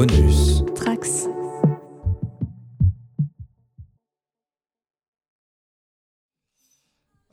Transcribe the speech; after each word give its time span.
Bonus. 0.00 0.64
Trax. 0.74 1.28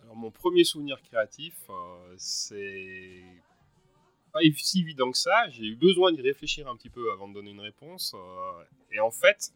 Alors, 0.03 0.17
mon 0.17 0.31
premier 0.31 0.65
souvenir 0.65 1.01
créatif, 1.01 1.55
euh, 1.69 2.13
c'est 2.17 3.23
pas 4.33 4.41
si 4.57 4.81
évident 4.81 5.11
que 5.11 5.17
ça. 5.17 5.47
J'ai 5.49 5.63
eu 5.63 5.75
besoin 5.77 6.11
d'y 6.11 6.21
réfléchir 6.21 6.67
un 6.67 6.75
petit 6.75 6.89
peu 6.89 7.09
avant 7.13 7.29
de 7.29 7.35
donner 7.35 7.51
une 7.51 7.61
réponse. 7.61 8.13
euh, 8.15 8.63
et 8.91 8.99
en 8.99 9.11
fait, 9.11 9.53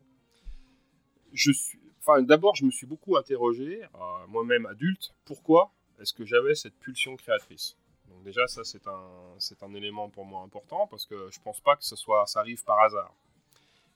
je 1.33 1.51
suis. 1.51 1.79
Enfin, 1.99 2.21
d'abord, 2.21 2.55
je 2.55 2.63
me 2.63 2.71
suis 2.71 2.87
beaucoup 2.87 3.17
interrogé, 3.17 3.83
euh, 3.83 4.27
moi-même 4.29 4.65
adulte, 4.67 5.13
pourquoi 5.25 5.73
est-ce 5.99 6.13
que 6.13 6.23
j'avais 6.23 6.55
cette 6.55 6.75
pulsion 6.79 7.17
créatrice? 7.17 7.75
Déjà, 8.23 8.47
ça 8.47 8.63
c'est 8.63 8.87
un, 8.87 9.35
c'est 9.39 9.63
un 9.63 9.73
élément 9.73 10.09
pour 10.09 10.25
moi 10.25 10.41
important 10.43 10.87
parce 10.87 11.05
que 11.05 11.29
je 11.31 11.39
pense 11.39 11.59
pas 11.59 11.75
que 11.75 11.83
ce 11.83 11.95
soit, 11.95 12.25
ça 12.27 12.39
arrive 12.39 12.63
par 12.63 12.79
hasard. 12.79 13.13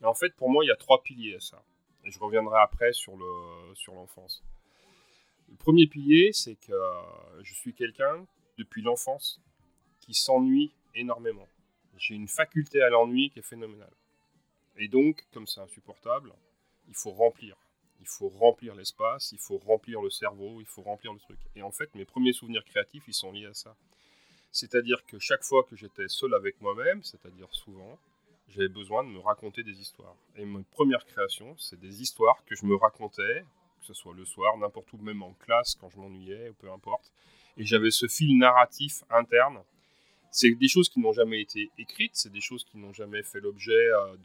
Et 0.01 0.05
en 0.05 0.13
fait, 0.13 0.35
pour 0.35 0.49
moi, 0.49 0.63
il 0.63 0.67
y 0.67 0.71
a 0.71 0.75
trois 0.75 1.03
piliers 1.03 1.35
à 1.35 1.39
ça. 1.39 1.61
Et 2.03 2.11
je 2.11 2.19
reviendrai 2.19 2.59
après 2.59 2.93
sur 2.93 3.15
le, 3.15 3.75
sur 3.75 3.93
l'enfance. 3.93 4.43
Le 5.49 5.55
premier 5.55 5.87
pilier, 5.87 6.31
c'est 6.33 6.55
que 6.55 6.73
euh, 6.73 7.43
je 7.43 7.53
suis 7.53 7.73
quelqu'un 7.73 8.25
depuis 8.57 8.81
l'enfance 8.81 9.39
qui 9.99 10.13
s'ennuie 10.13 10.71
énormément. 10.95 11.47
J'ai 11.97 12.15
une 12.15 12.27
faculté 12.27 12.81
à 12.81 12.89
l'ennui 12.89 13.29
qui 13.29 13.39
est 13.39 13.43
phénoménale. 13.43 13.93
Et 14.77 14.87
donc, 14.87 15.25
comme 15.33 15.47
c'est 15.47 15.61
insupportable, 15.61 16.33
il 16.87 16.95
faut 16.95 17.11
remplir. 17.11 17.55
Il 18.01 18.07
faut 18.07 18.29
remplir 18.29 18.75
l'espace, 18.75 19.31
il 19.31 19.39
faut 19.39 19.57
remplir 19.57 20.01
le 20.01 20.09
cerveau, 20.09 20.59
il 20.59 20.65
faut 20.65 20.81
remplir 20.81 21.13
le 21.13 21.19
truc. 21.19 21.39
Et 21.55 21.61
en 21.61 21.71
fait, 21.71 21.93
mes 21.95 22.05
premiers 22.05 22.33
souvenirs 22.33 22.63
créatifs, 22.65 23.03
ils 23.07 23.13
sont 23.13 23.31
liés 23.31 23.47
à 23.47 23.53
ça. 23.53 23.75
C'est-à-dire 24.55 25.05
que 25.05 25.19
chaque 25.19 25.43
fois 25.43 25.63
que 25.63 25.75
j'étais 25.75 26.07
seul 26.07 26.33
avec 26.33 26.61
moi-même, 26.61 27.03
c'est-à-dire 27.03 27.47
souvent, 27.51 27.99
j'avais 28.47 28.69
besoin 28.69 29.03
de 29.03 29.09
me 29.09 29.19
raconter 29.19 29.63
des 29.63 29.81
histoires. 29.81 30.15
Et 30.37 30.45
ma 30.45 30.61
première 30.71 31.05
création, 31.05 31.55
c'est 31.57 31.79
des 31.79 32.01
histoires 32.01 32.41
que 32.45 32.55
je 32.55 32.65
me 32.65 32.75
racontais, 32.75 33.43
que 33.81 33.85
ce 33.85 33.93
soit 33.93 34.13
le 34.13 34.23
soir, 34.23 34.55
n'importe 34.57 34.93
où, 34.93 34.97
même 34.97 35.23
en 35.23 35.33
classe, 35.33 35.75
quand 35.75 35.89
je 35.89 35.97
m'ennuyais, 35.97 36.53
peu 36.59 36.71
importe. 36.71 37.11
Et 37.57 37.65
j'avais 37.65 37.91
ce 37.91 38.07
fil 38.07 38.37
narratif 38.37 39.03
interne 39.09 39.61
c'est 40.35 40.51
des 40.51 40.67
choses 40.67 40.89
qui 40.89 40.99
n'ont 40.99 41.13
jamais 41.13 41.39
été 41.39 41.71
écrites, 41.77 42.11
c'est 42.13 42.31
des 42.31 42.41
choses 42.41 42.65
qui 42.65 42.77
n'ont 42.77 42.91
jamais 42.91 43.23
fait 43.23 43.39
l'objet 43.39 43.87
euh, 43.87 44.17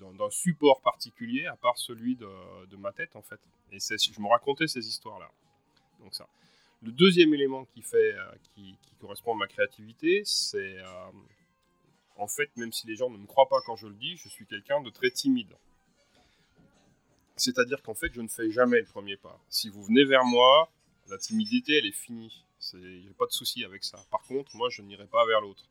d'un 0.00 0.30
support 0.30 0.80
particulier, 0.82 1.46
à 1.46 1.56
part 1.56 1.76
celui 1.76 2.14
de, 2.14 2.28
de 2.70 2.76
ma 2.76 2.92
tête, 2.92 3.16
en 3.16 3.22
fait. 3.22 3.40
Et 3.72 3.78
je 3.80 4.20
me 4.20 4.28
racontais 4.28 4.68
ces 4.68 4.86
histoires-là. 4.86 5.28
Donc 6.00 6.14
ça. 6.14 6.28
Le 6.82 6.92
deuxième 6.92 7.34
élément 7.34 7.64
qui, 7.64 7.82
fait, 7.82 8.14
euh, 8.14 8.24
qui, 8.54 8.76
correspond 9.00 9.34
à 9.34 9.36
ma 9.36 9.46
créativité, 9.46 10.22
c'est... 10.24 10.78
euh, 10.78 11.10
en 12.16 12.26
fait, 12.26 12.50
même 12.56 12.72
si 12.72 12.86
les 12.86 12.96
gens 12.96 13.10
ne 13.10 13.16
me 13.16 13.26
croient 13.26 13.48
pas 13.48 13.60
quand 13.64 13.76
je 13.76 13.86
le 13.86 13.94
dis, 13.94 14.16
je 14.16 14.28
suis 14.28 14.44
quelqu'un 14.46 14.80
de 14.82 14.90
très 14.90 15.10
timide. 15.10 15.54
C'est-à-dire 17.36 17.80
qu'en 17.82 17.94
fait, 17.94 18.12
je 18.12 18.20
ne 18.20 18.28
fais 18.28 18.50
jamais 18.50 18.80
le 18.80 18.86
premier 18.86 19.16
pas. 19.16 19.40
Si 19.48 19.68
vous 19.68 19.84
venez 19.84 20.04
vers 20.04 20.24
moi, 20.24 20.68
la 21.08 21.18
timidité, 21.18 21.78
elle 21.78 21.86
est 21.86 21.92
finie. 21.92 22.44
J'ai 22.72 23.14
pas 23.16 23.26
de 23.26 23.32
souci 23.32 23.64
avec 23.64 23.84
ça. 23.84 24.04
Par 24.10 24.22
contre, 24.22 24.56
moi, 24.56 24.68
je 24.68 24.82
n'irai 24.82 25.06
pas 25.06 25.24
vers 25.26 25.40
l'autre. 25.40 25.64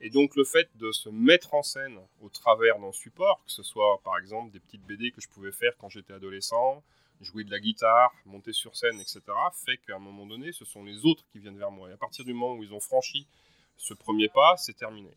Et 0.00 0.08
donc, 0.08 0.34
le 0.36 0.44
fait 0.44 0.70
de 0.76 0.90
se 0.90 1.10
mettre 1.10 1.52
en 1.52 1.62
scène 1.62 1.98
au 2.22 2.30
travers 2.30 2.78
d'un 2.78 2.92
support, 2.92 3.44
que 3.44 3.52
ce 3.52 3.62
soit 3.62 4.00
par 4.02 4.18
exemple 4.18 4.50
des 4.50 4.60
petites 4.60 4.82
BD 4.86 5.12
que 5.12 5.20
je 5.20 5.28
pouvais 5.28 5.52
faire 5.52 5.76
quand 5.78 5.90
j'étais 5.90 6.14
adolescent, 6.14 6.82
jouer 7.20 7.44
de 7.44 7.50
la 7.50 7.60
guitare, 7.60 8.12
monter 8.24 8.52
sur 8.52 8.76
scène, 8.76 8.98
etc., 9.00 9.20
fait 9.52 9.76
qu'à 9.78 9.96
un 9.96 9.98
moment 9.98 10.26
donné, 10.26 10.52
ce 10.52 10.64
sont 10.64 10.84
les 10.84 11.04
autres 11.04 11.24
qui 11.30 11.38
viennent 11.38 11.58
vers 11.58 11.70
moi. 11.70 11.90
Et 11.90 11.92
à 11.92 11.96
partir 11.96 12.24
du 12.24 12.32
moment 12.32 12.54
où 12.54 12.64
ils 12.64 12.72
ont 12.72 12.80
franchi 12.80 13.26
ce 13.76 13.94
premier 13.94 14.28
pas, 14.28 14.56
c'est 14.56 14.74
terminé. 14.74 15.10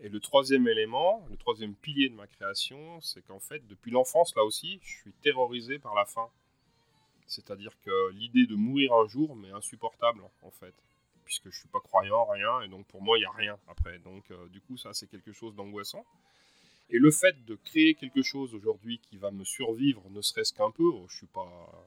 Et 0.00 0.08
le 0.08 0.20
troisième 0.20 0.68
élément, 0.68 1.26
le 1.30 1.36
troisième 1.36 1.74
pilier 1.74 2.08
de 2.08 2.14
ma 2.14 2.26
création, 2.26 3.00
c'est 3.00 3.22
qu'en 3.22 3.40
fait, 3.40 3.66
depuis 3.66 3.90
l'enfance, 3.90 4.34
là 4.36 4.44
aussi, 4.44 4.78
je 4.82 4.98
suis 4.98 5.12
terrorisé 5.12 5.78
par 5.78 5.94
la 5.94 6.04
faim. 6.04 6.28
C'est-à-dire 7.26 7.72
que 7.84 8.10
l'idée 8.12 8.46
de 8.46 8.54
mourir 8.54 8.92
un 8.94 9.06
jour 9.08 9.34
m'est 9.34 9.50
insupportable, 9.50 10.22
en 10.42 10.50
fait. 10.50 10.74
Puisque 11.24 11.50
je 11.50 11.58
suis 11.58 11.68
pas 11.68 11.80
croyant, 11.80 12.24
rien, 12.26 12.60
et 12.62 12.68
donc 12.68 12.86
pour 12.86 13.02
moi, 13.02 13.18
il 13.18 13.22
n'y 13.22 13.26
a 13.26 13.32
rien 13.32 13.58
après. 13.68 13.98
Donc, 13.98 14.30
euh, 14.30 14.48
du 14.48 14.60
coup, 14.60 14.76
ça, 14.76 14.94
c'est 14.94 15.08
quelque 15.08 15.32
chose 15.32 15.54
d'angoissant. 15.54 16.06
Et 16.90 16.98
le 16.98 17.10
fait 17.10 17.44
de 17.44 17.54
créer 17.54 17.94
quelque 17.94 18.22
chose 18.22 18.54
aujourd'hui 18.54 18.98
qui 18.98 19.16
va 19.16 19.30
me 19.30 19.44
survivre, 19.44 20.02
ne 20.10 20.22
serait-ce 20.22 20.52
qu'un 20.52 20.70
peu, 20.70 20.84
oh, 20.84 21.06
je 21.08 21.16
suis 21.16 21.26
pas. 21.26 21.84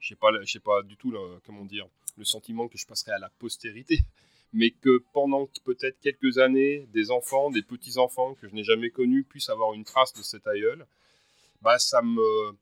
Je 0.00 0.12
n'ai 0.12 0.18
pas, 0.18 0.30
j'ai 0.42 0.60
pas 0.60 0.82
du 0.82 0.96
tout, 0.96 1.10
le, 1.10 1.40
comment 1.46 1.64
dire, 1.64 1.88
le 2.18 2.24
sentiment 2.24 2.68
que 2.68 2.76
je 2.76 2.86
passerai 2.86 3.12
à 3.12 3.18
la 3.18 3.30
postérité. 3.38 4.00
Mais 4.52 4.70
que 4.70 5.02
pendant 5.12 5.48
peut-être 5.64 5.98
quelques 6.00 6.38
années, 6.38 6.86
des 6.92 7.10
enfants, 7.10 7.50
des 7.50 7.62
petits-enfants 7.62 8.34
que 8.34 8.48
je 8.48 8.54
n'ai 8.54 8.62
jamais 8.62 8.90
connus 8.90 9.24
puissent 9.24 9.48
avoir 9.48 9.72
une 9.74 9.84
trace 9.84 10.12
de 10.12 10.22
cet 10.22 10.46
aïeul, 10.46 10.86
bah, 11.60 11.78
ça 11.78 12.02
me, 12.02 12.54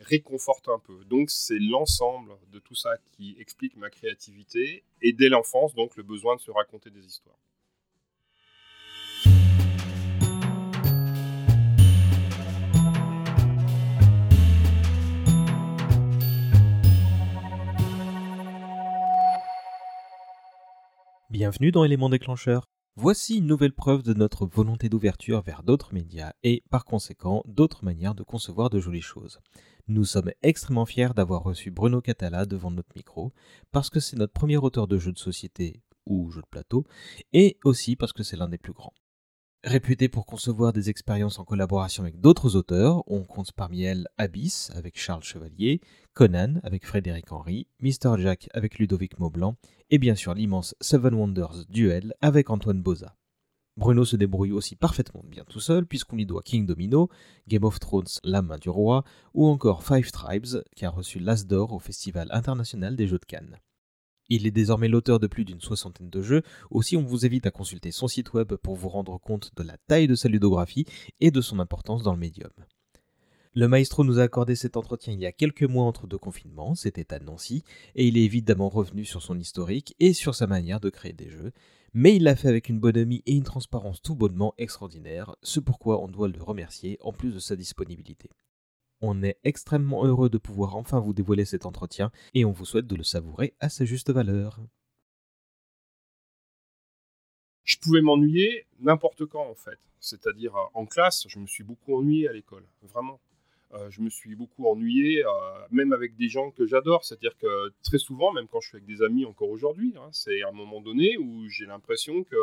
réconforte 0.00 0.68
un 0.68 0.78
peu. 0.78 1.04
Donc 1.04 1.30
c'est 1.30 1.58
l'ensemble 1.58 2.32
de 2.52 2.58
tout 2.58 2.74
ça 2.74 2.96
qui 3.12 3.36
explique 3.38 3.76
ma 3.76 3.90
créativité 3.90 4.84
et 5.02 5.12
dès 5.12 5.28
l'enfance 5.28 5.74
donc 5.74 5.96
le 5.96 6.02
besoin 6.02 6.36
de 6.36 6.40
se 6.40 6.50
raconter 6.50 6.90
des 6.90 7.04
histoires. 7.04 7.38
Bienvenue 21.30 21.72
dans 21.72 21.84
Éléments 21.84 22.08
déclencheurs. 22.08 22.64
Voici 22.96 23.36
une 23.36 23.46
nouvelle 23.46 23.74
preuve 23.74 24.02
de 24.02 24.14
notre 24.14 24.46
volonté 24.46 24.88
d'ouverture 24.88 25.42
vers 25.42 25.62
d'autres 25.62 25.92
médias 25.92 26.32
et, 26.42 26.62
par 26.70 26.86
conséquent, 26.86 27.42
d'autres 27.44 27.84
manières 27.84 28.14
de 28.14 28.22
concevoir 28.22 28.70
de 28.70 28.80
jolies 28.80 29.02
choses. 29.02 29.38
Nous 29.88 30.06
sommes 30.06 30.32
extrêmement 30.40 30.86
fiers 30.86 31.12
d'avoir 31.14 31.42
reçu 31.42 31.70
Bruno 31.70 32.00
Catala 32.00 32.46
devant 32.46 32.70
notre 32.70 32.96
micro, 32.96 33.34
parce 33.72 33.90
que 33.90 34.00
c'est 34.00 34.16
notre 34.16 34.32
premier 34.32 34.56
auteur 34.56 34.88
de 34.88 34.96
jeux 34.96 35.12
de 35.12 35.18
société 35.18 35.82
ou 36.06 36.30
jeux 36.30 36.40
de 36.40 36.46
plateau, 36.46 36.86
et 37.34 37.58
aussi 37.62 37.94
parce 37.94 38.14
que 38.14 38.22
c'est 38.22 38.38
l'un 38.38 38.48
des 38.48 38.56
plus 38.56 38.72
grands. 38.72 38.94
Réputé 39.68 40.08
pour 40.08 40.24
concevoir 40.24 40.72
des 40.72 40.88
expériences 40.88 41.38
en 41.38 41.44
collaboration 41.44 42.02
avec 42.02 42.18
d'autres 42.22 42.56
auteurs, 42.56 43.02
on 43.06 43.22
compte 43.22 43.52
parmi 43.52 43.82
elles 43.82 44.08
Abyss 44.16 44.70
avec 44.74 44.98
Charles 44.98 45.22
Chevalier, 45.22 45.82
Conan 46.14 46.54
avec 46.62 46.86
Frédéric 46.86 47.30
Henry, 47.30 47.66
Mr. 47.80 48.16
Jack 48.16 48.48
avec 48.54 48.78
Ludovic 48.78 49.18
Maublanc, 49.18 49.56
et 49.90 49.98
bien 49.98 50.14
sûr 50.14 50.32
l'immense 50.32 50.74
Seven 50.80 51.12
Wonders 51.12 51.66
Duel 51.68 52.14
avec 52.22 52.48
Antoine 52.48 52.80
Boza. 52.80 53.14
Bruno 53.76 54.06
se 54.06 54.16
débrouille 54.16 54.52
aussi 54.52 54.74
parfaitement 54.74 55.22
bien 55.22 55.44
tout 55.46 55.60
seul 55.60 55.84
puisqu'on 55.84 56.16
lui 56.16 56.24
doit 56.24 56.40
King 56.42 56.64
Domino, 56.64 57.10
Game 57.46 57.64
of 57.64 57.78
Thrones 57.78 58.08
La 58.24 58.40
main 58.40 58.56
du 58.56 58.70
roi 58.70 59.04
ou 59.34 59.46
encore 59.48 59.84
Five 59.84 60.10
Tribes 60.12 60.62
qui 60.76 60.86
a 60.86 60.90
reçu 60.90 61.18
l'As 61.18 61.44
d'or 61.44 61.74
au 61.74 61.78
Festival 61.78 62.28
international 62.30 62.96
des 62.96 63.06
jeux 63.06 63.18
de 63.18 63.26
Cannes. 63.26 63.58
Il 64.30 64.46
est 64.46 64.50
désormais 64.50 64.88
l'auteur 64.88 65.20
de 65.20 65.26
plus 65.26 65.46
d'une 65.46 65.60
soixantaine 65.60 66.10
de 66.10 66.22
jeux, 66.22 66.42
aussi 66.70 66.96
on 66.96 67.02
vous 67.02 67.24
invite 67.24 67.46
à 67.46 67.50
consulter 67.50 67.92
son 67.92 68.08
site 68.08 68.34
web 68.34 68.54
pour 68.54 68.76
vous 68.76 68.90
rendre 68.90 69.18
compte 69.18 69.52
de 69.56 69.62
la 69.62 69.78
taille 69.86 70.06
de 70.06 70.14
sa 70.14 70.28
ludographie 70.28 70.84
et 71.20 71.30
de 71.30 71.40
son 71.40 71.58
importance 71.60 72.02
dans 72.02 72.12
le 72.12 72.18
médium. 72.18 72.50
Le 73.54 73.68
maestro 73.68 74.04
nous 74.04 74.18
a 74.18 74.24
accordé 74.24 74.54
cet 74.54 74.76
entretien 74.76 75.14
il 75.14 75.20
y 75.20 75.26
a 75.26 75.32
quelques 75.32 75.64
mois 75.64 75.84
entre 75.84 76.06
deux 76.06 76.18
confinements, 76.18 76.74
c'était 76.74 77.14
à 77.14 77.18
Nancy, 77.18 77.64
et 77.94 78.06
il 78.06 78.18
est 78.18 78.24
évidemment 78.24 78.68
revenu 78.68 79.06
sur 79.06 79.22
son 79.22 79.38
historique 79.38 79.96
et 79.98 80.12
sur 80.12 80.34
sa 80.34 80.46
manière 80.46 80.80
de 80.80 80.90
créer 80.90 81.14
des 81.14 81.30
jeux, 81.30 81.52
mais 81.94 82.14
il 82.14 82.24
l'a 82.24 82.36
fait 82.36 82.48
avec 82.48 82.68
une 82.68 82.80
bonhomie 82.80 83.22
et 83.24 83.32
une 83.32 83.44
transparence 83.44 84.02
tout 84.02 84.14
bonnement 84.14 84.52
extraordinaire, 84.58 85.34
ce 85.42 85.58
pourquoi 85.58 86.02
on 86.02 86.08
doit 86.08 86.28
le 86.28 86.42
remercier 86.42 86.98
en 87.00 87.12
plus 87.12 87.32
de 87.32 87.38
sa 87.38 87.56
disponibilité. 87.56 88.28
On 89.00 89.22
est 89.22 89.38
extrêmement 89.44 90.04
heureux 90.04 90.28
de 90.28 90.38
pouvoir 90.38 90.76
enfin 90.76 90.98
vous 90.98 91.12
dévoiler 91.12 91.44
cet 91.44 91.66
entretien 91.66 92.10
et 92.34 92.44
on 92.44 92.52
vous 92.52 92.64
souhaite 92.64 92.86
de 92.86 92.96
le 92.96 93.04
savourer 93.04 93.54
à 93.60 93.68
sa 93.68 93.84
juste 93.84 94.10
valeur. 94.10 94.60
Je 97.64 97.76
pouvais 97.76 98.00
m'ennuyer 98.00 98.66
n'importe 98.80 99.26
quand 99.26 99.46
en 99.46 99.54
fait. 99.54 99.78
C'est-à-dire 100.00 100.56
euh, 100.56 100.64
en 100.74 100.86
classe, 100.86 101.26
je 101.28 101.38
me 101.38 101.46
suis 101.46 101.64
beaucoup 101.64 101.94
ennuyé 101.94 102.28
à 102.28 102.32
l'école, 102.32 102.64
vraiment. 102.82 103.20
Euh, 103.74 103.90
je 103.90 104.00
me 104.00 104.08
suis 104.08 104.34
beaucoup 104.34 104.66
ennuyé, 104.66 105.24
euh, 105.24 105.28
même 105.70 105.92
avec 105.92 106.16
des 106.16 106.28
gens 106.28 106.50
que 106.50 106.66
j'adore. 106.66 107.04
C'est-à-dire 107.04 107.36
que 107.36 107.72
très 107.82 107.98
souvent, 107.98 108.32
même 108.32 108.48
quand 108.48 108.60
je 108.60 108.68
suis 108.68 108.76
avec 108.76 108.86
des 108.86 109.02
amis 109.02 109.26
encore 109.26 109.50
aujourd'hui, 109.50 109.94
hein, 109.98 110.08
c'est 110.12 110.42
à 110.42 110.48
un 110.48 110.52
moment 110.52 110.80
donné 110.80 111.18
où 111.18 111.48
j'ai 111.48 111.66
l'impression 111.66 112.24
que 112.24 112.36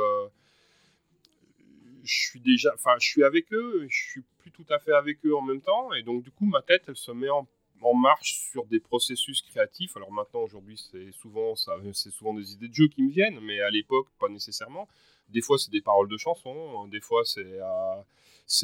je 2.04 2.14
suis 2.14 2.40
déjà, 2.40 2.72
enfin, 2.76 2.96
je 3.00 3.08
suis 3.08 3.24
avec 3.24 3.52
eux, 3.52 3.88
je 3.90 3.98
suis 3.98 4.24
tout 4.52 4.66
à 4.70 4.80
fait 4.80 4.94
avec 4.94 5.26
eux 5.26 5.36
en 5.36 5.42
même 5.42 5.62
temps, 5.62 5.94
et 5.94 6.04
donc 6.04 6.24
du 6.24 6.32
coup, 6.32 6.46
ma 6.46 6.62
tête, 6.62 6.84
elle 6.88 6.96
se 6.96 7.12
met 7.12 7.30
en, 7.30 7.48
marche 7.94 8.40
sur 8.50 8.66
des 8.66 8.80
processus 8.80 9.44
créatifs. 9.44 9.96
Alors 9.96 10.12
maintenant, 10.12 10.42
aujourd'hui, 10.42 10.76
c'est 10.76 11.12
souvent, 11.12 11.56
ça, 11.56 11.76
c'est 11.94 12.10
souvent 12.10 12.34
des 12.34 12.54
idées 12.54 12.68
de 12.68 12.74
jeu 12.74 12.88
qui 12.88 13.04
me 13.04 13.12
viennent, 13.12 13.40
mais 13.42 13.60
à 13.60 13.70
l'époque, 13.70 14.08
pas 14.20 14.28
nécessairement. 14.28 14.88
Des 15.30 15.42
fois, 15.42 15.60
c'est 15.60 15.70
des 15.72 15.82
paroles 15.82 16.10
de 16.10 16.18
chansons, 16.18 16.88
des 16.88 17.00
fois, 17.00 17.24
c'est 17.26 17.46
euh, 17.46 18.02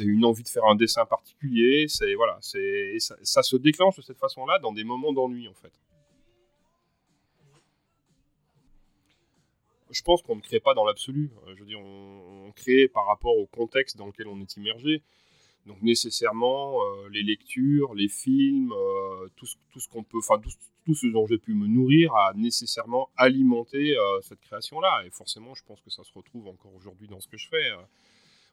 une 0.00 0.24
envie 0.24 0.42
de 0.42 0.48
faire 0.48 0.64
un 0.64 0.74
dessin 0.74 1.06
particulier. 1.06 1.86
C'est 1.88 2.14
voilà, 2.14 2.38
c'est 2.40 2.96
ça, 2.98 3.42
se 3.44 3.56
déclenche 3.56 3.96
de 3.96 4.02
cette 4.02 4.18
façon-là 4.18 4.58
dans 4.58 4.72
des 4.72 4.84
moments 4.84 5.12
d'ennui, 5.12 5.46
en 5.46 5.54
fait. 5.54 5.72
je 9.92 10.02
pense 10.02 10.22
qu'on 10.22 10.36
ne 10.36 10.40
crée 10.40 10.60
pas 10.60 10.74
dans 10.74 10.84
l'absolu. 10.84 11.30
Je 11.54 11.60
veux 11.60 11.66
dire, 11.66 11.78
on, 11.78 12.50
crée 12.52 12.88
par 12.88 13.06
rapport 13.06 13.36
au 13.36 13.46
contexte 13.46 13.96
dans 13.96 14.06
lequel 14.06 14.26
on 14.28 14.40
est 14.40 14.56
immergé. 14.56 15.02
Donc 15.66 15.80
nécessairement, 15.82 16.80
les 17.10 17.22
lectures, 17.22 17.94
les 17.94 18.08
films, 18.08 18.74
tout 19.36 19.46
ce, 19.46 19.56
tout 19.72 19.78
ce 19.78 19.88
qu'on 19.88 20.02
peut, 20.02 20.18
enfin 20.18 20.40
tout, 20.84 20.94
ce 20.94 21.06
dont 21.06 21.26
j'ai 21.26 21.38
pu 21.38 21.54
me 21.54 21.68
nourrir 21.68 22.14
a 22.14 22.32
nécessairement 22.34 23.10
alimenté 23.16 23.96
cette 24.22 24.40
création-là. 24.40 25.04
Et 25.06 25.10
forcément, 25.10 25.54
je 25.54 25.62
pense 25.64 25.80
que 25.80 25.90
ça 25.90 26.02
se 26.02 26.12
retrouve 26.12 26.48
encore 26.48 26.74
aujourd'hui 26.74 27.06
dans 27.06 27.20
ce 27.20 27.28
que 27.28 27.36
je 27.36 27.48
fais. 27.48 27.70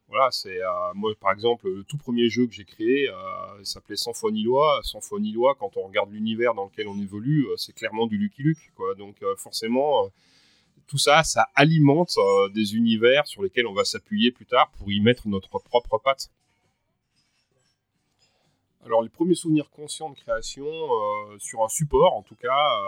Voilà, 0.10 0.30
c'est 0.32 0.60
euh, 0.60 0.68
moi 0.96 1.14
par 1.20 1.32
exemple 1.32 1.70
le 1.70 1.84
tout 1.84 1.98
premier 1.98 2.30
jeu 2.30 2.48
que 2.48 2.54
j'ai 2.54 2.66
créé, 2.66 3.08
euh, 3.10 3.64
s'appelait 3.64 3.96
Sans 3.96 4.12
foi 4.12 4.32
ni 4.32 4.42
loi. 4.42 4.80
Sans 4.82 5.02
foi 5.02 5.20
ni 5.20 5.32
loi, 5.32 5.56
quand 5.60 5.78
on 5.78 5.84
regarde 5.84 6.12
l'univers 6.12 6.56
dans 6.56 6.66
lequel 6.66 6.88
on 6.88 7.00
évolue, 7.00 7.46
euh, 7.46 7.58
c'est 7.58 7.74
clairement 7.74 8.08
du 8.08 8.18
Lucky 8.18 8.42
Luke, 8.42 8.72
quoi. 8.76 8.96
Donc 8.96 9.22
euh, 9.22 9.36
forcément, 9.38 10.10
tout 10.88 10.98
ça, 10.98 11.24
ça 11.24 11.50
alimente 11.54 12.18
des 12.56 12.76
univers 12.76 13.28
sur 13.28 13.44
lesquels 13.44 13.68
on 13.68 13.74
va 13.74 13.86
s'appuyer 13.86 14.32
plus 14.32 14.48
tard 14.48 14.72
pour 14.80 14.92
y 14.92 15.00
mettre 15.00 15.28
notre 15.28 15.60
propre 15.60 16.00
patte. 16.04 16.32
Alors 18.86 19.02
les 19.02 19.10
premiers 19.10 19.36
souvenirs 19.36 19.70
conscients 19.70 20.10
de 20.10 20.16
création 20.16 20.66
sur 21.38 21.64
un 21.64 21.70
support, 21.70 22.16
en 22.16 22.24
tout 22.24 22.36
cas, 22.36 22.80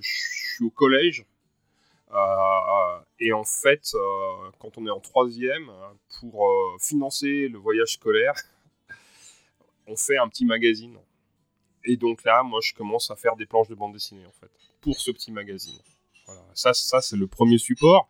je 0.00 0.54
suis 0.54 0.64
au 0.64 0.70
collège. 0.70 1.24
Euh, 2.12 3.00
et 3.20 3.32
en 3.32 3.44
fait, 3.44 3.92
euh, 3.94 4.50
quand 4.58 4.78
on 4.78 4.86
est 4.86 4.90
en 4.90 5.00
troisième, 5.00 5.70
pour 6.18 6.46
euh, 6.46 6.76
financer 6.80 7.48
le 7.48 7.58
voyage 7.58 7.92
scolaire, 7.92 8.34
on 9.86 9.96
fait 9.96 10.16
un 10.16 10.28
petit 10.28 10.44
magazine. 10.44 10.96
Et 11.84 11.96
donc 11.96 12.24
là, 12.24 12.42
moi, 12.42 12.60
je 12.62 12.74
commence 12.74 13.10
à 13.10 13.16
faire 13.16 13.36
des 13.36 13.46
planches 13.46 13.68
de 13.68 13.74
bande 13.74 13.92
dessinée, 13.92 14.26
en 14.26 14.32
fait, 14.32 14.50
pour 14.80 15.00
ce 15.00 15.10
petit 15.10 15.32
magazine. 15.32 15.78
Voilà. 16.26 16.42
Ça, 16.54 16.74
ça 16.74 17.00
c'est 17.00 17.16
le 17.16 17.26
premier 17.26 17.58
support. 17.58 18.08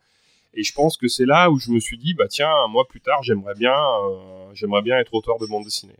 Et 0.53 0.63
je 0.63 0.73
pense 0.73 0.97
que 0.97 1.07
c'est 1.07 1.25
là 1.25 1.49
où 1.49 1.57
je 1.57 1.71
me 1.71 1.79
suis 1.79 1.97
dit, 1.97 2.13
bah 2.13 2.27
tiens, 2.27 2.51
moi 2.67 2.85
plus 2.85 2.99
tard, 2.99 3.23
j'aimerais 3.23 3.55
bien, 3.55 3.73
j'aimerais 4.51 4.81
bien 4.81 4.99
être 4.99 5.13
auteur 5.13 5.37
de 5.39 5.45
bande 5.45 5.63
dessinée. 5.63 5.95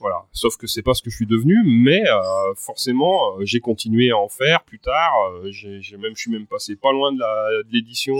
Voilà. 0.00 0.24
Sauf 0.32 0.56
que 0.56 0.66
c'est 0.66 0.82
pas 0.82 0.94
ce 0.94 1.02
que 1.02 1.10
je 1.10 1.16
suis 1.16 1.26
devenu, 1.26 1.56
mais 1.64 2.02
euh, 2.08 2.54
forcément, 2.56 3.36
euh, 3.36 3.44
j'ai 3.44 3.60
continué 3.60 4.10
à 4.10 4.16
en 4.16 4.28
faire 4.28 4.62
plus 4.62 4.78
tard. 4.78 5.12
Euh, 5.32 5.50
j'ai 5.50 5.96
même, 5.96 6.14
je 6.14 6.20
suis 6.20 6.30
même 6.30 6.46
passé 6.46 6.76
pas 6.76 6.92
loin 6.92 7.12
de 7.12 7.72
l'édition 7.72 8.16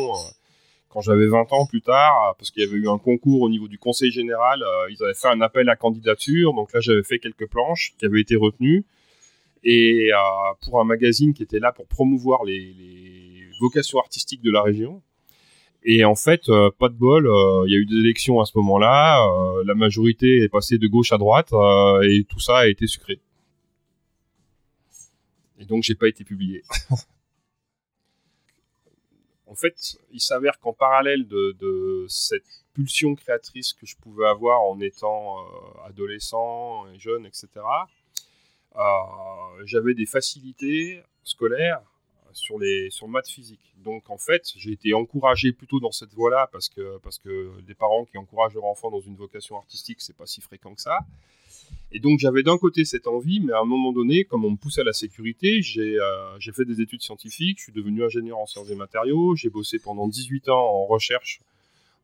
quand 0.88 1.02
j'avais 1.02 1.26
20 1.26 1.52
ans 1.52 1.66
plus 1.66 1.82
tard, 1.82 2.34
parce 2.38 2.50
qu'il 2.50 2.62
y 2.62 2.66
avait 2.66 2.78
eu 2.78 2.88
un 2.88 2.98
concours 2.98 3.42
au 3.42 3.50
niveau 3.50 3.68
du 3.68 3.78
conseil 3.78 4.10
général. 4.10 4.64
ils 4.90 5.02
avaient 5.04 5.14
fait 5.14 5.28
un 5.28 5.40
appel 5.42 5.68
à 5.68 5.76
candidature, 5.76 6.54
donc 6.54 6.72
là 6.72 6.80
j'avais 6.80 7.02
fait 7.02 7.18
quelques 7.18 7.46
planches 7.46 7.92
qui 7.98 8.06
avaient 8.06 8.22
été 8.22 8.36
retenues. 8.36 8.86
Et 9.64 10.10
pour 10.62 10.80
un 10.80 10.84
magazine 10.84 11.34
qui 11.34 11.42
était 11.42 11.58
là 11.58 11.72
pour 11.72 11.86
promouvoir 11.86 12.44
les 12.44 12.74
vocations 13.60 13.98
artistiques 13.98 14.42
de 14.42 14.50
la 14.50 14.62
région. 14.62 15.02
Et 15.90 16.04
en 16.04 16.14
fait, 16.14 16.50
euh, 16.50 16.70
pas 16.78 16.90
de 16.90 16.94
bol, 16.94 17.26
euh, 17.26 17.64
il 17.66 17.72
y 17.72 17.74
a 17.74 17.78
eu 17.78 17.86
des 17.86 17.96
élections 17.96 18.40
à 18.40 18.44
ce 18.44 18.52
moment-là, 18.58 19.26
euh, 19.26 19.64
la 19.64 19.74
majorité 19.74 20.42
est 20.42 20.50
passée 20.50 20.76
de 20.76 20.86
gauche 20.86 21.14
à 21.14 21.16
droite, 21.16 21.50
et 22.02 22.24
tout 22.24 22.40
ça 22.40 22.58
a 22.58 22.66
été 22.66 22.86
sucré. 22.86 23.22
Et 25.58 25.64
donc, 25.64 25.84
j'ai 25.84 25.94
pas 25.94 26.06
été 26.06 26.24
publié. 26.24 26.62
en 29.46 29.54
fait, 29.54 29.96
il 30.12 30.20
s'avère 30.20 30.58
qu'en 30.58 30.74
parallèle 30.74 31.26
de, 31.26 32.04
cette 32.06 32.44
pulsion 32.74 33.14
créatrice 33.14 33.72
que 33.72 33.86
je 33.86 33.96
pouvais 33.96 34.26
avoir 34.26 34.60
en 34.64 34.78
étant 34.80 35.38
adolescent 35.86 36.86
et 36.92 36.98
jeune, 36.98 37.24
etc., 37.24 37.48
j'avais 39.64 39.94
des 39.94 40.06
facilités 40.06 41.02
scolaires 41.24 41.80
sur, 42.38 42.58
les, 42.58 42.90
sur 42.90 43.06
le 43.06 43.12
maths 43.12 43.28
physique. 43.28 43.74
Donc 43.84 44.08
en 44.10 44.18
fait, 44.18 44.52
j'ai 44.56 44.72
été 44.72 44.94
encouragé 44.94 45.52
plutôt 45.52 45.80
dans 45.80 45.92
cette 45.92 46.12
voie-là 46.14 46.48
parce 46.52 46.68
que, 46.68 46.98
parce 46.98 47.18
que 47.18 47.60
des 47.62 47.74
parents 47.74 48.04
qui 48.04 48.18
encouragent 48.18 48.54
leur 48.54 48.64
enfant 48.64 48.90
dans 48.90 49.00
une 49.00 49.16
vocation 49.16 49.56
artistique, 49.56 50.00
c'est 50.00 50.16
pas 50.16 50.26
si 50.26 50.40
fréquent 50.40 50.74
que 50.74 50.80
ça. 50.80 51.00
Et 51.92 52.00
donc 52.00 52.18
j'avais 52.18 52.42
d'un 52.42 52.58
côté 52.58 52.84
cette 52.84 53.06
envie, 53.06 53.40
mais 53.40 53.52
à 53.52 53.60
un 53.60 53.64
moment 53.64 53.92
donné, 53.92 54.24
comme 54.24 54.44
on 54.44 54.50
me 54.50 54.56
poussait 54.56 54.82
à 54.82 54.84
la 54.84 54.92
sécurité, 54.92 55.62
j'ai 55.62 55.98
euh, 55.98 56.38
fait 56.54 56.64
des 56.64 56.80
études 56.80 57.02
scientifiques, 57.02 57.58
je 57.58 57.64
suis 57.64 57.72
devenu 57.72 58.04
ingénieur 58.04 58.38
en 58.38 58.46
sciences 58.46 58.68
des 58.68 58.74
matériaux, 58.74 59.34
j'ai 59.36 59.50
bossé 59.50 59.78
pendant 59.78 60.08
18 60.08 60.48
ans 60.48 60.60
en 60.60 60.86
recherche 60.86 61.40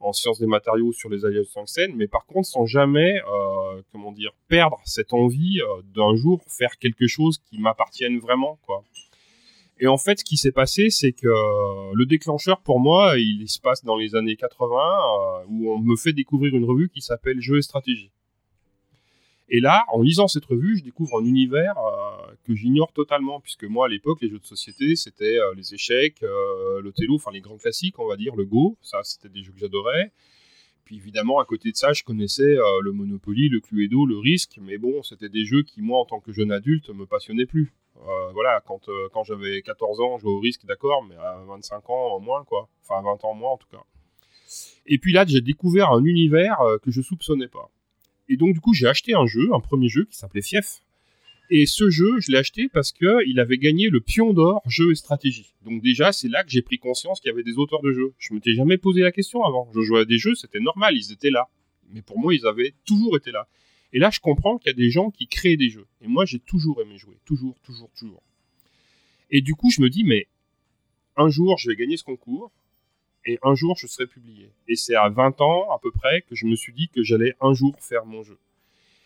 en 0.01 0.13
sciences 0.13 0.39
des 0.39 0.47
matériaux 0.47 0.93
sur 0.93 1.09
les 1.09 1.25
alliages 1.25 1.51
tungstène, 1.53 1.95
mais 1.97 2.07
par 2.07 2.27
contre 2.27 2.49
sans 2.49 2.67
jamais, 2.67 3.21
euh, 3.23 3.83
comment 3.93 4.13
dire, 4.13 4.33
perdre 4.49 4.81
cette 4.85 5.13
envie 5.13 5.61
euh, 5.61 5.83
d'un 5.95 6.15
jour 6.15 6.43
faire 6.47 6.79
quelque 6.79 7.07
chose 7.07 7.39
qui 7.39 7.59
m'appartienne 7.59 8.19
vraiment, 8.19 8.59
quoi. 8.67 8.85
Et 9.81 9.89
en 9.89 9.99
fait, 9.99 10.21
ce 10.21 10.25
qui 10.25 10.37
s'est 10.37 10.53
passé, 10.53 10.89
c'est 10.91 11.13
que 11.13 11.27
euh, 11.27 11.93
le 11.95 12.07
déclencheur, 12.07 12.61
pour 12.61 12.79
moi, 12.79 13.19
il, 13.19 13.49
se 13.49 13.59
passe 13.59 13.85
dans 13.85 13.97
les 13.97 14.15
années 14.15 14.37
80, 14.37 14.77
euh, 14.77 15.45
où 15.49 15.73
on 15.73 15.79
me 15.79 15.97
fait 15.97 16.13
découvrir 16.13 16.55
une 16.55 16.65
revue 16.65 16.89
qui 16.89 17.01
s'appelle 17.01 17.41
Jeux 17.41 17.59
et 17.59 17.63
Stratégie. 17.63 18.13
Et 19.49 19.61
là, 19.61 19.85
en 19.93 20.01
lisant 20.01 20.29
cette 20.29 20.45
revue, 20.45 20.79
je 20.79 20.85
découvre 20.85 21.21
un 21.21 21.25
univers 21.25 21.77
euh, 21.77 22.33
que 22.45 22.55
j'ignore 22.55 22.93
totalement, 22.93 23.41
puisque 23.41 23.65
moi, 23.65 23.87
à 23.87 23.89
l'époque, 23.89 24.21
les 24.23 24.31
jeux 24.31 24.39
de 24.39 24.47
société, 24.47 24.97
c'était 24.97 25.39
les 25.57 25.75
échecs, 25.75 26.23
le 26.23 26.91
télo, 26.93 27.17
enfin 27.17 27.31
les 27.33 27.41
grands 27.41 27.59
classiques, 27.59 27.99
on 27.99 28.07
va 28.07 28.17
dire, 28.17 28.35
le 28.37 28.45
Go, 28.45 28.79
ça, 28.81 29.01
c'était 29.03 29.29
des 29.29 29.43
jeux 29.43 29.53
que 29.53 29.59
j'adorais. 29.59 30.13
Puis 30.85 30.97
évidemment, 30.97 31.39
à 31.39 31.45
côté 31.45 31.71
de 31.71 31.77
ça, 31.77 31.93
je 31.93 32.05
connaissais 32.05 32.57
le 32.83 32.93
Monopoly, 32.93 33.49
le 33.49 33.61
Cluedo, 33.61 34.05
le 34.05 34.19
Risque, 34.19 34.59
mais 34.61 34.77
bon, 34.77 35.03
c'était 35.03 35.31
des 35.31 35.45
jeux 35.47 35.63
qui, 35.63 35.81
moi, 35.81 35.99
en 35.99 36.05
tant 36.05 36.21
que 36.21 36.33
jeune 36.33 36.53
adulte, 36.53 36.91
me 36.91 37.07
passionnaient 37.07 37.47
plus. 37.47 37.73
Euh, 38.03 38.33
voilà, 38.33 38.61
quand, 38.67 38.89
euh, 38.89 39.09
j'avais 39.25 39.63
14 39.63 40.01
ans, 40.01 40.19
je 40.19 40.23
jouais 40.23 40.33
au 40.33 40.41
risque, 40.41 40.67
d'accord, 40.67 41.05
mais 41.05 41.17
à 41.17 41.43
25 41.47 41.89
ans, 41.91 42.21
moins, 42.21 42.45
quoi. 42.45 42.69
Enfin, 42.83 42.99
à 42.99 43.03
20 43.03 43.25
ans, 43.25 43.35
moins, 43.35 43.53
en 43.53 43.57
tout 43.57 43.69
cas. 43.71 43.83
Et 44.87 44.99
puis 44.99 45.13
là, 45.13 45.25
j'ai 45.27 45.41
découvert 45.41 45.91
un 45.91 46.05
univers 46.05 46.61
euh, 46.61 46.79
que 46.79 46.91
je 46.91 47.01
soupçonnais 47.01 47.49
pas. 47.49 47.71
Et 48.29 48.37
donc, 48.37 48.55
du 48.55 48.61
coup, 48.61 48.75
j'ai 48.75 48.87
acheté 48.87 49.15
un 49.15 49.27
jeu, 49.27 49.49
un 49.55 49.61
premier 49.61 49.89
jeu 49.89 50.05
qui 50.05 50.17
s'appelait 50.17 50.43
Fief. 50.43 50.83
Et 51.51 51.67
ce 51.67 51.91
jeu, 51.91 52.21
je 52.21 52.33
l'ai 52.33 52.39
acheté 52.39 52.69
parce 52.69 52.91
qu'il 52.91 53.39
avait 53.39 53.59
gagné 53.59 53.91
le 53.91 54.01
pion 54.01 54.33
d'or 54.33 54.63
jeu 54.67 54.93
et 54.93 54.95
stratégie. 54.95 55.55
Donc 55.65 55.83
déjà, 55.83 56.11
c'est 56.13 56.29
là 56.29 56.43
que 56.43 56.51
j'ai 56.51 56.63
pris 56.63 56.79
conscience 56.79 57.21
qu'il 57.21 57.29
y 57.29 57.33
avait 57.33 57.43
des 57.43 57.59
auteurs 57.59 57.83
de 57.83 57.93
jeux. 57.93 58.15
Je 58.19 58.33
m'étais 58.33 58.55
jamais 58.55 58.79
posé 58.79 59.03
la 59.03 59.13
question 59.13 59.45
avant. 59.45 59.69
Je 59.75 59.83
jouais 59.83 60.01
à 60.01 60.05
des 60.05 60.19
jeux, 60.19 60.35
c'était 60.35 60.61
normal, 60.61 60.97
ils 60.97 61.13
étaient 61.13 61.31
là. 61.31 61.49
Mais 61.93 62.01
pour 62.01 62.19
moi, 62.19 62.35
ils 62.35 62.47
avaient 62.47 62.75
toujours 62.87 63.17
été 63.17 63.31
là. 63.31 63.47
Et 63.93 63.99
là, 63.99 64.11
je 64.11 64.21
comprends 64.21 64.59
qu'il 64.59 64.69
y 64.69 64.71
a 64.71 64.77
des 64.77 64.91
gens 64.91 65.11
qui 65.11 65.29
créent 65.29 65.57
des 65.57 65.69
jeux. 65.69 65.87
Et 66.01 66.09
moi, 66.09 66.25
j'ai 66.25 66.41
toujours 66.41 66.81
aimé 66.81 66.97
jouer. 66.97 67.17
Toujours, 67.25 67.57
toujours, 67.63 67.91
toujours. 67.97 68.23
Et 69.31 69.41
du 69.41 69.55
coup, 69.55 69.71
je 69.71 69.83
me 69.83 69.91
dis, 69.91 70.03
mais 70.03 70.27
un 71.17 71.29
jour, 71.29 71.59
je 71.59 71.69
vais 71.69 71.77
gagner 71.77 71.97
ce 71.97 72.05
concours. 72.05 72.51
Et 73.27 73.39
un 73.43 73.55
jour, 73.55 73.77
je 73.79 73.87
serai 73.87 74.07
publié. 74.07 74.51
Et 74.67 74.77
c'est 74.77 74.97
à 74.97 75.09
20 75.09 75.41
ans, 75.41 75.71
à 75.71 75.79
peu 75.79 75.91
près, 75.91 76.23
que 76.23 76.35
je 76.35 76.47
me 76.47 76.57
suis 76.57 76.73
dit 76.73 76.89
que 76.89 77.03
j'allais 77.03 77.35
un 77.41 77.55
jour 77.55 77.77
faire 77.81 78.05
mon 78.05 78.23
jeu. 78.23 78.39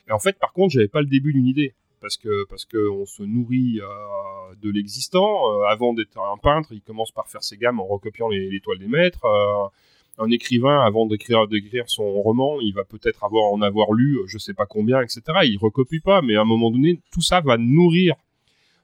Et 0.09 0.13
en 0.13 0.19
fait, 0.19 0.39
par 0.39 0.53
contre, 0.53 0.73
j'avais 0.73 0.89
pas 0.89 1.03
le 1.03 1.07
début 1.07 1.33
d'une 1.33 1.47
idée. 1.47 1.75
Parce 2.01 2.17
que 2.17 2.45
parce 2.49 2.65
qu'on 2.65 3.07
se 3.07 3.23
nourrit 3.23 3.81
euh, 3.81 4.55
de 4.63 4.71
l'existant. 4.71 5.53
Euh, 5.53 5.65
avant 5.65 5.95
d'être 5.95 6.19
un 6.19 6.37
peintre, 6.39 6.69
il 6.73 6.81
commence 6.81 7.11
par 7.11 7.29
faire 7.29 7.43
ses 7.43 7.57
gammes 7.57 7.81
en 7.81 7.87
recopiant 7.87 8.29
les, 8.29 8.61
toiles 8.61 8.79
des 8.79 8.87
maîtres. 8.87 9.25
Euh, 9.25 9.67
un 10.19 10.31
écrivain, 10.31 10.81
avant 10.81 11.07
d'écrire, 11.07 11.47
d'écrire 11.47 11.85
son 11.89 12.11
roman, 12.11 12.61
il 12.61 12.73
va 12.75 12.85
peut-être 12.85 13.23
avoir 13.23 13.53
en 13.53 13.63
avoir 13.63 13.93
lu, 13.93 14.19
je 14.27 14.37
sais 14.37 14.55
pas 14.55 14.67
combien, 14.67 15.01
etc. 15.01 15.23
Il 15.45 15.59
recopie 15.59 16.01
pas, 16.01 16.23
mais 16.23 16.35
à 16.35 16.41
un 16.41 16.45
moment 16.45 16.73
donné, 16.73 17.01
tout 17.13 17.23
ça 17.23 17.41
va 17.41 17.57
nourrir 17.57 18.17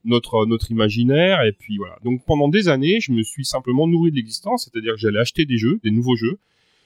notre, 0.05 0.47
notre 0.47 0.71
imaginaire. 0.71 1.43
Et 1.43 1.53
puis 1.53 1.77
voilà. 1.77 1.99
Donc 2.05 2.25
pendant 2.25 2.49
des 2.49 2.69
années, 2.69 3.01
je 3.01 3.11
me 3.11 3.23
suis 3.23 3.45
simplement 3.45 3.89
nourri 3.89 4.11
de 4.11 4.17
l'existence, 4.17 4.65
c'est-à-dire 4.65 4.95
que 4.95 5.01
j'allais 5.01 5.19
acheter 5.19 5.45
des 5.45 5.59
jeux, 5.59 5.81
des 5.83 5.91
nouveaux 5.91 6.17
jeux, 6.17 6.39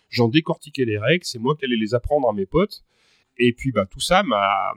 j'en 0.08 0.28
décortiquais 0.28 0.85
les 0.85 0.99
règles, 0.99 1.25
c'est 1.25 1.38
moi 1.38 1.54
qui 1.54 1.64
allais 1.64 1.76
les 1.76 1.94
apprendre 1.94 2.28
à 2.28 2.32
mes 2.32 2.47
potes. 2.47 2.85
Et 3.38 3.52
puis 3.52 3.70
bah, 3.70 3.87
tout 3.87 4.00
ça 4.00 4.23
m'a, 4.23 4.73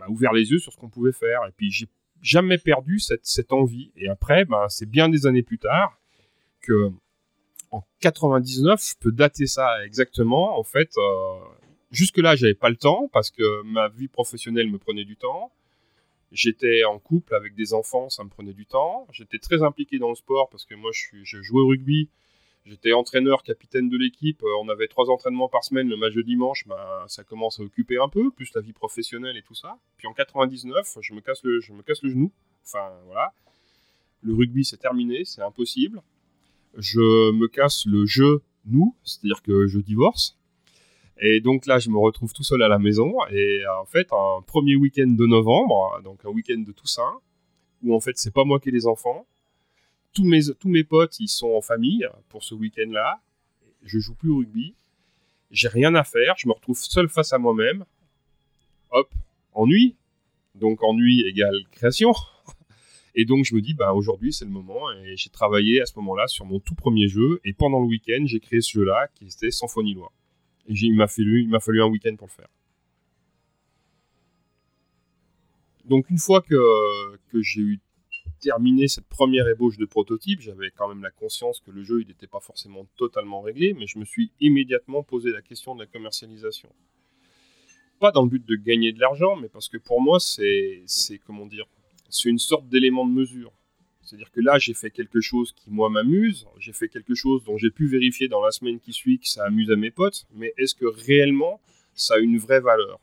m'a 0.00 0.08
ouvert 0.08 0.32
les 0.32 0.50
yeux 0.50 0.58
sur 0.58 0.72
ce 0.72 0.78
qu'on 0.78 0.88
pouvait 0.88 1.12
faire. 1.12 1.40
Et 1.46 1.52
puis 1.56 1.70
j'ai 1.70 1.88
jamais 2.22 2.58
perdu 2.58 2.98
cette, 2.98 3.26
cette 3.26 3.52
envie. 3.52 3.92
Et 3.96 4.08
après, 4.08 4.44
bah, 4.44 4.66
c'est 4.68 4.88
bien 4.88 5.08
des 5.08 5.26
années 5.26 5.42
plus 5.42 5.58
tard 5.58 5.98
que 6.60 6.90
en 7.70 7.84
99, 8.00 8.82
je 8.84 8.94
peux 8.98 9.12
dater 9.12 9.46
ça 9.46 9.84
exactement. 9.84 10.58
En 10.58 10.64
fait, 10.64 10.90
euh, 10.96 11.38
jusque-là, 11.92 12.34
j'avais 12.34 12.54
pas 12.54 12.68
le 12.68 12.76
temps 12.76 13.08
parce 13.12 13.30
que 13.30 13.62
ma 13.62 13.88
vie 13.88 14.08
professionnelle 14.08 14.68
me 14.68 14.78
prenait 14.78 15.04
du 15.04 15.16
temps. 15.16 15.52
J'étais 16.32 16.84
en 16.84 16.98
couple 16.98 17.34
avec 17.34 17.54
des 17.54 17.74
enfants, 17.74 18.08
ça 18.08 18.24
me 18.24 18.28
prenait 18.28 18.52
du 18.52 18.66
temps. 18.66 19.06
J'étais 19.12 19.38
très 19.38 19.62
impliqué 19.62 19.98
dans 19.98 20.08
le 20.08 20.14
sport 20.14 20.48
parce 20.48 20.64
que 20.64 20.74
moi, 20.74 20.90
je, 20.92 21.22
je 21.22 21.42
jouais 21.42 21.60
au 21.60 21.68
rugby. 21.68 22.08
J'étais 22.66 22.92
entraîneur, 22.92 23.42
capitaine 23.42 23.88
de 23.88 23.96
l'équipe. 23.96 24.42
On 24.60 24.68
avait 24.68 24.86
trois 24.86 25.10
entraînements 25.10 25.48
par 25.48 25.64
semaine. 25.64 25.88
Le 25.88 25.96
match 25.96 26.14
de 26.14 26.22
dimanche, 26.22 26.66
ben, 26.66 26.76
ça 27.08 27.24
commence 27.24 27.58
à 27.58 27.62
occuper 27.62 27.98
un 27.98 28.08
peu, 28.08 28.30
plus 28.30 28.52
la 28.54 28.60
vie 28.60 28.72
professionnelle 28.72 29.36
et 29.36 29.42
tout 29.42 29.54
ça. 29.54 29.78
Puis 29.96 30.06
en 30.06 30.12
99, 30.12 30.98
je 31.00 31.14
me 31.14 31.20
casse 31.20 31.42
le, 31.42 31.60
je 31.60 31.72
me 31.72 31.82
casse 31.82 32.02
le 32.02 32.10
genou. 32.10 32.32
Enfin, 32.64 32.90
voilà. 33.06 33.32
Le 34.22 34.34
rugby, 34.34 34.64
c'est 34.64 34.76
terminé, 34.76 35.24
c'est 35.24 35.42
impossible 35.42 36.02
je 36.76 37.32
me 37.32 37.48
casse 37.48 37.86
le 37.86 38.06
jeu 38.06 38.42
nous, 38.66 38.94
c'est-à-dire 39.04 39.42
que 39.42 39.66
je 39.66 39.78
divorce. 39.78 40.36
Et 41.18 41.40
donc 41.40 41.66
là, 41.66 41.78
je 41.78 41.90
me 41.90 41.98
retrouve 41.98 42.32
tout 42.32 42.42
seul 42.42 42.62
à 42.62 42.68
la 42.68 42.78
maison. 42.78 43.14
Et 43.30 43.62
en 43.80 43.84
fait, 43.84 44.08
un 44.12 44.42
premier 44.46 44.76
week-end 44.76 45.08
de 45.08 45.26
novembre, 45.26 46.00
donc 46.02 46.24
un 46.24 46.30
week-end 46.30 46.58
de 46.58 46.72
Toussaint, 46.72 47.20
où 47.82 47.94
en 47.94 48.00
fait, 48.00 48.16
c'est 48.16 48.32
pas 48.32 48.44
moi 48.44 48.58
qui 48.60 48.70
ai 48.70 48.72
les 48.72 48.86
enfants, 48.86 49.26
tous 50.12 50.24
mes, 50.24 50.40
tous 50.58 50.68
mes 50.68 50.84
potes, 50.84 51.18
ils 51.20 51.28
sont 51.28 51.50
en 51.50 51.60
famille 51.60 52.06
pour 52.28 52.42
ce 52.44 52.54
week-end-là. 52.54 53.20
Je 53.82 53.98
joue 53.98 54.14
plus 54.14 54.30
au 54.30 54.38
rugby. 54.38 54.74
J'ai 55.50 55.68
rien 55.68 55.94
à 55.94 56.04
faire. 56.04 56.34
Je 56.36 56.48
me 56.48 56.52
retrouve 56.52 56.78
seul 56.78 57.08
face 57.08 57.32
à 57.32 57.38
moi-même. 57.38 57.84
Hop, 58.90 59.12
ennui. 59.52 59.96
Donc 60.54 60.82
ennui 60.82 61.22
égale 61.26 61.64
création. 61.70 62.12
Et 63.14 63.24
donc 63.24 63.44
je 63.44 63.54
me 63.54 63.60
dis, 63.60 63.74
bah, 63.74 63.92
aujourd'hui 63.92 64.32
c'est 64.32 64.44
le 64.44 64.50
moment. 64.50 64.90
Et 65.04 65.16
j'ai 65.16 65.30
travaillé 65.30 65.80
à 65.80 65.86
ce 65.86 65.92
moment-là 65.96 66.26
sur 66.26 66.44
mon 66.44 66.60
tout 66.60 66.74
premier 66.74 67.08
jeu. 67.08 67.40
Et 67.44 67.52
pendant 67.52 67.80
le 67.80 67.86
week-end, 67.86 68.24
j'ai 68.26 68.40
créé 68.40 68.60
ce 68.60 68.72
jeu-là 68.72 69.08
qui 69.14 69.26
était 69.26 69.50
Symphonie 69.50 69.94
Loi. 69.94 70.12
Et 70.68 70.74
il 70.74 70.94
m'a 70.94 71.08
fallu, 71.08 71.50
fallu 71.60 71.82
un 71.82 71.86
week-end 71.86 72.14
pour 72.16 72.28
le 72.28 72.32
faire. 72.32 72.48
Donc 75.84 76.08
une 76.10 76.18
fois 76.18 76.40
que, 76.40 77.16
que 77.32 77.42
j'ai 77.42 77.62
eu 77.62 77.80
terminé 78.40 78.88
cette 78.88 79.06
première 79.06 79.46
ébauche 79.48 79.76
de 79.76 79.84
prototype, 79.84 80.40
j'avais 80.40 80.70
quand 80.70 80.88
même 80.88 81.02
la 81.02 81.10
conscience 81.10 81.60
que 81.60 81.70
le 81.70 81.84
jeu 81.84 81.98
n'était 82.02 82.26
pas 82.26 82.40
forcément 82.40 82.86
totalement 82.96 83.40
réglé, 83.40 83.74
mais 83.74 83.86
je 83.86 83.98
me 83.98 84.04
suis 84.04 84.32
immédiatement 84.40 85.02
posé 85.02 85.30
la 85.30 85.42
question 85.42 85.74
de 85.74 85.80
la 85.80 85.86
commercialisation. 85.86 86.70
Pas 88.00 88.10
dans 88.10 88.22
le 88.22 88.28
but 88.28 88.44
de 88.44 88.56
gagner 88.56 88.92
de 88.92 89.00
l'argent, 89.00 89.36
mais 89.36 89.48
parce 89.48 89.68
que 89.68 89.76
pour 89.76 90.00
moi, 90.00 90.18
c'est, 90.18 90.84
comment 91.26 91.46
dire, 91.46 91.66
c'est 92.08 92.28
une 92.28 92.38
sorte 92.38 92.68
d'élément 92.68 93.06
de 93.06 93.12
mesure. 93.12 93.52
C'est-à-dire 94.02 94.30
que 94.32 94.40
là, 94.40 94.58
j'ai 94.58 94.74
fait 94.74 94.90
quelque 94.90 95.20
chose 95.20 95.52
qui, 95.52 95.70
moi, 95.70 95.88
m'amuse, 95.90 96.46
j'ai 96.58 96.72
fait 96.72 96.88
quelque 96.88 97.14
chose 97.14 97.44
dont 97.44 97.58
j'ai 97.58 97.70
pu 97.70 97.86
vérifier 97.86 98.26
dans 98.26 98.42
la 98.42 98.50
semaine 98.50 98.80
qui 98.80 98.92
suit 98.92 99.18
que 99.20 99.28
ça 99.28 99.44
amuse 99.44 99.70
à 99.70 99.76
mes 99.76 99.90
potes, 99.90 100.26
mais 100.32 100.52
est-ce 100.56 100.74
que 100.74 100.86
réellement 100.86 101.60
ça 101.94 102.14
a 102.14 102.18
une 102.18 102.38
vraie 102.38 102.60
valeur? 102.60 102.98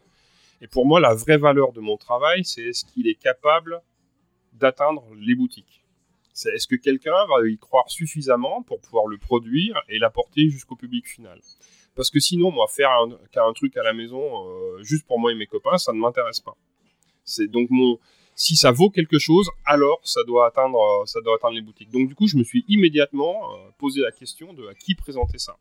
Et 0.59 0.67
pour 0.67 0.85
moi, 0.85 0.99
la 0.99 1.13
vraie 1.13 1.37
valeur 1.37 1.71
de 1.71 1.79
mon 1.79 1.97
travail, 1.97 2.43
c'est 2.43 2.63
est-ce 2.63 2.83
qu'il 2.83 3.07
est 3.07 3.15
capable 3.15 3.79
d'atteindre 4.59 5.03
les 5.19 5.35
boutiques. 5.35 5.83
Est-ce 6.45 6.67
que 6.67 6.75
quelqu'un 6.75 7.25
va 7.27 7.47
y 7.47 7.57
croire 7.57 7.89
suffisamment 7.89 8.61
pour 8.61 8.79
pouvoir 8.79 9.07
le 9.07 9.17
produire 9.17 9.81
et 9.89 9.97
l'apporter 9.97 10.49
jusqu'au 10.49 10.75
public 10.75 11.07
final? 11.07 11.39
Parce 11.95 12.11
que 12.11 12.19
sinon, 12.19 12.51
moi, 12.51 12.67
faire 12.67 12.91
un, 12.91 13.53
truc 13.53 13.75
à 13.75 13.81
la 13.81 13.93
maison 13.93 14.21
euh, 14.21 14.83
juste 14.83 15.07
pour 15.07 15.19
moi 15.19 15.31
et 15.31 15.35
mes 15.35 15.47
copains, 15.47 15.79
ça 15.79 15.93
ne 15.93 15.97
m'intéresse 15.97 16.41
pas. 16.41 16.55
C'est 17.23 17.47
donc 17.47 17.69
mon 17.71 17.99
si 18.35 18.55
ça 18.55 18.71
vaut 18.71 18.91
quelque 18.91 19.17
chose, 19.17 19.49
alors 19.65 19.99
ça 20.03 20.23
doit 20.23 20.45
atteindre 20.45 21.03
ça 21.07 21.21
doit 21.21 21.35
atteindre 21.35 21.55
les 21.55 21.61
boutiques. 21.61 21.89
Donc 21.89 22.07
du 22.07 22.13
coup, 22.13 22.27
je 22.27 22.37
me 22.37 22.43
suis 22.43 22.63
immédiatement 22.67 23.55
euh, 23.55 23.69
posé 23.79 24.01
la 24.01 24.11
question 24.11 24.53
de 24.53 24.67
à 24.67 24.75
qui 24.75 24.93
présenter 24.93 25.39
ça. 25.39 25.57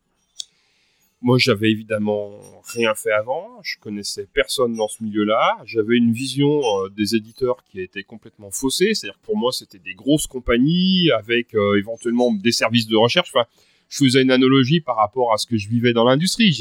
Moi, 1.21 1.39
j'avais 1.39 1.71
évidemment 1.71 2.39
rien 2.75 2.93
fait 2.93 3.11
avant, 3.11 3.59
je 3.63 3.79
connaissais 3.79 4.27
personne 4.31 4.75
dans 4.75 4.87
ce 4.87 5.03
milieu-là, 5.03 5.57
j'avais 5.65 5.97
une 5.97 6.11
vision 6.11 6.61
euh, 6.61 6.89
des 6.89 7.15
éditeurs 7.15 7.63
qui 7.63 7.81
était 7.81 8.03
complètement 8.03 8.51
faussée, 8.51 8.93
c'est-à-dire 8.93 9.19
que 9.19 9.25
pour 9.25 9.35
moi, 9.35 9.51
c'était 9.51 9.79
des 9.79 9.95
grosses 9.95 10.27
compagnies 10.27 11.09
avec 11.09 11.55
euh, 11.55 11.75
éventuellement 11.75 12.31
des 12.31 12.51
services 12.51 12.85
de 12.85 12.95
recherche. 12.95 13.31
Enfin, 13.33 13.47
je 13.89 13.97
faisais 14.05 14.21
une 14.21 14.29
analogie 14.29 14.79
par 14.79 14.97
rapport 14.97 15.33
à 15.33 15.37
ce 15.37 15.47
que 15.47 15.57
je 15.57 15.67
vivais 15.69 15.91
dans 15.91 16.03
l'industrie. 16.03 16.55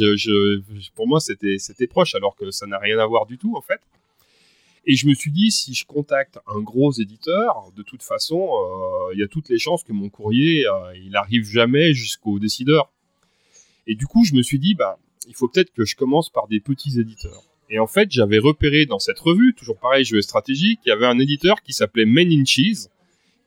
Pour 0.94 1.06
moi, 1.06 1.20
c'était 1.20 1.86
proche, 1.86 2.14
alors 2.14 2.34
que 2.34 2.50
ça 2.50 2.66
n'a 2.66 2.78
rien 2.78 2.98
à 2.98 3.04
voir 3.04 3.26
du 3.26 3.36
tout, 3.36 3.56
en 3.56 3.62
fait. 3.62 3.80
Et 4.86 4.94
je 4.94 5.06
me 5.06 5.12
suis 5.12 5.32
dit, 5.32 5.50
si 5.50 5.74
je 5.74 5.84
contacte 5.84 6.38
un 6.46 6.60
gros 6.60 6.92
éditeur, 6.92 7.72
de 7.76 7.82
toute 7.82 8.02
façon, 8.02 8.40
euh, 8.40 9.12
il 9.12 9.18
y 9.18 9.22
a 9.22 9.28
toutes 9.28 9.50
les 9.50 9.58
chances 9.58 9.84
que 9.84 9.92
mon 9.92 10.08
courrier, 10.08 10.64
il 10.94 11.10
n'arrive 11.10 11.44
jamais 11.44 11.92
jusqu'au 11.92 12.38
décideur. 12.38 12.90
Et 13.86 13.94
du 13.94 14.06
coup, 14.06 14.24
je 14.24 14.34
me 14.34 14.42
suis 14.42 14.58
dit, 14.58 14.74
bah, 14.74 14.98
il 15.28 15.34
faut 15.34 15.48
peut-être 15.48 15.72
que 15.72 15.84
je 15.84 15.96
commence 15.96 16.30
par 16.30 16.48
des 16.48 16.60
petits 16.60 16.98
éditeurs. 17.00 17.42
Et 17.68 17.78
en 17.78 17.86
fait, 17.86 18.10
j'avais 18.10 18.38
repéré 18.38 18.86
dans 18.86 18.98
cette 18.98 19.18
revue, 19.18 19.54
toujours 19.54 19.78
pareil, 19.78 20.04
jeu 20.04 20.22
stratégique, 20.22 20.80
il 20.86 20.88
y 20.90 20.92
avait 20.92 21.06
un 21.06 21.18
éditeur 21.18 21.62
qui 21.62 21.72
s'appelait 21.72 22.04
Men 22.04 22.30
in 22.30 22.44
Cheese, 22.44 22.88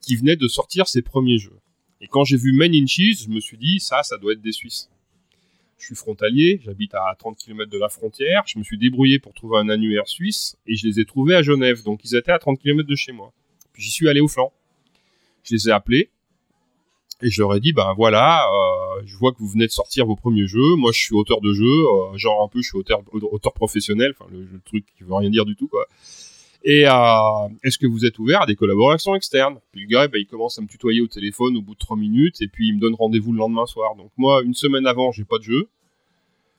qui 0.02 0.16
venait 0.16 0.36
de 0.36 0.48
sortir 0.48 0.88
ses 0.88 1.02
premiers 1.02 1.38
jeux. 1.38 1.58
Et 2.02 2.08
quand 2.08 2.24
j'ai 2.24 2.38
vu 2.38 2.52
Men 2.54 2.74
in 2.74 2.86
Cheese, 2.86 3.24
je 3.26 3.30
me 3.30 3.40
suis 3.40 3.58
dit, 3.58 3.80
ça, 3.80 4.04
ça 4.04 4.18
doit 4.18 4.34
être 4.34 4.42
des 4.42 4.52
Suisses. 4.52 4.90
Je 5.78 5.86
suis 5.86 5.96
frontalier, 5.96 6.60
j'habite 6.66 6.94
à 6.94 7.16
30 7.18 7.38
km 7.38 7.72
de 7.72 7.78
la 7.78 7.88
frontière, 7.88 8.44
je 8.46 8.60
me 8.60 8.64
suis 8.64 8.78
débrouillé 8.78 9.20
pour 9.20 9.34
trouver 9.34 9.58
un 9.60 9.70
annuaire 9.70 10.10
suisse, 10.10 10.58
et 10.68 10.76
je 10.76 10.86
les 10.86 11.00
ai 11.00 11.06
trouvés 11.06 11.36
à 11.36 11.42
Genève, 11.42 11.84
donc 11.84 12.02
ils 12.04 12.16
étaient 12.16 12.34
à 12.34 12.40
30 12.40 12.60
km 12.60 12.88
de 12.88 12.96
chez 12.96 13.14
moi. 13.14 13.32
Puis 13.72 13.84
j'y 13.84 13.92
suis 13.92 14.10
allé 14.10 14.20
au 14.20 14.28
flanc. 14.28 14.52
Je 15.44 15.56
les 15.56 15.70
ai 15.70 15.72
appelés, 15.72 16.10
et 17.22 17.30
je 17.30 17.42
leur 17.42 17.56
ai 17.56 17.60
dit, 17.60 17.74
ben 17.74 17.94
voilà, 17.98 18.48
euh, 18.48 19.02
je 19.06 19.16
vois 19.18 19.32
que 19.34 19.40
vous 19.40 19.48
venez 19.48 19.66
de 19.66 19.72
sortir 19.72 20.06
vos 20.06 20.16
premiers 20.16 20.48
jeux. 20.48 20.76
Moi, 20.76 20.92
je 20.94 21.00
suis 21.00 21.14
auteur 21.14 21.42
de 21.42 21.54
jeux, 21.54 21.66
euh, 21.66 22.18
genre 22.18 22.44
un 22.44 22.48
peu, 22.48 22.62
je 22.62 22.70
suis 22.70 22.78
auteur, 22.78 23.54
professionnel, 23.54 24.14
enfin 24.18 24.30
le, 24.32 24.48
truc 24.66 24.86
qui 24.98 25.04
veut 25.04 25.14
rien 25.14 25.30
dire 25.30 25.46
du 25.46 25.56
tout, 25.56 25.68
quoi. 25.68 25.86
Et 26.64 26.88
euh, 26.88 27.50
est-ce 27.64 27.78
que 27.78 27.88
vous 27.88 28.06
êtes 28.06 28.20
ouvert 28.20 28.42
à 28.42 28.46
des 28.46 28.56
collaborations 28.56 29.16
externes? 29.16 29.60
Puis 29.72 29.82
le 29.82 29.88
gars, 29.88 30.08
ben, 30.08 30.20
il 30.20 30.28
commence 30.28 30.60
à 30.60 30.62
me 30.62 30.68
tutoyer 30.68 31.02
au 31.02 31.08
téléphone 31.08 31.56
au 31.58 31.62
bout 31.62 31.74
de 31.74 31.80
trois 31.80 31.98
minutes, 31.98 32.42
et 32.42 32.48
puis 32.48 32.68
il 32.68 32.76
me 32.76 32.80
donne 32.80 32.96
rendez-vous 32.96 33.32
le 33.32 33.38
lendemain 33.38 33.66
soir. 33.66 33.96
Donc 33.96 34.12
moi, 34.18 34.42
une 34.44 34.54
semaine 34.54 34.86
avant, 34.86 35.12
j'ai 35.12 35.26
pas 35.26 35.38
de 35.38 35.44
jeu. 35.44 35.68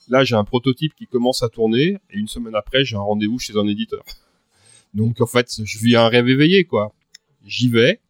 Là, 0.09 0.25
j'ai 0.25 0.35
un 0.35 0.45
prototype 0.45 0.95
qui 0.95 1.07
commence 1.07 1.43
à 1.43 1.49
tourner, 1.49 1.99
et 2.11 2.17
une 2.17 2.29
semaine 2.29 2.55
après, 2.55 2.85
j'ai 2.85 2.97
un 2.97 3.01
rendez-vous 3.01 3.39
chez 3.39 3.57
un 3.57 3.67
éditeur. 3.67 4.05
Donc 4.95 5.21
en 5.21 5.27
fait, 5.27 5.61
je 5.63 5.79
vis 5.79 5.97
un 5.97 6.09
rêve 6.09 6.29
éveillé, 6.29 6.65
quoi. 6.65 6.93
J'y 7.47 7.69
vais, 7.69 8.01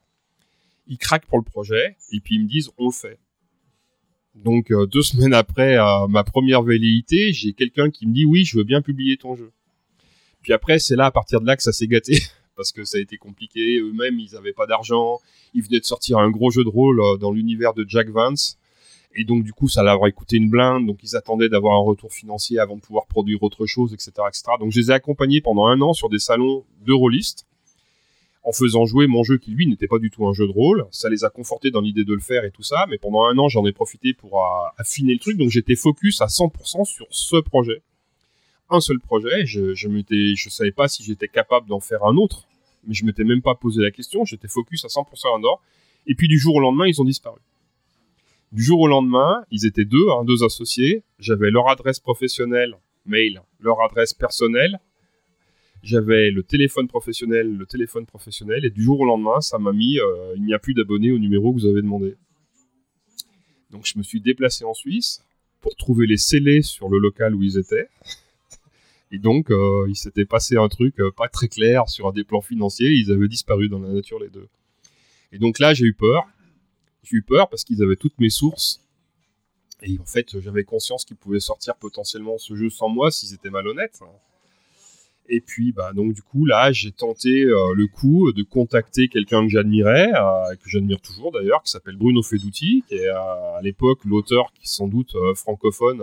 ils 0.91 0.99
craquent 0.99 1.27
pour 1.27 1.39
le 1.39 1.45
projet 1.45 1.97
et 2.13 2.21
puis 2.21 2.35
ils 2.35 2.43
me 2.43 2.49
disent 2.49 2.71
on 2.77 2.87
le 2.87 2.93
fait. 2.93 3.19
Donc 4.35 4.71
euh, 4.71 4.87
deux 4.87 5.03
semaines 5.11 5.33
après 5.33 5.79
ma 6.09 6.25
première 6.25 6.63
velléité, 6.63 7.33
j'ai 7.33 7.55
quelqu'un 7.55 7.91
qui 7.91 8.07
me 8.07 8.13
dit 8.13 8.27
oui, 8.27 8.45
je 8.45 8.59
veux 8.59 8.65
bien 8.65 8.83
publier 8.83 9.17
ton 9.17 9.35
jeu. 9.37 9.51
Puis 10.43 10.53
après, 10.53 10.79
c'est 10.79 10.97
là 10.97 11.07
à 11.07 11.11
partir 11.11 11.41
de 11.41 11.47
là 11.47 11.57
que 11.57 11.63
ça 11.63 11.73
s'est 11.73 11.87
gâté 11.87 12.23
parce 12.57 12.73
que 12.73 12.85
ça 12.85 12.99
a 12.99 13.01
été 13.01 13.17
compliqué. 13.17 13.79
Eux-mêmes, 13.79 14.19
ils 14.19 14.33
n'avaient 14.35 14.53
pas 14.53 14.67
d'argent. 14.67 15.19
Ils 15.55 15.63
venaient 15.63 15.81
de 15.81 15.85
sortir 15.85 16.19
un 16.19 16.31
gros 16.31 16.51
jeu 16.51 16.65
de 16.65 16.69
rôle 16.69 17.01
euh, 17.01 17.17
dans 17.17 17.33
l'univers 17.33 17.75
de 17.75 17.85
Jack 17.87 18.09
Vance. 18.09 18.59
Et 19.15 19.25
donc, 19.25 19.43
du 19.43 19.53
coup, 19.53 19.69
ça 19.69 19.83
leur 19.83 20.05
a 20.05 20.11
coûté 20.13 20.37
une 20.37 20.51
blinde. 20.51 20.87
Donc, 20.87 21.01
ils 21.03 21.17
attendaient 21.17 21.49
d'avoir 21.49 21.75
un 21.75 21.85
retour 21.85 22.13
financier 22.13 22.59
avant 22.59 22.77
de 22.77 22.81
pouvoir 22.81 23.07
produire 23.07 23.43
autre 23.43 23.67
chose, 23.67 23.93
etc., 23.93 24.13
etc. 24.29 24.45
Donc, 24.61 24.71
je 24.71 24.81
les 24.81 24.91
ai 24.91 24.95
accompagnés 24.95 25.41
pendant 25.41 25.67
un 25.67 25.81
an 25.81 25.93
sur 25.93 26.09
des 26.09 26.21
salons 26.21 26.65
de 26.87 26.93
rôlistes 26.93 27.45
en 28.43 28.53
faisant 28.53 28.87
jouer 28.87 29.07
mon 29.07 29.23
jeu 29.23 29.39
qui 29.39 29.51
lui 29.51 29.67
n'était 29.67 29.87
pas 29.87 29.99
du 29.99 30.11
tout 30.11 30.27
un 30.27 30.33
jeu 30.33 30.47
de 30.47 30.53
rôle. 30.53 30.87
Ça 30.91 31.09
les 31.09 31.25
a 31.25 31.31
confortés 31.31 31.71
dans 31.71 31.81
l'idée 31.81 32.05
de 32.05 32.15
le 32.15 32.21
faire 32.21 32.45
et 32.45 32.51
tout 32.51 32.63
ça, 32.63 32.87
mais 32.89 32.99
pendant 32.99 33.25
un 33.25 33.37
an 33.39 33.49
j'en 33.49 33.67
ai 33.67 33.73
profité 33.73 34.15
pour 34.15 34.43
affiner 34.79 35.13
le 35.13 35.19
truc, 35.19 35.37
donc 35.37 35.51
j'étais 35.51 35.77
focus 35.77 36.21
à 36.21 36.27
100% 36.27 36.85
sur 36.85 37.07
ce 37.11 37.37
projet. 37.37 37.83
Un 38.71 38.81
seul 38.81 39.01
projet, 39.01 39.47
je, 39.47 39.75
je 39.75 40.49
savais 40.49 40.73
pas 40.73 40.89
si 40.89 41.03
j'étais 41.03 41.29
capable 41.29 41.69
d'en 41.69 41.81
faire 41.81 42.05
un 42.05 42.17
autre, 42.17 42.47
mais 42.87 42.95
je 42.95 43.05
m'étais 43.05 43.25
même 43.25 43.43
pas 43.43 43.55
posé 43.55 43.83
la 43.83 43.91
question, 43.91 44.25
j'étais 44.25 44.49
focus 44.49 44.85
à 44.85 44.89
100% 44.89 45.39
un 45.39 45.45
or, 45.45 45.61
et 46.07 46.15
puis 46.15 46.29
du 46.29 46.39
jour 46.39 46.55
au 46.55 46.61
lendemain 46.61 46.87
ils 46.87 47.01
ont 47.01 47.05
disparu. 47.05 47.41
Du 48.53 48.65
jour 48.65 48.81
au 48.81 48.89
lendemain, 48.89 49.45
ils 49.53 49.65
étaient 49.65 49.85
deux, 49.85 50.09
hein, 50.11 50.25
deux 50.25 50.43
associés, 50.43 51.05
j'avais 51.21 51.51
leur 51.51 51.69
adresse 51.69 52.01
professionnelle, 52.01 52.75
mail, 53.07 53.43
leur 53.61 53.81
adresse 53.81 54.13
personnelle, 54.13 54.81
j'avais 55.83 56.31
le 56.31 56.43
téléphone 56.43 56.89
professionnel, 56.89 57.57
le 57.57 57.67
téléphone 57.67 58.07
professionnel, 58.07 58.65
et 58.65 58.71
du 58.71 58.83
jour 58.83 59.01
au 59.01 59.05
lendemain, 59.05 59.41
ça 59.41 59.59
m'a 59.59 59.73
mis 59.73 59.99
euh, 59.99 60.35
il 60.37 60.45
n'y 60.45 60.55
a 60.55 60.59
plus 60.59 60.75
d'abonnés 60.75 61.13
au 61.13 61.19
numéro 61.19 61.53
que 61.53 61.61
vous 61.61 61.67
avez 61.67 61.83
demandé. 61.83 62.17
Donc 63.71 63.87
je 63.87 63.99
me 63.99 64.03
suis 64.03 64.21
déplacé 64.21 64.65
en 64.65 64.75
Suisse 64.75 65.23
pour 65.61 65.77
trouver 65.77 66.07
les 66.07 66.17
scellés 66.17 66.63
sur 66.63 66.89
le 66.89 66.99
local 66.99 67.35
où 67.35 67.43
ils 67.43 67.59
étaient. 67.59 67.89
Et 69.13 69.19
donc, 69.19 69.51
euh, 69.51 69.87
il 69.89 69.97
s'était 69.97 70.25
passé 70.25 70.57
un 70.57 70.69
truc 70.69 71.01
euh, 71.01 71.11
pas 71.11 71.29
très 71.29 71.49
clair 71.49 71.89
sur 71.89 72.13
des 72.13 72.23
plans 72.23 72.41
financiers. 72.41 72.93
Ils 72.93 73.11
avaient 73.11 73.29
disparu 73.29 73.69
dans 73.69 73.81
la 73.81 73.89
nature, 73.89 74.21
les 74.21 74.29
deux. 74.29 74.49
Et 75.33 75.39
donc 75.39 75.59
là, 75.59 75.75
j'ai 75.75 75.85
eu 75.85 75.95
peur. 75.95 76.27
J'ai 77.03 77.17
eu 77.17 77.23
peur 77.23 77.49
parce 77.49 77.65
qu'ils 77.65 77.83
avaient 77.83 77.97
toutes 77.97 78.19
mes 78.21 78.31
sources. 78.31 78.81
Et 79.83 79.99
en 79.99 80.05
fait, 80.05 80.39
j'avais 80.39 80.65
conscience 80.65 81.05
qu'ils 81.05 81.17
pouvaient 81.17 81.41
sortir 81.41 81.75
potentiellement 81.77 82.39
ce 82.39 82.55
jeu 82.55 82.71
sans 82.71 82.89
moi 82.89 83.11
s'ils 83.11 83.35
étaient 83.35 83.51
malhonnêtes. 83.51 84.01
Et 85.33 85.41
puis, 85.41 85.71
bah, 85.71 85.93
donc, 85.95 86.13
du 86.13 86.23
coup, 86.23 86.45
là, 86.45 86.73
j'ai 86.73 86.91
tenté 86.91 87.45
euh, 87.45 87.73
le 87.77 87.87
coup 87.87 88.33
de 88.33 88.43
contacter 88.43 89.07
quelqu'un 89.07 89.45
que 89.45 89.49
j'admirais, 89.49 90.11
euh, 90.13 90.57
que 90.57 90.69
j'admire 90.69 91.01
toujours 91.01 91.31
d'ailleurs, 91.31 91.63
qui 91.63 91.71
s'appelle 91.71 91.95
Bruno 91.95 92.21
Feduti, 92.21 92.83
qui 92.89 92.97
est 92.97 93.07
euh, 93.07 93.57
à 93.57 93.61
l'époque 93.63 94.01
l'auteur 94.05 94.53
qui, 94.53 94.69
sans 94.69 94.89
doute, 94.89 95.15
francophone, 95.37 96.03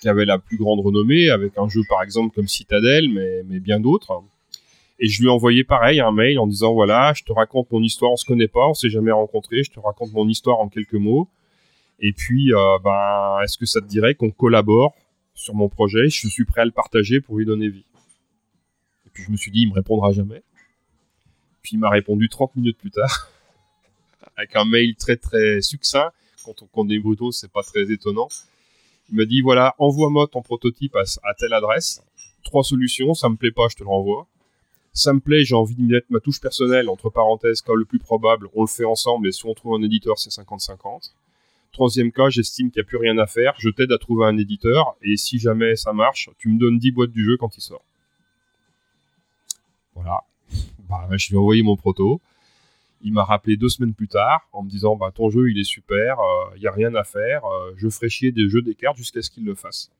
qui 0.00 0.08
avait 0.08 0.26
la 0.26 0.38
plus 0.38 0.58
grande 0.58 0.78
renommée, 0.78 1.28
avec 1.28 1.58
un 1.58 1.68
jeu, 1.68 1.80
par 1.88 2.04
exemple, 2.04 2.32
comme 2.32 2.46
Citadel, 2.46 3.08
mais, 3.08 3.42
mais 3.48 3.58
bien 3.58 3.80
d'autres. 3.80 4.22
Et 5.00 5.08
je 5.08 5.22
lui 5.22 5.26
ai 5.26 5.32
envoyé 5.32 5.64
pareil 5.64 5.98
un 5.98 6.12
mail 6.12 6.38
en 6.38 6.46
disant 6.46 6.72
voilà, 6.72 7.12
je 7.12 7.24
te 7.24 7.32
raconte 7.32 7.72
mon 7.72 7.82
histoire, 7.82 8.12
on 8.12 8.16
se 8.16 8.24
connaît 8.24 8.48
pas, 8.48 8.68
on 8.68 8.74
s'est 8.74 8.90
jamais 8.90 9.10
rencontré, 9.10 9.64
je 9.64 9.72
te 9.72 9.80
raconte 9.80 10.12
mon 10.12 10.28
histoire 10.28 10.60
en 10.60 10.68
quelques 10.68 10.94
mots. 10.94 11.28
Et 11.98 12.12
puis, 12.12 12.52
ben, 12.84 13.38
est-ce 13.42 13.58
que 13.58 13.66
ça 13.66 13.80
te 13.80 13.86
dirait 13.86 14.14
qu'on 14.14 14.30
collabore 14.30 14.94
sur 15.34 15.54
mon 15.54 15.68
projet? 15.68 16.08
Je 16.10 16.28
suis 16.28 16.44
prêt 16.44 16.60
à 16.60 16.64
le 16.66 16.70
partager 16.70 17.20
pour 17.20 17.38
lui 17.38 17.46
donner 17.46 17.70
vie. 17.70 17.84
Je 19.24 19.30
me 19.30 19.36
suis 19.36 19.50
dit, 19.50 19.62
il 19.62 19.68
me 19.68 19.74
répondra 19.74 20.12
jamais. 20.12 20.42
Puis 21.62 21.72
il 21.74 21.78
m'a 21.78 21.90
répondu 21.90 22.28
30 22.28 22.56
minutes 22.56 22.78
plus 22.78 22.90
tard, 22.90 23.30
avec 24.36 24.56
un 24.56 24.64
mail 24.64 24.94
très 24.96 25.16
très 25.16 25.60
succinct. 25.60 26.10
Quand 26.44 26.62
on 26.62 26.66
compte 26.66 26.88
des 26.88 26.98
brutaux, 26.98 27.32
c'est 27.32 27.52
pas 27.52 27.62
très 27.62 27.90
étonnant. 27.90 28.28
Il 29.10 29.16
m'a 29.16 29.24
dit, 29.24 29.40
voilà, 29.40 29.74
envoie-moi 29.78 30.28
ton 30.28 30.40
prototype 30.40 30.96
à, 30.96 31.34
telle 31.34 31.52
adresse. 31.52 32.02
Trois 32.44 32.62
solutions, 32.62 33.12
ça 33.12 33.28
me 33.28 33.36
plaît 33.36 33.50
pas, 33.50 33.66
je 33.68 33.76
te 33.76 33.82
le 33.82 33.88
renvoie. 33.88 34.26
ça 34.92 35.12
me 35.12 35.20
plaît, 35.20 35.44
j'ai 35.44 35.54
envie 35.54 35.74
de 35.74 35.82
mettre 35.82 36.06
ma 36.10 36.20
touche 36.20 36.40
personnelle, 36.40 36.88
entre 36.88 37.10
parenthèses, 37.10 37.60
cas 37.60 37.74
le 37.74 37.84
plus 37.84 37.98
probable, 37.98 38.48
on 38.54 38.62
le 38.62 38.66
fait 38.66 38.84
ensemble, 38.84 39.28
et 39.28 39.32
si 39.32 39.44
on 39.46 39.54
trouve 39.54 39.74
un 39.74 39.82
éditeur, 39.82 40.18
c'est 40.18 40.30
50-50. 40.30 41.12
Troisième 41.72 42.10
cas, 42.10 42.30
j'estime 42.30 42.70
qu'il 42.70 42.80
n'y 42.80 42.86
a 42.86 42.88
plus 42.88 42.96
rien 42.96 43.18
à 43.18 43.26
faire, 43.26 43.54
je 43.58 43.68
t'aide 43.68 43.92
à 43.92 43.98
trouver 43.98 44.26
un 44.26 44.36
éditeur, 44.38 44.96
et 45.02 45.16
si 45.16 45.38
jamais 45.38 45.76
ça 45.76 45.92
marche, 45.92 46.30
tu 46.38 46.48
me 46.48 46.58
donnes 46.58 46.78
10 46.78 46.92
boîtes 46.92 47.12
du 47.12 47.24
jeu 47.24 47.36
quand 47.36 47.56
il 47.56 47.60
sort. 47.60 47.84
Voilà. 50.02 50.20
Bah, 50.88 51.06
je 51.16 51.28
lui 51.28 51.36
ai 51.36 51.38
envoyé 51.38 51.62
mon 51.62 51.76
proto. 51.76 52.20
Il 53.02 53.12
m'a 53.12 53.24
rappelé 53.24 53.56
deux 53.56 53.68
semaines 53.68 53.94
plus 53.94 54.08
tard 54.08 54.48
en 54.52 54.62
me 54.62 54.68
disant 54.68 54.96
bah, 54.96 55.10
ton 55.14 55.30
jeu 55.30 55.50
il 55.50 55.58
est 55.58 55.64
super, 55.64 56.18
il 56.54 56.56
euh, 56.56 56.60
n'y 56.60 56.66
a 56.66 56.72
rien 56.72 56.94
à 56.94 57.04
faire, 57.04 57.44
euh, 57.46 57.72
je 57.76 57.88
ferai 57.88 58.10
chier 58.10 58.30
des 58.30 58.48
jeux 58.48 58.60
des 58.60 58.74
cartes 58.74 58.98
jusqu'à 58.98 59.22
ce 59.22 59.30
qu'il 59.30 59.44
le 59.44 59.54
fasse. 59.54 59.90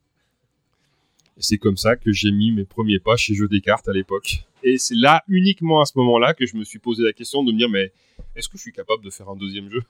Et 1.39 1.43
c'est 1.43 1.57
comme 1.57 1.79
ça 1.79 1.97
que 1.97 2.13
j'ai 2.13 2.31
mis 2.31 2.53
mes 2.53 2.65
premiers 2.65 2.99
pas 2.99 3.17
chez 3.17 3.35
Jeux 3.35 3.49
des 3.49 3.63
cartes 3.63 3.89
à 3.89 3.95
l'époque. 3.95 4.45
Et 4.63 4.77
c'est 4.77 4.95
là, 4.95 5.25
uniquement 5.27 5.81
à 5.81 5.87
ce 5.87 5.93
moment-là, 5.97 6.35
que 6.35 6.45
je 6.45 6.55
me 6.57 6.65
suis 6.65 6.79
posé 6.79 7.03
la 7.03 7.15
question 7.15 7.43
de 7.43 7.53
me 7.53 7.57
dire 7.57 7.71
mais 7.71 7.93
est-ce 8.37 8.49
que 8.49 8.59
je 8.59 8.63
suis 8.63 8.73
capable 8.73 9.03
de 9.03 9.09
faire 9.09 9.31
un 9.31 9.37
deuxième 9.37 9.71
jeu? 9.71 9.83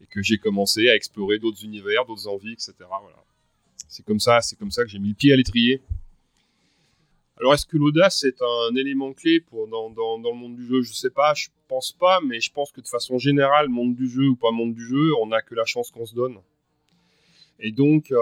Et 0.00 0.06
que 0.06 0.22
j'ai 0.22 0.38
commencé 0.38 0.88
à 0.88 0.94
explorer 0.94 1.40
d'autres 1.40 1.64
univers, 1.64 2.04
d'autres 2.04 2.28
envies, 2.28 2.52
etc. 2.52 2.74
Voilà. 2.78 3.16
C'est 3.88 4.04
comme 4.04 4.20
ça, 4.20 4.40
c'est 4.40 4.56
comme 4.56 4.70
ça 4.70 4.84
que 4.84 4.90
j'ai 4.90 5.00
mis 5.00 5.08
le 5.08 5.14
pied 5.14 5.32
à 5.32 5.36
l'étrier 5.36 5.82
alors, 7.40 7.54
est-ce 7.54 7.64
que 7.64 7.78
l'audace 7.78 8.22
est 8.24 8.42
un 8.42 8.74
élément 8.76 9.14
clé 9.14 9.40
pour, 9.40 9.66
dans, 9.66 9.88
le 9.88 10.34
monde 10.34 10.56
du 10.56 10.66
jeu? 10.66 10.82
Je 10.82 10.90
ne 10.90 10.94
sais 10.94 11.08
pas, 11.08 11.32
je 11.32 11.48
pense 11.68 11.90
pas, 11.90 12.20
mais 12.20 12.38
je 12.38 12.52
pense 12.52 12.70
que 12.70 12.82
de 12.82 12.86
façon 12.86 13.16
générale, 13.16 13.70
monde 13.70 13.94
du 13.94 14.10
jeu 14.10 14.28
ou 14.28 14.36
pas 14.36 14.50
monde 14.50 14.74
du 14.74 14.86
jeu, 14.86 15.14
on 15.22 15.28
n'a 15.28 15.40
que 15.40 15.54
la 15.54 15.64
chance 15.64 15.90
qu'on 15.90 16.04
se 16.04 16.14
donne. 16.14 16.36
Et 17.58 17.72
donc, 17.72 18.12
euh, 18.12 18.18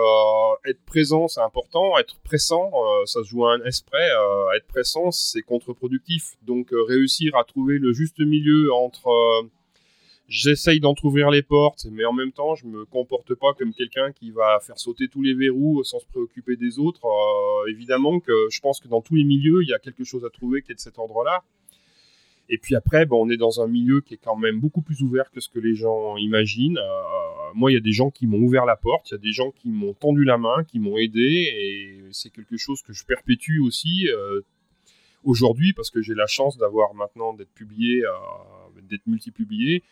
être 0.64 0.84
présent, 0.84 1.26
c'est 1.26 1.40
important. 1.40 1.98
Être 1.98 2.20
pressant, 2.20 2.70
euh, 2.74 3.06
ça 3.06 3.24
se 3.24 3.28
joue 3.28 3.44
à 3.44 3.54
un 3.54 3.64
esprit. 3.64 3.98
Euh, 3.98 4.56
être 4.56 4.66
pressant, 4.68 5.10
c'est 5.10 5.42
contre-productif. 5.42 6.36
Donc, 6.42 6.68
réussir 6.70 7.34
à 7.36 7.42
trouver 7.42 7.78
le 7.78 7.92
juste 7.92 8.20
milieu 8.20 8.72
entre 8.72 9.08
j'essaye 10.28 10.78
d'entrouvrir 10.78 11.30
les 11.30 11.42
portes, 11.42 11.86
mais 11.90 12.04
en 12.04 12.12
même 12.12 12.32
temps, 12.32 12.54
je 12.54 12.66
me 12.66 12.84
comporte 12.84 13.34
pas 13.34 13.54
comme 13.54 13.72
quelqu'un 13.72 14.12
qui 14.12 14.30
va 14.30 14.60
faire 14.60 14.78
sauter 14.78 15.08
tous 15.08 15.22
les 15.22 15.34
verrous 15.34 15.82
sans 15.84 15.98
se 15.98 16.06
préoccuper 16.06 16.56
des 16.56 16.78
autres. 16.78 17.06
Euh, 17.06 17.70
évidemment 17.70 18.20
que 18.20 18.32
je 18.50 18.60
pense 18.60 18.78
que 18.78 18.88
dans 18.88 19.00
tous 19.00 19.14
les 19.14 19.24
milieux, 19.24 19.62
il 19.62 19.68
y 19.68 19.74
a 19.74 19.78
quelque 19.78 20.04
chose 20.04 20.24
à 20.24 20.30
trouver 20.30 20.62
qui 20.62 20.72
est 20.72 20.74
de 20.74 20.80
cet 20.80 20.98
ordre-là. 20.98 21.42
Et 22.50 22.58
puis 22.58 22.74
après, 22.74 23.04
bon, 23.04 23.26
on 23.26 23.30
est 23.30 23.36
dans 23.36 23.60
un 23.60 23.66
milieu 23.66 24.00
qui 24.00 24.14
est 24.14 24.20
quand 24.22 24.36
même 24.36 24.60
beaucoup 24.60 24.80
plus 24.80 25.02
ouvert 25.02 25.30
que 25.30 25.40
ce 25.40 25.48
que 25.48 25.58
les 25.58 25.74
gens 25.74 26.16
imaginent. 26.16 26.78
Euh, 26.78 27.52
moi, 27.54 27.70
il 27.70 27.74
y 27.74 27.78
a 27.78 27.80
des 27.80 27.92
gens 27.92 28.10
qui 28.10 28.26
m'ont 28.26 28.38
ouvert 28.38 28.66
la 28.66 28.76
porte, 28.76 29.10
il 29.10 29.14
y 29.14 29.16
a 29.16 29.18
des 29.18 29.32
gens 29.32 29.50
qui 29.50 29.70
m'ont 29.70 29.94
tendu 29.94 30.24
la 30.24 30.38
main, 30.38 30.64
qui 30.64 30.78
m'ont 30.78 30.96
aidé, 30.96 31.52
et 31.54 32.00
c'est 32.10 32.30
quelque 32.30 32.56
chose 32.56 32.82
que 32.82 32.92
je 32.92 33.04
perpétue 33.04 33.60
aussi 33.60 34.08
euh, 34.08 34.42
aujourd'hui 35.24 35.72
parce 35.74 35.90
que 35.90 36.00
j'ai 36.00 36.14
la 36.14 36.26
chance 36.26 36.56
d'avoir 36.56 36.94
maintenant 36.94 37.34
d'être 37.34 37.52
publié, 37.52 38.02
d'être 38.88 39.06
multipublié 39.06 39.82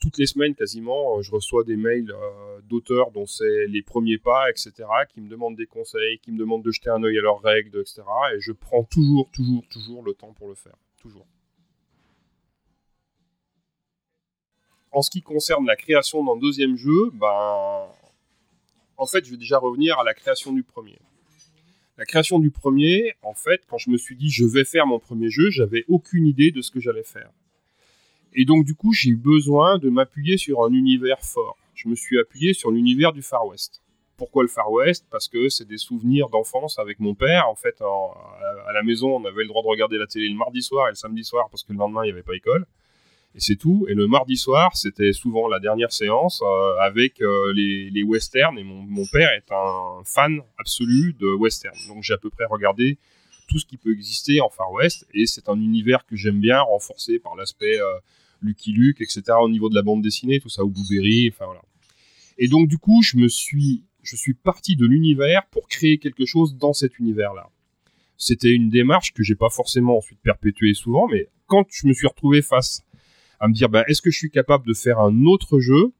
toutes 0.00 0.18
les 0.18 0.26
semaines 0.26 0.54
quasiment, 0.54 1.18
euh, 1.18 1.22
je 1.22 1.30
reçois 1.30 1.64
des 1.64 1.76
mails 1.76 2.10
euh, 2.10 2.60
d'auteurs 2.62 3.10
dont 3.10 3.26
c'est 3.26 3.66
les 3.66 3.82
premiers 3.82 4.18
pas, 4.18 4.50
etc., 4.50 4.72
qui 5.12 5.20
me 5.20 5.28
demandent 5.28 5.56
des 5.56 5.66
conseils, 5.66 6.18
qui 6.20 6.32
me 6.32 6.38
demandent 6.38 6.64
de 6.64 6.70
jeter 6.70 6.90
un 6.90 7.02
œil 7.02 7.18
à 7.18 7.22
leurs 7.22 7.40
règles, 7.40 7.80
etc. 7.80 8.02
Et 8.34 8.40
je 8.40 8.52
prends 8.52 8.84
toujours, 8.84 9.30
toujours, 9.32 9.66
toujours 9.68 10.02
le 10.02 10.14
temps 10.14 10.32
pour 10.32 10.48
le 10.48 10.54
faire. 10.54 10.76
Toujours. 11.00 11.26
En 14.92 15.02
ce 15.02 15.10
qui 15.10 15.22
concerne 15.22 15.66
la 15.66 15.76
création 15.76 16.24
d'un 16.24 16.36
deuxième 16.36 16.76
jeu, 16.76 17.10
ben, 17.12 17.86
en 18.96 19.06
fait, 19.06 19.24
je 19.24 19.32
vais 19.32 19.36
déjà 19.36 19.58
revenir 19.58 19.98
à 19.98 20.04
la 20.04 20.14
création 20.14 20.52
du 20.52 20.62
premier. 20.62 20.98
La 21.98 22.04
création 22.04 22.38
du 22.38 22.50
premier, 22.50 23.14
en 23.22 23.34
fait, 23.34 23.62
quand 23.66 23.78
je 23.78 23.90
me 23.90 23.98
suis 23.98 24.16
dit 24.16 24.30
je 24.30 24.44
vais 24.44 24.64
faire 24.64 24.86
mon 24.86 25.00
premier 25.00 25.30
jeu, 25.30 25.50
j'avais 25.50 25.84
aucune 25.88 26.26
idée 26.26 26.52
de 26.52 26.62
ce 26.62 26.70
que 26.70 26.78
j'allais 26.78 27.02
faire. 27.02 27.30
Et 28.34 28.44
donc, 28.44 28.64
du 28.64 28.74
coup, 28.74 28.92
j'ai 28.92 29.10
eu 29.10 29.16
besoin 29.16 29.78
de 29.78 29.88
m'appuyer 29.88 30.36
sur 30.36 30.62
un 30.64 30.72
univers 30.72 31.20
fort. 31.20 31.56
Je 31.74 31.88
me 31.88 31.94
suis 31.94 32.18
appuyé 32.18 32.54
sur 32.54 32.70
l'univers 32.70 33.12
du 33.12 33.22
Far 33.22 33.46
West. 33.46 33.82
Pourquoi 34.16 34.42
le 34.42 34.48
Far 34.48 34.70
West? 34.72 35.06
Parce 35.10 35.28
que 35.28 35.48
c'est 35.48 35.66
des 35.66 35.78
souvenirs 35.78 36.28
d'enfance 36.28 36.78
avec 36.80 36.98
mon 36.98 37.14
père. 37.14 37.48
En 37.48 37.54
fait, 37.54 37.80
à 37.80 38.72
la 38.72 38.82
maison, 38.82 39.14
on 39.16 39.24
avait 39.24 39.42
le 39.42 39.48
droit 39.48 39.62
de 39.62 39.68
regarder 39.68 39.96
la 39.96 40.06
télé 40.06 40.28
le 40.28 40.34
mardi 40.34 40.60
soir 40.60 40.88
et 40.88 40.90
le 40.90 40.96
samedi 40.96 41.22
soir 41.22 41.48
parce 41.50 41.62
que 41.62 41.72
le 41.72 41.78
lendemain, 41.78 42.02
il 42.02 42.06
n'y 42.06 42.12
avait 42.12 42.24
pas 42.24 42.34
école. 42.34 42.66
Et 43.34 43.40
c'est 43.40 43.54
tout. 43.54 43.86
Et 43.88 43.94
le 43.94 44.08
mardi 44.08 44.36
soir, 44.36 44.76
c'était 44.76 45.12
souvent 45.12 45.46
la 45.46 45.60
dernière 45.60 45.92
séance 45.92 46.42
euh, 46.42 46.76
avec 46.80 47.20
euh, 47.20 47.52
les, 47.54 48.02
westerns. 48.02 48.58
Et 48.58 48.64
mon, 48.64 49.04
père 49.12 49.30
est 49.30 49.52
un 49.52 50.02
fan 50.04 50.40
absolu 50.58 51.14
de 51.20 51.28
western. 51.28 51.76
Donc 51.86 52.02
j'ai 52.02 52.14
à 52.14 52.18
peu 52.18 52.30
près 52.30 52.46
regardé 52.46 52.98
tout 53.48 53.58
ce 53.58 53.66
qui 53.66 53.76
peut 53.76 53.92
exister 53.92 54.40
en 54.40 54.48
Far 54.48 54.72
West. 54.72 55.06
Et 55.14 55.26
c'est 55.26 55.48
un 55.48 55.60
univers 55.60 56.04
que 56.06 56.16
j'aime 56.16 56.40
bien, 56.40 56.60
renforcé 56.60 57.20
par 57.20 57.36
l'aspect 57.36 57.78
euh, 57.80 57.98
Lucky 58.42 58.72
Luke, 58.72 59.00
etc. 59.00 59.22
au 59.42 59.48
niveau 59.48 59.68
de 59.68 59.74
la 59.74 59.82
bande 59.82 60.02
dessinée, 60.02 60.40
tout 60.40 60.48
ça, 60.48 60.64
ou 60.64 60.70
Blueberry, 60.70 61.30
enfin 61.32 61.46
voilà. 61.46 61.62
Et 62.38 62.48
donc 62.48 62.68
du 62.68 62.78
coup, 62.78 63.02
je 63.02 63.16
me 63.16 63.28
suis, 63.28 63.84
je 64.02 64.16
suis 64.16 64.34
parti 64.34 64.76
de 64.76 64.86
l'univers 64.86 65.46
pour 65.50 65.68
créer 65.68 65.98
quelque 65.98 66.24
chose 66.24 66.56
dans 66.56 66.72
cet 66.72 66.98
univers-là. 66.98 67.50
C'était 68.16 68.52
une 68.52 68.68
démarche 68.68 69.12
que 69.12 69.22
j'ai 69.22 69.36
pas 69.36 69.50
forcément 69.50 69.98
ensuite 69.98 70.20
perpétuée 70.22 70.74
souvent, 70.74 71.06
mais 71.08 71.28
quand 71.46 71.66
je 71.70 71.86
me 71.86 71.92
suis 71.92 72.06
retrouvé 72.06 72.42
face 72.42 72.82
à 73.40 73.48
me 73.48 73.54
dire, 73.54 73.68
ben, 73.68 73.84
est-ce 73.86 74.02
que 74.02 74.10
je 74.10 74.18
suis 74.18 74.30
capable 74.30 74.66
de 74.66 74.74
faire 74.74 74.98
un 74.98 75.24
autre 75.24 75.60
jeu? 75.60 75.92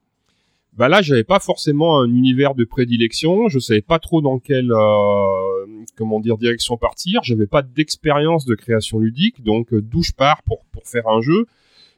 Bah 0.78 0.88
là, 0.88 1.02
j'avais 1.02 1.24
pas 1.24 1.40
forcément 1.40 2.00
un 2.00 2.08
univers 2.08 2.54
de 2.54 2.64
prédilection, 2.64 3.48
je 3.48 3.58
savais 3.58 3.82
pas 3.82 3.98
trop 3.98 4.20
dans 4.20 4.38
quelle 4.38 4.70
euh, 4.70 5.84
comment 5.96 6.20
dire 6.20 6.38
direction 6.38 6.76
partir, 6.76 7.20
j'avais 7.24 7.48
pas 7.48 7.62
d'expérience 7.62 8.44
de 8.44 8.54
création 8.54 9.00
ludique, 9.00 9.42
donc 9.42 9.72
euh, 9.72 9.82
d'où 9.82 10.04
je 10.04 10.12
pars 10.12 10.42
pour 10.44 10.64
pour 10.70 10.86
faire 10.86 11.08
un 11.08 11.20
jeu, 11.20 11.46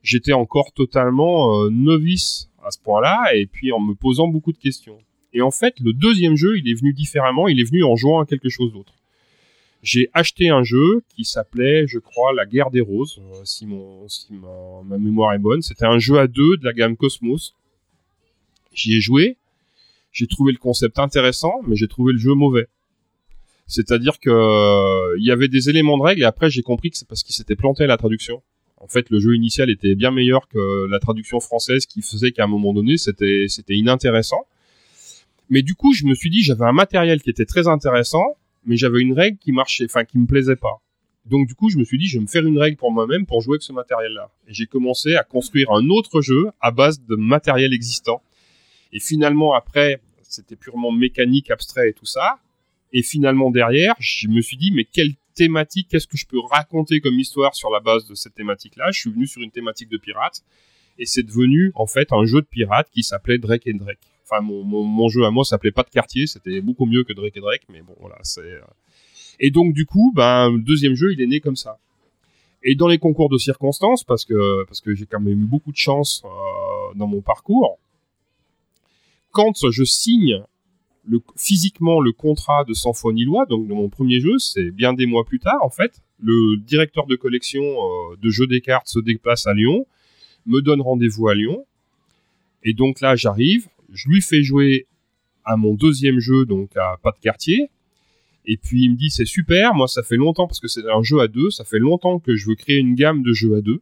j'étais 0.03 0.33
encore 0.33 0.73
totalement 0.73 1.63
euh, 1.63 1.71
novice 1.71 2.49
à 2.65 2.71
ce 2.71 2.79
point-là, 2.79 3.35
et 3.35 3.47
puis 3.47 3.73
en 3.73 3.81
me 3.81 3.95
posant 3.95 4.29
beaucoup 4.29 4.53
de 4.53 4.59
questions. 4.59 4.99
Et 5.33 5.43
en 5.43 5.51
fait, 5.51 5.79
le 5.81 5.93
deuxième 5.93 6.37
jeu, 6.37 6.59
il 6.59 6.69
est 6.69 6.75
venu 6.75 6.93
différemment, 6.93 7.49
il 7.49 7.61
est 7.61 7.65
venu 7.65 7.85
en 7.85 7.97
jouant 7.97 8.21
à 8.21 8.27
quelque 8.27 8.49
chose 8.49 8.73
d'autre. 8.73 8.93
J'ai 9.83 10.11
acheté 10.13 10.51
un 10.51 10.63
jeu 10.63 11.03
qui 11.09 11.25
s'appelait, 11.25 11.87
je 11.87 11.99
crois, 11.99 12.35
La 12.35 12.45
Guerre 12.45 12.71
des 12.71 12.83
Roses, 12.83 13.23
si, 13.45 13.65
mon, 13.65 14.07
si 14.09 14.29
ma, 14.85 14.99
mémoire 14.99 15.33
est 15.33 15.39
bonne. 15.39 15.63
C'était 15.63 15.87
un 15.87 15.99
jeu 15.99 16.19
à 16.19 16.27
deux 16.27 16.59
de 16.59 16.65
la 16.65 16.73
gamme 16.73 16.97
Cosmos 16.97 17.55
J'y 18.73 18.97
ai 18.97 19.01
joué, 19.01 19.37
j'ai 20.13 20.27
trouvé 20.27 20.53
le 20.53 20.59
concept 20.59 20.99
intéressant, 20.99 21.61
mais 21.67 21.77
j'ai 21.77 21.89
trouvé 21.89 22.13
le 22.13 22.19
jeu 22.19 22.35
mauvais. 22.35 22.69
C'est-à-dire 23.67 24.19
que 24.21 24.31
euh, 24.31 25.17
il 25.19 25.25
y 25.25 25.31
avait 25.31 25.49
des 25.49 25.69
éléments 25.69 25.97
de 25.97 26.03
règle 26.03 26.23
et 26.23 26.25
après 26.25 26.51
j'ai 26.51 26.63
compris 26.63 26.91
que 26.91 26.97
c'est 26.97 27.07
parce 27.07 27.23
qu'il 27.23 27.35
s'était 27.35 27.57
planté 27.57 27.85
à 27.85 27.87
la 27.87 27.97
traduction. 27.97 28.43
En 28.81 28.89
fait, 28.89 29.11
le 29.11 29.21
jeu 29.21 29.35
initial 29.35 29.71
était 29.71 29.95
bien 29.95 30.11
meilleur 30.11 30.49
que 30.49 30.87
la 30.89 30.99
traduction 30.99 31.39
française 31.39 31.87
qui 31.87 32.03
faisait 32.03 32.33
qu'à 32.33 32.45
un 32.45 32.49
moment 32.49 32.73
donné, 32.73 32.97
c'était 32.97 33.47
inintéressant. 33.69 34.47
Mais 35.49 35.63
du 35.63 35.75
coup, 35.75 35.93
je 35.93 36.07
me 36.07 36.15
suis 36.15 36.31
dit 36.31 36.43
j'avais 36.43 36.65
un 36.65 36.73
matériel 36.73 37.21
qui 37.23 37.31
était 37.31 37.45
très 37.45 37.69
intéressant, 37.69 38.37
mais 38.65 38.77
j'avais 38.77 39.01
une 39.01 39.13
règle 39.13 39.39
qui 39.39 39.53
marchait, 39.53 39.85
enfin 39.85 40.05
qui 40.05 40.19
me 40.19 40.27
plaisait 40.27 40.57
pas. 40.57 40.81
Donc 41.27 41.47
du 41.47 41.55
coup, 41.55 41.69
je 41.69 41.79
me 41.79 41.85
suis 41.85 41.99
dit 41.99 42.07
je 42.07 42.19
vais 42.19 42.23
me 42.23 42.29
faire 42.29 42.47
une 42.47 42.59
règle 42.59 42.77
pour 42.77 42.91
moi-même 42.91 43.27
pour 43.27 43.43
jouer 43.43 43.55
avec 43.55 43.63
ce 43.63 43.73
matériel-là. 43.73 44.31
Et 44.49 44.55
j'ai 44.55 44.67
commencé 44.67 45.15
à 45.17 45.25
construire 45.25 45.71
un 45.71 45.89
autre 45.91 46.21
jeu 46.23 46.51
à 46.61 46.71
base 46.71 47.03
de 47.05 47.17
matériel 47.17 47.75
existant 47.75 48.23
et 48.93 49.01
finalement, 49.01 49.55
après, 49.55 50.01
c'était 50.23 50.57
purement 50.57 50.93
mécanique, 50.93 51.51
abstrait 51.51 51.91
et 51.91 51.93
tout 51.93 52.07
ça. 52.07 52.39
Et 52.93 53.03
finalement, 53.03 53.51
derrière, 53.51 53.95
je 54.01 54.29
me 54.29 54.41
suis 54.41 54.57
dit, 54.57 54.73
mais 54.73 54.85
quelle 54.85 55.15
thématique, 55.35 55.89
qu'est-ce 55.91 56.07
que 56.07 56.17
je 56.17 56.27
peux 56.27 56.41
raconter 56.41 57.01
comme 57.01 57.19
histoire 57.19 57.55
sur 57.55 57.71
la 57.71 57.81
base 57.81 58.07
de 58.07 58.15
cette 58.15 58.35
thématique-là? 58.35 58.91
Je 58.93 59.01
suis 59.01 59.11
venu 59.11 59.27
sur 59.27 59.43
une 59.43 59.51
thématique 59.51 59.89
de 59.89 59.99
pirates. 59.99 60.43
Et 60.99 61.07
c'est 61.07 61.23
devenu, 61.23 61.73
en 61.75 61.87
fait, 61.87 62.13
un 62.13 62.25
jeu 62.25 62.43
de 62.43 62.47
pirates 62.47 62.91
qui 62.91 63.03
s'appelait 63.03 63.39
Drake 63.39 63.67
and 63.67 63.79
Drake. 63.79 64.01
Enfin, 64.25 64.43
mon, 64.43 64.63
mon, 64.65 65.09
jeu 65.09 65.25
à 65.25 65.31
moi 65.31 65.45
s'appelait 65.45 65.73
pas 65.73 65.83
de 65.83 65.89
quartier, 65.89 66.27
c'était 66.27 66.61
beaucoup 66.61 66.87
mieux 66.87 67.05
que 67.05 67.13
Drake 67.13 67.37
and 67.39 67.41
Drake, 67.41 67.63
mais 67.71 67.81
bon, 67.83 67.95
voilà, 68.01 68.17
c'est... 68.23 68.43
Euh. 68.43 68.61
Et 69.41 69.51
donc, 69.51 69.73
du 69.73 69.87
coup, 69.87 70.13
ben, 70.15 70.51
le 70.51 70.61
deuxième 70.61 70.95
jeu, 70.95 71.13
il 71.13 71.21
est 71.21 71.27
né 71.27 71.41
comme 71.41 71.57
ça. 71.57 71.79
Et 72.63 72.75
dans 72.75 72.89
les 72.89 72.99
concours 72.99 73.31
de 73.31 73.39
circonstances, 73.39 74.05
parce 74.05 74.27
que, 74.27 74.65
parce 74.65 74.83
que 74.83 74.95
j'ai 74.95 75.07
quand 75.07 75.21
même 75.21 75.41
eu 75.41 75.47
beaucoup 75.47 75.73
de 75.73 75.79
chance 75.79 76.23
euh, 76.27 76.95
dans 76.95 77.07
mon 77.07 77.23
parcours, 77.23 77.79
quand 79.31 79.71
je 79.71 79.85
signe 79.85 80.45
physiquement 81.37 82.01
le 82.01 82.13
contrat 82.13 82.65
de 82.65 82.75
Sans 82.75 82.93
foi 82.93 83.13
ni 83.13 83.25
loi, 83.25 83.47
donc 83.47 83.67
de 83.67 83.73
mon 83.73 83.89
premier 83.89 84.21
jeu, 84.21 84.39
c'est 84.39 84.71
bien 84.71 84.93
des 84.93 85.07
mois 85.07 85.25
plus 85.25 85.39
tard, 85.39 85.59
en 85.63 85.71
fait, 85.71 86.03
le 86.23 86.57
directeur 86.57 87.07
de 87.07 87.17
collection 87.17 87.63
euh, 87.63 88.17
de 88.21 88.31
jeux 88.31 88.47
des 88.47 88.61
cartes 88.61 88.89
se 88.89 88.99
déplace 88.99 89.47
à 89.47 89.55
Lyon, 89.55 89.87
me 90.47 90.61
donne 90.61 90.81
rendez-vous 90.81 91.29
à 91.29 91.35
Lyon, 91.35 91.65
et 92.63 92.75
donc 92.75 93.01
là 93.01 93.17
j'arrive, 93.17 93.69
je 93.93 94.09
lui 94.09 94.21
fais 94.21 94.43
jouer 94.43 94.87
à 95.45 95.57
mon 95.57 95.75
deuxième 95.75 96.21
jeu, 96.21 96.45
donc 96.45 96.77
à 96.77 96.99
Pas 97.03 97.13
de 97.13 97.19
quartier, 97.21 97.71
et 98.47 98.57
puis 98.57 98.85
il 98.85 98.91
me 98.91 98.97
dit 98.97 99.11
c'est 99.11 99.25
super, 99.25 99.75
moi 99.75 99.89
ça 99.89 100.03
fait 100.03 100.17
longtemps, 100.17 100.47
parce 100.47 100.61
que 100.61 100.69
c'est 100.69 100.89
un 100.89 101.03
jeu 101.03 101.21
à 101.21 101.29
deux, 101.29 101.51
ça 101.51 101.65
fait 101.65 101.79
longtemps 101.79 102.19
que 102.19 102.37
je 102.37 102.49
veux 102.49 102.55
créer 102.55 102.79
une 102.79 102.95
gamme 102.95 103.23
de 103.23 103.33
jeux 103.33 103.57
à 103.57 103.61
deux, 103.61 103.81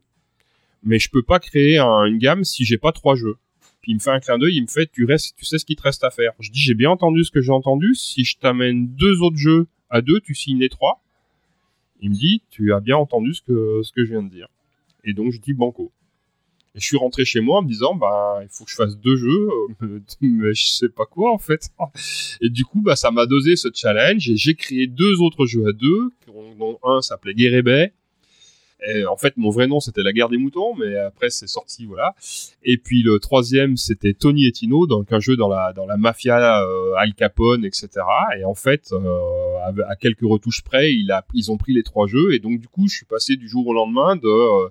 mais 0.83 0.99
je 0.99 1.09
peux 1.09 1.23
pas 1.23 1.39
créer 1.39 1.79
une 1.79 2.17
gamme 2.17 2.43
si 2.43 2.63
j'ai 2.63 2.77
pas 2.77 2.91
trois 2.91 3.15
jeux. 3.15 3.37
Puis 3.81 3.93
il 3.93 3.95
me 3.95 3.99
fait 3.99 4.11
un 4.11 4.19
clin 4.19 4.37
d'œil, 4.37 4.55
il 4.55 4.61
me 4.63 4.67
fait 4.67 4.91
tu 4.91 5.05
restes, 5.05 5.35
tu 5.37 5.45
sais 5.45 5.57
ce 5.57 5.65
qu'il 5.65 5.75
te 5.75 5.83
reste 5.83 6.03
à 6.03 6.09
faire. 6.09 6.33
Je 6.39 6.51
dis 6.51 6.59
j'ai 6.59 6.73
bien 6.73 6.89
entendu 6.89 7.23
ce 7.23 7.31
que 7.31 7.41
j'ai 7.41 7.51
entendu. 7.51 7.95
Si 7.95 8.23
je 8.23 8.37
t'amène 8.37 8.87
deux 8.87 9.21
autres 9.21 9.37
jeux 9.37 9.67
à 9.89 10.01
deux, 10.01 10.19
tu 10.19 10.35
signes 10.35 10.59
les 10.59 10.69
trois. 10.69 11.01
Il 12.01 12.11
me 12.11 12.15
dit, 12.15 12.41
tu 12.49 12.73
as 12.73 12.79
bien 12.79 12.97
entendu 12.97 13.33
ce 13.33 13.41
que, 13.41 13.81
ce 13.83 13.91
que 13.91 14.05
je 14.05 14.11
viens 14.11 14.23
de 14.23 14.29
dire. 14.29 14.47
Et 15.03 15.13
donc, 15.13 15.31
je 15.31 15.39
dis 15.39 15.53
banco. 15.53 15.91
Et 16.75 16.79
je 16.79 16.85
suis 16.85 16.97
rentré 16.97 17.25
chez 17.25 17.41
moi 17.41 17.59
en 17.59 17.61
me 17.63 17.67
disant, 17.67 17.95
bah, 17.95 18.39
il 18.41 18.47
faut 18.49 18.63
que 18.63 18.71
je 18.71 18.75
fasse 18.75 18.97
deux 18.97 19.17
jeux, 19.17 19.49
mais 20.21 20.53
je 20.53 20.67
sais 20.67 20.89
pas 20.89 21.05
quoi, 21.05 21.33
en 21.33 21.37
fait. 21.37 21.69
Et 22.41 22.49
du 22.49 22.63
coup, 22.63 22.81
bah, 22.81 22.95
ça 22.95 23.11
m'a 23.11 23.25
dosé 23.25 23.55
ce 23.55 23.69
challenge, 23.73 24.29
et 24.29 24.37
j'ai 24.37 24.55
créé 24.55 24.87
deux 24.87 25.19
autres 25.21 25.45
jeux 25.45 25.67
à 25.67 25.73
deux, 25.73 26.11
dont 26.57 26.79
un 26.83 27.01
s'appelait 27.01 27.33
Guérébet, 27.33 27.93
et 28.87 29.05
en 29.05 29.17
fait, 29.17 29.35
mon 29.37 29.49
vrai 29.49 29.67
nom, 29.67 29.79
c'était 29.79 30.03
La 30.03 30.13
Guerre 30.13 30.29
des 30.29 30.37
Moutons, 30.37 30.73
mais 30.75 30.95
après, 30.97 31.29
c'est 31.29 31.47
sorti, 31.47 31.85
voilà. 31.85 32.15
Et 32.63 32.77
puis 32.77 33.03
le 33.03 33.19
troisième, 33.19 33.77
c'était 33.77 34.13
Tony 34.13 34.47
et 34.47 34.51
Tino, 34.51 34.87
donc 34.87 35.11
un 35.11 35.19
jeu 35.19 35.35
dans 35.35 35.49
la, 35.49 35.73
dans 35.73 35.85
la 35.85 35.97
mafia 35.97 36.63
euh, 36.63 36.93
Al 36.97 37.13
Capone, 37.13 37.65
etc. 37.65 37.89
Et 38.39 38.45
en 38.45 38.55
fait, 38.55 38.91
euh, 38.91 39.81
à 39.87 39.95
quelques 39.95 40.21
retouches 40.21 40.63
près, 40.63 40.93
ils 40.93 41.51
ont 41.51 41.57
pris 41.57 41.73
les 41.73 41.83
trois 41.83 42.07
jeux. 42.07 42.33
Et 42.33 42.39
donc, 42.39 42.59
du 42.59 42.67
coup, 42.67 42.87
je 42.87 42.95
suis 42.95 43.05
passé 43.05 43.35
du 43.35 43.47
jour 43.47 43.67
au 43.67 43.73
lendemain 43.73 44.15
de... 44.15 44.69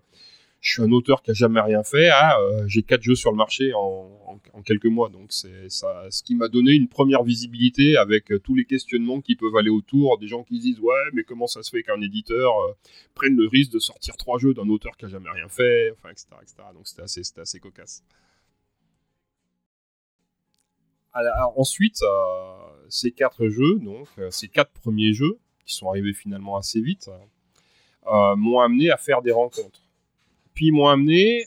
Je 0.60 0.72
suis 0.72 0.82
un 0.82 0.90
auteur 0.90 1.22
qui 1.22 1.30
a 1.30 1.34
jamais 1.34 1.60
rien 1.60 1.84
fait. 1.84 2.10
Euh, 2.10 2.66
j'ai 2.66 2.82
quatre 2.82 3.02
jeux 3.02 3.14
sur 3.14 3.30
le 3.30 3.36
marché 3.36 3.72
en, 3.74 4.40
quelques 4.64 4.86
mois, 4.86 5.08
donc 5.08 5.32
c'est 5.32 5.68
ce 5.68 6.22
qui 6.22 6.34
m'a 6.34 6.48
donné 6.48 6.72
une 6.72 6.88
première 6.88 7.22
visibilité 7.22 7.96
avec 7.96 8.32
euh, 8.32 8.38
tous 8.40 8.54
les 8.54 8.64
questionnements 8.64 9.20
qui 9.20 9.36
peuvent 9.36 9.56
aller 9.56 9.70
autour, 9.70 10.18
des 10.18 10.26
gens 10.26 10.42
qui 10.42 10.58
disent 10.58 10.80
ouais, 10.80 11.04
mais 11.12 11.22
comment 11.22 11.46
ça 11.46 11.62
se 11.62 11.70
fait 11.70 11.82
qu'un 11.82 12.00
éditeur 12.00 12.52
euh, 12.58 12.72
prenne 13.14 13.36
le 13.36 13.46
risque 13.46 13.70
de 13.70 13.78
sortir 13.78 14.16
trois 14.16 14.38
jeux 14.38 14.52
d'un 14.52 14.68
auteur 14.68 14.96
qui 14.96 15.04
a 15.04 15.08
jamais 15.08 15.30
rien 15.30 15.48
fait. 15.48 15.94
Donc 16.74 16.86
c'était 16.86 17.40
assez, 17.40 17.60
cocasse. 17.60 18.02
Ensuite, 21.56 22.02
ces 22.88 23.12
quatre 23.12 23.48
jeux, 23.48 23.78
donc 23.78 24.08
ces 24.30 24.48
quatre 24.48 24.72
premiers 24.72 25.14
jeux 25.14 25.38
qui 25.64 25.74
sont 25.74 25.88
arrivés 25.88 26.12
finalement 26.12 26.56
assez 26.56 26.80
vite, 26.80 27.08
m'ont 28.06 28.60
amené 28.60 28.90
à 28.90 28.96
faire 28.96 29.22
des 29.22 29.32
rencontres 29.32 29.87
puis 30.58 30.72
m'ont 30.72 30.88
amené 30.88 31.44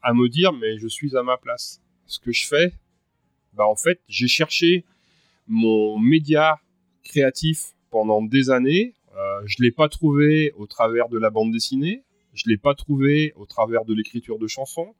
à 0.00 0.14
me 0.14 0.26
dire, 0.30 0.54
mais 0.54 0.78
je 0.78 0.88
suis 0.88 1.18
à 1.18 1.22
ma 1.22 1.36
place. 1.36 1.82
Ce 2.06 2.18
que 2.18 2.32
je 2.32 2.46
fais, 2.46 2.72
bah 3.52 3.66
en 3.66 3.76
fait, 3.76 4.00
j'ai 4.08 4.26
cherché 4.26 4.86
mon 5.46 5.98
média 5.98 6.58
créatif 7.02 7.74
pendant 7.90 8.22
des 8.22 8.48
années. 8.48 8.94
Euh, 9.18 9.42
je 9.44 9.62
l'ai 9.62 9.70
pas 9.70 9.90
trouvé 9.90 10.52
au 10.56 10.66
travers 10.66 11.10
de 11.10 11.18
la 11.18 11.28
bande 11.28 11.52
dessinée. 11.52 12.04
Je 12.32 12.44
l'ai 12.48 12.56
pas 12.56 12.74
trouvé 12.74 13.34
au 13.36 13.44
travers 13.44 13.84
de 13.84 13.92
l'écriture 13.92 14.38
de 14.38 14.46
chansons. 14.46 14.94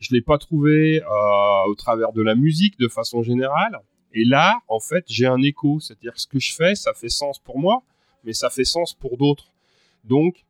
Je 0.00 0.08
l'ai 0.14 0.22
pas 0.22 0.38
trouvé 0.38 1.02
euh, 1.02 1.68
au 1.68 1.74
travers 1.74 2.14
de 2.14 2.22
la 2.22 2.34
musique 2.34 2.78
de 2.78 2.88
façon 2.88 3.22
générale. 3.22 3.78
Et 4.14 4.24
là, 4.24 4.60
en 4.68 4.80
fait, 4.80 5.04
j'ai 5.06 5.26
un 5.26 5.42
écho. 5.42 5.80
C'est-à-dire 5.80 6.18
ce 6.18 6.26
que 6.26 6.38
je 6.38 6.54
fais, 6.54 6.74
ça 6.74 6.94
fait 6.94 7.10
sens 7.10 7.38
pour 7.38 7.58
moi, 7.58 7.82
mais 8.24 8.32
ça 8.32 8.48
fait 8.48 8.64
sens 8.64 8.94
pour 8.94 9.18
d'autres. 9.18 9.52
Donc, 10.02 10.46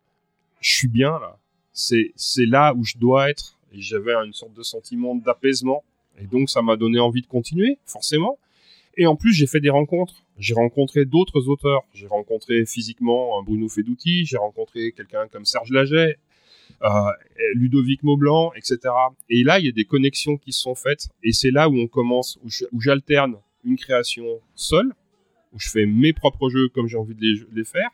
je 0.60 0.70
suis 0.76 0.88
bien 0.88 1.18
là 1.18 1.40
c'est 1.72 2.46
là 2.46 2.74
où 2.74 2.84
je 2.84 2.98
dois 2.98 3.30
être. 3.30 3.56
Et 3.72 3.80
j'avais 3.80 4.12
une 4.12 4.32
sorte 4.32 4.54
de 4.54 4.62
sentiment 4.62 5.14
d'apaisement. 5.14 5.82
Et 6.18 6.26
donc, 6.26 6.50
ça 6.50 6.60
m'a 6.60 6.76
donné 6.76 7.00
envie 7.00 7.22
de 7.22 7.26
continuer, 7.26 7.78
forcément. 7.86 8.38
Et 8.96 9.06
en 9.06 9.16
plus, 9.16 9.32
j'ai 9.32 9.46
fait 9.46 9.60
des 9.60 9.70
rencontres. 9.70 10.24
J'ai 10.38 10.54
rencontré 10.54 11.04
d'autres 11.04 11.48
auteurs. 11.48 11.82
J'ai 11.94 12.06
rencontré 12.06 12.66
physiquement 12.66 13.42
Bruno 13.42 13.68
Fedouti, 13.68 14.26
j'ai 14.26 14.36
rencontré 14.36 14.92
quelqu'un 14.92 15.26
comme 15.28 15.46
Serge 15.46 15.70
Laget, 15.70 16.18
euh, 16.82 16.88
Ludovic 17.54 18.02
Maublanc, 18.02 18.52
etc. 18.54 18.78
Et 19.30 19.44
là, 19.44 19.58
il 19.58 19.66
y 19.66 19.68
a 19.68 19.72
des 19.72 19.84
connexions 19.84 20.36
qui 20.36 20.52
se 20.52 20.60
sont 20.60 20.74
faites. 20.74 21.08
Et 21.22 21.32
c'est 21.32 21.50
là 21.50 21.68
où 21.68 21.76
on 21.78 21.86
commence, 21.86 22.38
où 22.44 22.80
j'alterne 22.80 23.36
une 23.64 23.76
création 23.76 24.24
seule, 24.54 24.92
où 25.52 25.58
je 25.58 25.68
fais 25.68 25.86
mes 25.86 26.12
propres 26.12 26.48
jeux 26.48 26.68
comme 26.68 26.88
j'ai 26.88 26.96
envie 26.96 27.14
de 27.14 27.46
les, 27.52 27.64
faire, 27.64 27.90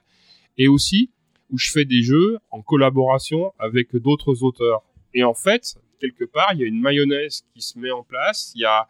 et 0.56 0.68
aussi 0.68 1.10
où 1.50 1.58
je 1.58 1.70
fais 1.70 1.84
des 1.84 2.02
jeux 2.02 2.38
en 2.50 2.62
collaboration 2.62 3.52
avec 3.58 3.94
d'autres 3.96 4.42
auteurs. 4.42 4.82
Et 5.14 5.24
en 5.24 5.34
fait, 5.34 5.76
quelque 6.00 6.24
part, 6.24 6.52
il 6.52 6.60
y 6.60 6.64
a 6.64 6.66
une 6.66 6.80
mayonnaise 6.80 7.44
qui 7.54 7.62
se 7.62 7.78
met 7.78 7.90
en 7.90 8.02
place. 8.02 8.52
Il 8.54 8.62
y 8.62 8.64
a 8.64 8.88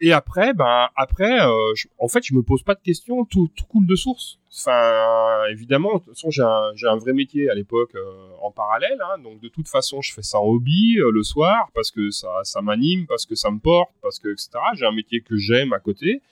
et 0.00 0.12
après, 0.12 0.54
ben 0.54 0.88
après, 0.94 1.40
euh, 1.40 1.72
en 1.98 2.06
fait, 2.06 2.22
je 2.24 2.32
me 2.32 2.42
pose 2.42 2.62
pas 2.62 2.76
de 2.76 2.80
questions, 2.80 3.24
tout, 3.24 3.50
coule 3.68 3.86
de 3.86 3.96
source. 3.96 4.38
Enfin, 4.56 5.44
évidemment, 5.50 5.94
de 5.94 5.98
toute 5.98 6.14
façon, 6.14 6.30
j'ai 6.30 6.42
un, 6.42 6.72
un, 6.88 6.96
vrai 6.96 7.12
métier 7.12 7.50
à 7.50 7.54
l'époque 7.54 7.96
euh, 7.96 8.28
en 8.40 8.52
parallèle, 8.52 8.98
hein, 9.02 9.18
donc 9.18 9.40
de 9.40 9.48
toute 9.48 9.68
façon, 9.68 10.00
je 10.00 10.12
fais 10.14 10.22
ça 10.22 10.38
en 10.38 10.44
hobby 10.44 10.98
euh, 10.98 11.10
le 11.10 11.24
soir 11.24 11.68
parce 11.74 11.90
que 11.90 12.10
ça, 12.10 12.28
ça 12.44 12.62
m'anime, 12.62 13.06
parce 13.06 13.26
que 13.26 13.34
ça 13.34 13.50
me 13.50 13.58
porte, 13.58 13.90
parce 14.00 14.20
que 14.20 14.28
etc. 14.28 14.50
J'ai 14.74 14.86
un 14.86 14.92
métier 14.92 15.20
que 15.20 15.36
j'aime 15.36 15.72
à 15.72 15.80
côté, 15.80 16.22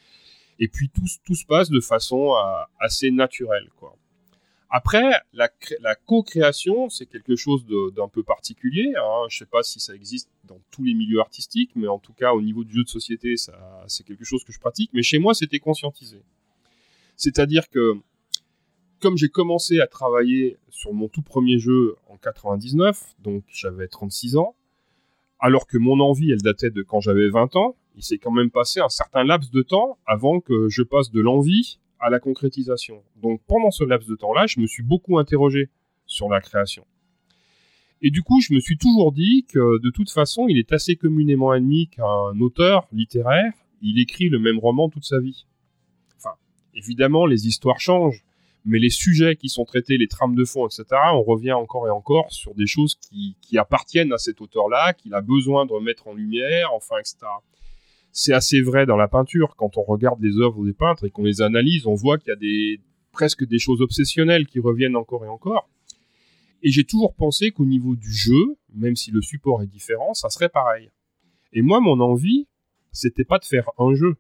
et 0.60 0.68
puis 0.68 0.88
tout, 0.88 1.06
tout 1.24 1.34
se 1.34 1.44
passe 1.44 1.68
de 1.68 1.80
façon 1.80 2.34
assez 2.78 3.10
naturelle, 3.10 3.68
quoi. 3.76 3.96
Après, 4.68 5.12
la, 5.32 5.48
co-création, 6.06 6.88
c'est 6.88 7.06
quelque 7.06 7.36
chose 7.36 7.64
d'un 7.94 8.08
peu 8.08 8.22
particulier. 8.22 8.94
Hein. 8.96 9.26
Je 9.28 9.36
ne 9.36 9.38
sais 9.38 9.50
pas 9.50 9.62
si 9.62 9.78
ça 9.78 9.94
existe 9.94 10.28
dans 10.44 10.60
tous 10.70 10.82
les 10.82 10.94
milieux 10.94 11.20
artistiques, 11.20 11.70
mais 11.76 11.86
en 11.86 11.98
tout 11.98 12.12
cas, 12.12 12.32
au 12.32 12.42
niveau 12.42 12.64
du 12.64 12.74
jeu 12.74 12.84
de 12.84 12.88
société, 12.88 13.36
c'est 13.36 14.04
quelque 14.04 14.24
chose 14.24 14.44
que 14.44 14.52
je 14.52 14.58
pratique. 14.58 14.90
Mais 14.92 15.02
chez 15.02 15.18
moi, 15.18 15.34
c'était 15.34 15.60
conscientisé. 15.60 16.20
C'est-à-dire 17.16 17.68
que, 17.70 17.94
comme 19.00 19.16
j'ai 19.16 19.28
commencé 19.28 19.80
à 19.80 19.86
travailler 19.86 20.58
sur 20.70 20.92
mon 20.92 21.08
tout 21.08 21.22
premier 21.22 21.58
jeu 21.58 21.96
en 22.08 22.16
99, 22.16 23.14
donc 23.20 23.44
j'avais 23.48 23.88
36 23.88 24.36
ans, 24.36 24.56
alors 25.38 25.66
que 25.66 25.78
mon 25.78 26.00
envie, 26.00 26.32
elle 26.32 26.42
datait 26.42 26.70
de 26.70 26.82
quand 26.82 27.00
j'avais 27.00 27.28
20 27.28 27.56
ans, 27.56 27.76
il 27.94 28.02
s'est 28.02 28.18
quand 28.18 28.30
même 28.30 28.50
passé 28.50 28.80
un 28.80 28.88
certain 28.88 29.24
laps 29.24 29.50
de 29.50 29.62
temps 29.62 29.98
avant 30.06 30.40
que 30.40 30.68
je 30.68 30.82
passe 30.82 31.10
de 31.10 31.20
l'envie 31.20 31.78
à 32.00 32.10
la 32.10 32.20
concrétisation. 32.20 33.02
Donc 33.16 33.40
pendant 33.46 33.70
ce 33.70 33.84
laps 33.84 34.08
de 34.08 34.16
temps-là, 34.16 34.46
je 34.46 34.60
me 34.60 34.66
suis 34.66 34.82
beaucoup 34.82 35.18
interrogé 35.18 35.70
sur 36.06 36.28
la 36.28 36.40
création. 36.40 36.86
Et 38.02 38.10
du 38.10 38.22
coup, 38.22 38.40
je 38.40 38.52
me 38.52 38.60
suis 38.60 38.76
toujours 38.76 39.12
dit 39.12 39.46
que 39.48 39.80
de 39.80 39.90
toute 39.90 40.10
façon, 40.10 40.46
il 40.48 40.58
est 40.58 40.72
assez 40.72 40.96
communément 40.96 41.50
admis 41.50 41.88
qu'un 41.88 42.38
auteur 42.40 42.86
littéraire, 42.92 43.52
il 43.80 43.98
écrit 44.00 44.28
le 44.28 44.38
même 44.38 44.58
roman 44.58 44.88
toute 44.88 45.04
sa 45.04 45.18
vie. 45.18 45.46
Enfin, 46.18 46.34
évidemment, 46.74 47.24
les 47.24 47.46
histoires 47.46 47.80
changent, 47.80 48.22
mais 48.66 48.78
les 48.78 48.90
sujets 48.90 49.36
qui 49.36 49.48
sont 49.48 49.64
traités, 49.64 49.96
les 49.96 50.08
trames 50.08 50.34
de 50.34 50.44
fond, 50.44 50.66
etc., 50.66 50.84
on 51.14 51.22
revient 51.22 51.52
encore 51.52 51.86
et 51.86 51.90
encore 51.90 52.30
sur 52.32 52.54
des 52.54 52.66
choses 52.66 52.96
qui, 52.96 53.36
qui 53.40 53.56
appartiennent 53.56 54.12
à 54.12 54.18
cet 54.18 54.40
auteur-là, 54.40 54.92
qu'il 54.92 55.14
a 55.14 55.22
besoin 55.22 55.64
de 55.64 55.72
remettre 55.72 56.08
en 56.08 56.12
lumière, 56.12 56.72
enfin, 56.74 56.96
etc 56.98 57.26
c'est 58.18 58.32
assez 58.32 58.62
vrai 58.62 58.86
dans 58.86 58.96
la 58.96 59.08
peinture. 59.08 59.56
Quand 59.56 59.76
on 59.76 59.82
regarde 59.82 60.22
les 60.22 60.38
œuvres 60.38 60.64
des 60.64 60.72
peintres 60.72 61.04
et 61.04 61.10
qu'on 61.10 61.24
les 61.24 61.42
analyse, 61.42 61.86
on 61.86 61.94
voit 61.94 62.16
qu'il 62.16 62.34
y 62.40 62.74
a 62.74 62.78
presque 63.12 63.46
des 63.46 63.58
choses 63.58 63.82
obsessionnelles 63.82 64.46
qui 64.46 64.58
reviennent 64.58 64.96
encore 64.96 65.26
et 65.26 65.28
encore. 65.28 65.68
Et 66.62 66.70
j'ai 66.70 66.84
toujours 66.84 67.14
pensé 67.14 67.50
qu'au 67.50 67.66
niveau 67.66 67.94
du 67.94 68.10
jeu, 68.10 68.56
même 68.74 68.96
si 68.96 69.10
le 69.10 69.20
support 69.20 69.62
est 69.62 69.66
différent, 69.66 70.14
ça 70.14 70.30
serait 70.30 70.48
pareil. 70.48 70.90
Et 71.52 71.60
moi, 71.60 71.80
mon 71.80 72.00
envie, 72.00 72.48
c'était 72.90 73.26
pas 73.26 73.38
de 73.38 73.44
faire 73.44 73.68
un 73.76 73.94
jeu, 73.94 74.16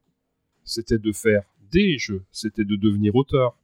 c'était 0.62 0.98
de 0.98 1.12
faire 1.12 1.44
des 1.70 1.96
jeux, 1.96 2.26
c'était 2.30 2.66
de 2.66 2.76
devenir 2.76 3.16
auteur. 3.16 3.56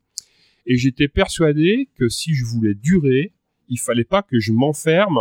Et 0.65 0.79
j'étais 0.79 1.09
persuadé 1.09 1.91
que 1.95 2.09
si 2.09 2.33
je 2.33 2.47
voulais 2.47 2.75
durer, 2.75 3.35
il 3.69 3.79
fallait 3.79 4.05
pas 4.05 4.23
que 4.23 4.41
je 4.41 4.53
m'enferme 4.53 5.21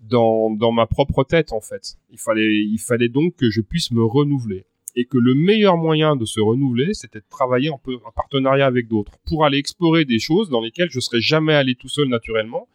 dans, 0.00 0.50
dans 0.50 0.72
ma 0.72 0.86
propre 0.86 1.24
tête 1.24 1.52
en 1.52 1.60
fait. 1.60 1.96
Il 2.10 2.18
fallait, 2.18 2.62
il 2.62 2.78
fallait 2.78 3.08
donc 3.08 3.36
que 3.36 3.50
je 3.50 3.60
puisse 3.60 3.90
me 3.90 4.02
renouveler 4.02 4.64
et 4.96 5.04
que 5.04 5.18
le 5.18 5.34
meilleur 5.34 5.76
moyen 5.76 6.16
de 6.16 6.24
se 6.24 6.40
renouveler, 6.40 6.94
c'était 6.94 7.20
de 7.20 7.24
travailler 7.28 7.70
en, 7.70 7.80
partenariat 8.14 8.66
avec 8.66 8.88
d'autres 8.88 9.12
pour 9.26 9.44
aller 9.44 9.58
explorer 9.58 10.04
des 10.04 10.18
choses 10.18 10.48
dans 10.50 10.60
lesquelles 10.60 10.90
je 10.90 11.00
serais 11.00 11.20
jamais 11.20 11.54
allé 11.54 11.74
tout 11.74 11.88
seul 11.88 12.08
naturellement, 12.08 12.68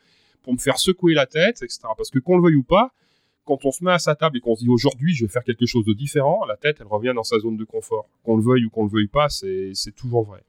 pour 0.44 0.54
me 0.54 0.58
faire 0.58 0.78
secouer 0.78 1.14
la 1.14 1.26
tête, 1.26 1.62
etc. 1.64 1.80
Parce 1.98 2.10
que 2.10 2.20
qu'on 2.20 2.38
le 2.38 2.44
veuille 2.44 2.56
ou 2.56 2.64
pas, 2.64 2.92
quand 3.44 3.66
on 3.66 3.72
se 3.72 3.84
met 3.84 3.92
à 3.92 4.00
sa 4.00 4.16
table 4.16 4.38
et 4.38 4.40
qu'on 4.40 4.56
se 4.56 4.64
dit 4.64 4.70
aujourd'hui 4.70 5.14
je 5.14 5.26
vais 5.26 5.32
faire 5.32 5.44
quelque 5.44 5.66
chose 5.66 5.86
de 5.86 5.94
différent, 5.94 6.46
la 6.46 6.56
tête 6.56 6.78
elle 6.80 6.88
revient 6.88 7.14
dans 7.16 7.24
sa 7.24 7.40
zone 7.40 7.58
de 7.58 7.66
confort. 7.66 8.08
Qu'on 8.24 8.38
le 8.38 8.44
veuille 8.44 8.66
ou 8.66 8.70
qu'on 8.70 8.84
le 8.84 8.90
veuille 8.92 9.08
pas, 9.08 9.30
c'est 9.30 9.74
toujours 9.96 10.24
vrai. 10.24 10.44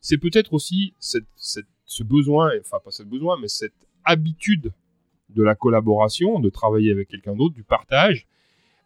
C'est 0.00 0.18
peut-être 0.18 0.52
aussi 0.54 0.94
cette, 0.98 1.26
cette, 1.36 1.66
ce 1.84 2.04
besoin, 2.04 2.52
enfin 2.60 2.78
pas 2.84 2.90
ce 2.90 3.02
besoin, 3.02 3.36
mais 3.40 3.48
cette 3.48 3.74
habitude 4.04 4.72
de 5.30 5.42
la 5.42 5.54
collaboration, 5.54 6.40
de 6.40 6.50
travailler 6.50 6.90
avec 6.90 7.08
quelqu'un 7.08 7.34
d'autre, 7.34 7.54
du 7.54 7.64
partage, 7.64 8.26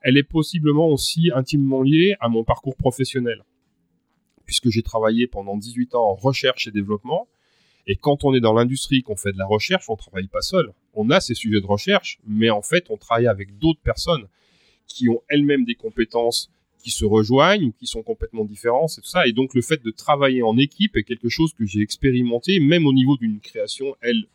elle 0.01 0.17
est 0.17 0.23
possiblement 0.23 0.89
aussi 0.89 1.31
intimement 1.35 1.83
liée 1.83 2.17
à 2.21 2.29
mon 2.29 2.45
parcours 2.45 2.77
professionnel. 2.77 3.45
Puisque 4.47 4.71
j'ai 4.71 4.83
travaillé 4.83 5.27
pendant 5.27 5.57
18 5.57 5.95
ans 5.95 6.11
en 6.11 6.15
recherche 6.15 6.67
et 6.67 6.71
développement, 6.71 7.29
et 7.87 7.97
quand 7.97 8.25
on 8.25 8.35
est 8.35 8.41
dans 8.41 8.53
l'industrie, 8.53 9.03
qu'on 9.03 9.17
fait 9.17 9.33
de 9.33 9.39
la 9.39 9.47
recherche, 9.47 9.89
on 9.89 9.95
ne 9.95 9.99
travaille 9.99 10.29
pas 10.29 10.43
seul. 10.43 10.73
On 10.95 11.11
a 11.11 11.21
ces 11.21 11.35
sujets 11.35 11.61
de 11.61 11.67
recherche, 11.67 12.19
mais 12.27 12.51
en 12.51 12.63
fait, 12.63 12.87
on 12.91 12.97
travaille 12.97 13.27
avec 13.27 13.59
d'autres 13.59 13.81
personnes 13.81 14.27
qui 14.87 15.09
ont 15.09 15.23
elles-mêmes 15.29 15.65
des 15.65 15.75
compétences 15.75 16.51
qui 16.83 16.91
se 16.91 17.05
rejoignent 17.05 17.67
ou 17.67 17.73
qui 17.73 17.87
sont 17.87 18.03
complètement 18.03 18.45
différentes, 18.45 18.93
et 18.99 19.01
tout 19.01 19.09
ça. 19.09 19.27
Et 19.27 19.33
donc, 19.33 19.55
le 19.55 19.61
fait 19.61 19.83
de 19.83 19.91
travailler 19.91 20.43
en 20.43 20.57
équipe 20.57 20.97
est 20.97 21.05
quelque 21.05 21.29
chose 21.29 21.53
que 21.53 21.67
j'ai 21.67 21.81
expérimenté, 21.81 22.59
même 22.59 22.87
au 22.87 22.93
niveau 22.93 23.17
d'une 23.17 23.41
création, 23.41 23.97
elle, 24.01 24.27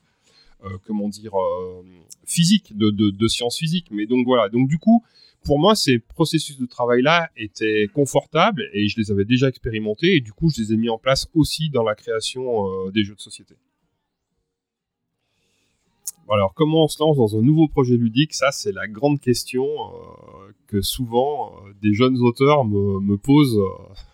comment 0.86 1.10
dire, 1.10 1.34
euh, 1.36 1.84
physique, 2.26 2.76
de, 2.76 2.90
de, 2.90 3.28
sciences 3.28 3.58
physiques. 3.58 3.88
Mais 3.92 4.06
donc 4.06 4.26
voilà, 4.26 4.50
donc 4.50 4.68
du 4.68 4.78
coup, 4.78 5.04
pour 5.44 5.60
moi, 5.60 5.76
ces 5.76 6.00
processus 6.00 6.58
de 6.58 6.66
travail-là 6.66 7.30
étaient 7.38 7.88
confortables 7.94 8.68
et 8.74 8.88
je 8.88 9.00
les 9.00 9.12
avais 9.12 9.26
déjà 9.26 9.48
expérimentés 9.48 10.16
et 10.16 10.22
du 10.22 10.34
coup, 10.34 10.50
je 10.50 10.62
les 10.62 10.74
ai 10.74 10.78
mis 10.78 10.90
en 10.90 10.98
place 10.98 11.28
aussi 11.34 11.70
dans 11.70 11.84
la 11.84 11.96
création 11.96 12.68
euh, 12.68 12.92
des 12.92 13.04
jeux 13.04 13.16
de 13.16 13.22
société. 13.22 13.56
alors, 16.30 16.56
comment 16.56 16.86
on 16.86 16.88
se 16.88 16.98
lance 17.00 17.18
dans 17.18 17.38
un 17.38 17.42
nouveau 17.44 17.68
projet 17.68 17.98
ludique? 17.98 18.34
Ça, 18.34 18.52
c'est 18.52 18.72
la 18.72 18.88
grande 18.88 19.20
question 19.20 19.68
que 20.68 20.82
souvent 20.82 21.54
des 21.84 21.94
jeunes 21.94 22.18
auteurs 22.18 22.66
me, 22.66 23.16
posent 23.18 23.62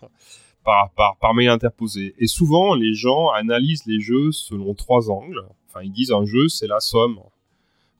par, 0.64 0.90
par, 0.90 1.16
par 1.16 1.32
mail 1.32 1.48
interposé. 1.48 2.14
Et 2.18 2.26
souvent, 2.26 2.74
les 2.74 2.92
gens 2.92 3.30
analysent 3.30 3.86
les 3.86 4.00
jeux 4.00 4.30
selon 4.32 4.74
trois 4.74 5.10
angles. 5.10 5.42
Enfin, 5.72 5.84
ils 5.84 5.92
disent 5.92 6.12
un 6.12 6.26
jeu, 6.26 6.48
c'est 6.48 6.66
la 6.66 6.80
somme 6.80 7.18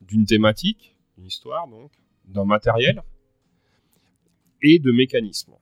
d'une 0.03 0.27
thématique, 0.27 0.95
une 1.17 1.27
histoire 1.27 1.67
donc, 1.69 1.91
d'un 2.27 2.45
matériel 2.45 3.03
et 4.61 4.79
de 4.79 4.93
mécanismes. 4.93 5.55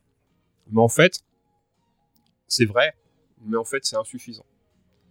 Mais 0.72 0.80
en 0.80 0.88
fait, 0.88 1.22
c'est 2.48 2.64
vrai, 2.64 2.94
mais 3.42 3.56
en 3.56 3.64
fait, 3.64 3.84
c'est 3.84 3.94
insuffisant. 3.94 4.46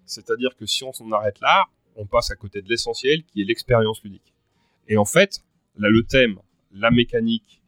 C'est-à-dire 0.05 0.57
que 0.57 0.65
si 0.65 0.83
on 0.83 0.91
s'en 0.91 1.09
arrête 1.13 1.39
là, 1.39 1.67
on 1.95 2.05
passe 2.05 2.31
à 2.31 2.35
côté 2.35 2.61
de 2.61 2.67
l'essentiel 2.67 3.23
qui 3.23 3.41
est 3.41 3.45
l'expérience 3.45 4.03
ludique. 4.03 4.33
Et 4.89 4.97
en 4.97 5.05
fait, 5.05 5.41
le 5.75 6.03
thème, 6.03 6.39
la 6.73 6.91
mécanique 6.91 7.61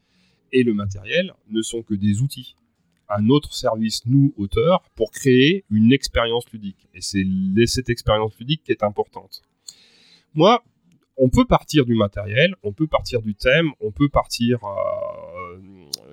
et 0.51 0.63
le 0.63 0.73
matériel 0.73 1.33
ne 1.47 1.61
sont 1.61 1.83
que 1.83 1.93
des 1.93 2.21
outils 2.21 2.57
à 3.11 3.21
notre 3.21 3.53
service, 3.53 4.05
nous, 4.05 4.33
auteurs, 4.37 4.81
pour 4.95 5.11
créer 5.11 5.65
une 5.69 5.91
expérience 5.91 6.45
ludique. 6.51 6.87
Et 6.93 7.01
c'est 7.01 7.25
cette 7.67 7.89
expérience 7.89 8.37
ludique 8.39 8.63
qui 8.63 8.71
est 8.71 8.83
importante. 8.83 9.41
Moi, 10.33 10.63
on 11.17 11.29
peut 11.29 11.45
partir 11.45 11.85
du 11.85 11.93
matériel, 11.93 12.55
on 12.63 12.71
peut 12.71 12.87
partir 12.87 13.21
du 13.21 13.35
thème, 13.35 13.71
on 13.79 13.91
peut 13.91 14.09
partir, 14.09 14.59
euh, 14.63 15.59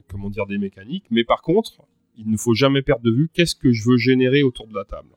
comment 0.09 0.29
dire, 0.29 0.47
des 0.47 0.59
mécaniques, 0.59 1.07
mais 1.11 1.25
par 1.25 1.41
contre, 1.43 1.83
il 2.17 2.29
ne 2.29 2.37
faut 2.37 2.55
jamais 2.55 2.83
perdre 2.83 3.05
de 3.05 3.13
vue 3.13 3.31
qu'est-ce 3.33 3.55
que 3.55 3.73
je 3.73 3.89
veux 3.89 3.97
générer 3.97 4.43
autour 4.43 4.67
de 4.67 4.75
la 4.75 4.85
table. 4.85 5.11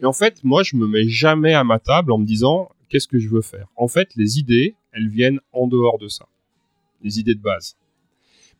Et 0.00 0.04
en 0.04 0.12
fait, 0.12 0.44
moi, 0.44 0.62
je 0.62 0.76
me 0.76 0.86
mets 0.86 1.08
jamais 1.08 1.54
à 1.54 1.64
ma 1.64 1.78
table 1.78 2.12
en 2.12 2.18
me 2.18 2.26
disant 2.26 2.70
qu'est-ce 2.88 3.08
que 3.08 3.18
je 3.18 3.28
veux 3.28 3.40
faire? 3.40 3.66
En 3.76 3.88
fait, 3.88 4.14
les 4.14 4.38
idées, 4.38 4.74
elles 4.92 5.08
viennent 5.08 5.40
en 5.52 5.66
dehors 5.66 5.98
de 5.98 6.08
ça. 6.08 6.26
Les 7.02 7.18
idées 7.18 7.34
de 7.34 7.40
base. 7.40 7.76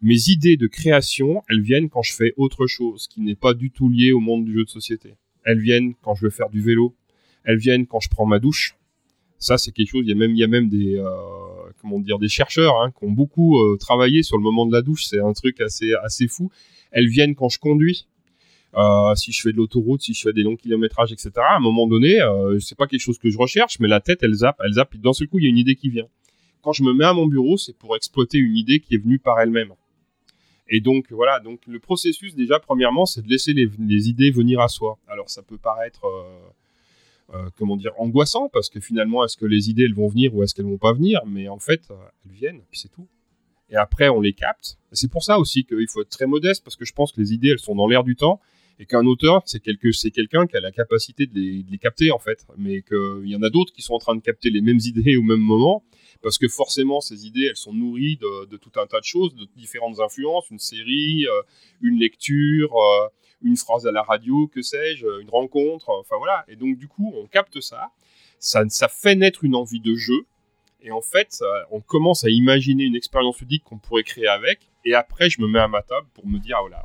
Mes 0.04 0.28
idées 0.28 0.58
de 0.58 0.66
création, 0.66 1.42
elles 1.48 1.62
viennent 1.62 1.88
quand 1.88 2.02
je 2.02 2.12
fais 2.12 2.34
autre 2.36 2.66
chose 2.66 3.08
qui 3.08 3.22
n'est 3.22 3.34
pas 3.34 3.54
du 3.54 3.70
tout 3.70 3.88
lié 3.88 4.12
au 4.12 4.20
monde 4.20 4.44
du 4.44 4.52
jeu 4.52 4.64
de 4.64 4.68
société. 4.68 5.14
Elles 5.44 5.60
viennent 5.60 5.94
quand 6.02 6.14
je 6.14 6.26
veux 6.26 6.30
faire 6.30 6.50
du 6.50 6.60
vélo. 6.60 6.94
Elles 7.42 7.56
viennent 7.56 7.86
quand 7.86 8.00
je 8.00 8.10
prends 8.10 8.26
ma 8.26 8.38
douche. 8.38 8.76
Ça, 9.38 9.56
c'est 9.56 9.72
quelque 9.72 9.88
chose. 9.88 10.04
Il 10.04 10.10
y 10.10 10.12
a 10.12 10.14
même, 10.14 10.36
même 10.50 10.68
des, 10.68 10.98
euh, 10.98 11.06
comment 11.80 12.00
dire, 12.00 12.18
des 12.18 12.28
chercheurs 12.28 12.82
hein, 12.82 12.90
qui 12.90 13.02
ont 13.06 13.12
beaucoup 13.12 13.58
euh, 13.58 13.78
travaillé 13.78 14.22
sur 14.22 14.36
le 14.36 14.42
moment 14.42 14.66
de 14.66 14.74
la 14.74 14.82
douche. 14.82 15.06
C'est 15.06 15.20
un 15.20 15.32
truc 15.32 15.58
assez, 15.62 15.94
assez 15.94 16.28
fou. 16.28 16.50
Elles 16.90 17.08
viennent 17.08 17.34
quand 17.34 17.48
je 17.48 17.58
conduis. 17.58 18.06
Euh, 18.76 19.14
si 19.14 19.32
je 19.32 19.40
fais 19.40 19.52
de 19.52 19.56
l'autoroute, 19.56 20.02
si 20.02 20.12
je 20.12 20.20
fais 20.20 20.34
des 20.34 20.42
longs 20.42 20.56
kilométrages, 20.56 21.12
etc. 21.12 21.30
À 21.36 21.56
un 21.56 21.60
moment 21.60 21.86
donné, 21.86 22.20
euh, 22.20 22.60
c'est 22.60 22.76
pas 22.76 22.86
quelque 22.86 23.00
chose 23.00 23.18
que 23.18 23.30
je 23.30 23.38
recherche, 23.38 23.80
mais 23.80 23.88
la 23.88 24.00
tête, 24.00 24.18
elle 24.22 24.34
zappe, 24.34 24.60
elle 24.62 24.74
zappe. 24.74 24.94
Et 24.96 24.98
d'un 24.98 25.14
seul 25.14 25.28
coup, 25.28 25.38
il 25.38 25.44
y 25.44 25.46
a 25.46 25.48
une 25.48 25.56
idée 25.56 25.76
qui 25.76 25.88
vient. 25.88 26.08
Quand 26.60 26.74
je 26.74 26.82
me 26.82 26.92
mets 26.92 27.06
à 27.06 27.14
mon 27.14 27.26
bureau, 27.26 27.56
c'est 27.56 27.74
pour 27.78 27.96
exploiter 27.96 28.36
une 28.36 28.54
idée 28.54 28.80
qui 28.80 28.96
est 28.96 28.98
venue 28.98 29.18
par 29.18 29.40
elle-même. 29.40 29.72
Et 30.68 30.80
donc 30.80 31.12
voilà, 31.12 31.40
donc 31.40 31.60
le 31.66 31.78
processus 31.78 32.34
déjà 32.34 32.58
premièrement, 32.58 33.06
c'est 33.06 33.22
de 33.22 33.28
laisser 33.28 33.52
les, 33.52 34.08
idées 34.08 34.30
venir 34.30 34.60
à 34.60 34.68
soi. 34.68 34.98
Alors 35.06 35.28
ça 35.28 35.42
peut 35.42 35.58
paraître 35.58 36.04
euh, 36.06 37.34
euh, 37.34 37.50
comment 37.58 37.76
dire 37.76 37.92
angoissant 37.98 38.48
parce 38.48 38.70
que 38.70 38.80
finalement 38.80 39.24
est-ce 39.24 39.36
que 39.36 39.46
les 39.46 39.70
idées 39.70 39.84
elles 39.84 39.94
vont 39.94 40.08
venir 40.08 40.34
ou 40.34 40.42
est-ce 40.42 40.54
qu'elles 40.54 40.64
vont 40.64 40.78
pas 40.78 40.92
venir? 40.92 41.20
Mais 41.26 41.48
en 41.48 41.58
fait 41.58 41.82
elles 41.90 42.32
viennent 42.32 42.62
puis 42.70 42.80
c'est 42.80 42.92
tout. 42.92 43.06
Et 43.70 43.76
après 43.76 44.08
on 44.08 44.20
les 44.20 44.32
capte. 44.32 44.78
C'est 44.92 45.10
pour 45.10 45.22
ça 45.22 45.38
aussi 45.38 45.64
qu'il 45.64 45.88
faut 45.88 46.02
être 46.02 46.08
très 46.08 46.26
modeste 46.26 46.64
parce 46.64 46.76
que 46.76 46.84
je 46.84 46.92
pense 46.92 47.12
que 47.12 47.20
les 47.20 47.34
idées 47.34 47.50
elles 47.50 47.58
sont 47.58 47.74
dans 47.74 47.86
l'air 47.86 48.04
du 48.04 48.16
temps 48.16 48.40
et 48.78 48.86
qu'un 48.86 49.06
auteur 49.06 49.42
c'est 49.46 49.60
quelqu'un 49.60 50.46
qui 50.46 50.56
a 50.56 50.60
la 50.60 50.72
capacité 50.72 51.26
de 51.26 51.34
les, 51.34 51.78
capter 51.78 52.10
en 52.10 52.18
fait, 52.18 52.44
mais 52.56 52.82
qu'il 52.82 53.26
y 53.26 53.36
en 53.36 53.42
a 53.42 53.50
d'autres 53.50 53.72
qui 53.72 53.82
sont 53.82 53.94
en 53.94 53.98
train 53.98 54.16
de 54.16 54.20
capter 54.20 54.50
les 54.50 54.60
mêmes 54.60 54.80
idées 54.84 55.16
au 55.16 55.22
même 55.22 55.40
moment 55.40 55.84
parce 56.22 56.38
que 56.38 56.48
forcément 56.48 57.00
ces 57.00 57.26
idées 57.26 57.46
elles 57.50 57.56
sont 57.56 57.74
nourries 57.74 58.16
de, 58.16 58.56
tout 58.56 58.72
un 58.76 58.86
tas 58.86 59.00
de 59.00 59.04
choses, 59.04 59.34
de 59.34 59.46
différentes 59.56 60.00
influences, 60.00 60.48
une 60.50 60.58
série, 60.58 61.26
euh, 61.26 61.42
une 61.82 61.98
lecture, 61.98 62.74
euh, 62.76 63.08
une 63.42 63.56
phrase 63.56 63.86
à 63.86 63.92
la 63.92 64.02
radio, 64.02 64.48
que 64.48 64.62
sais-je, 64.62 65.06
une 65.20 65.30
rencontre, 65.30 65.90
enfin 65.90 66.16
voilà. 66.18 66.44
Et 66.48 66.56
donc 66.56 66.78
du 66.78 66.88
coup 66.88 67.12
on 67.16 67.26
capte 67.26 67.60
ça, 67.60 67.90
ça, 68.38 68.64
ça 68.68 68.88
fait 68.88 69.14
naître 69.14 69.44
une 69.44 69.54
envie 69.54 69.80
de 69.80 69.94
jeu. 69.94 70.26
Et 70.86 70.90
en 70.90 71.00
fait, 71.00 71.42
on 71.70 71.80
commence 71.80 72.24
à 72.24 72.28
imaginer 72.28 72.84
une 72.84 72.94
expérience 72.94 73.40
ludique 73.40 73.64
qu'on 73.64 73.78
pourrait 73.78 74.02
créer 74.02 74.26
avec. 74.26 74.68
Et 74.84 74.92
après, 74.92 75.30
je 75.30 75.40
me 75.40 75.48
mets 75.48 75.58
à 75.58 75.66
ma 75.66 75.80
table 75.80 76.06
pour 76.12 76.26
me 76.26 76.38
dire, 76.38 76.58
ah 76.58 76.60
voilà, 76.60 76.84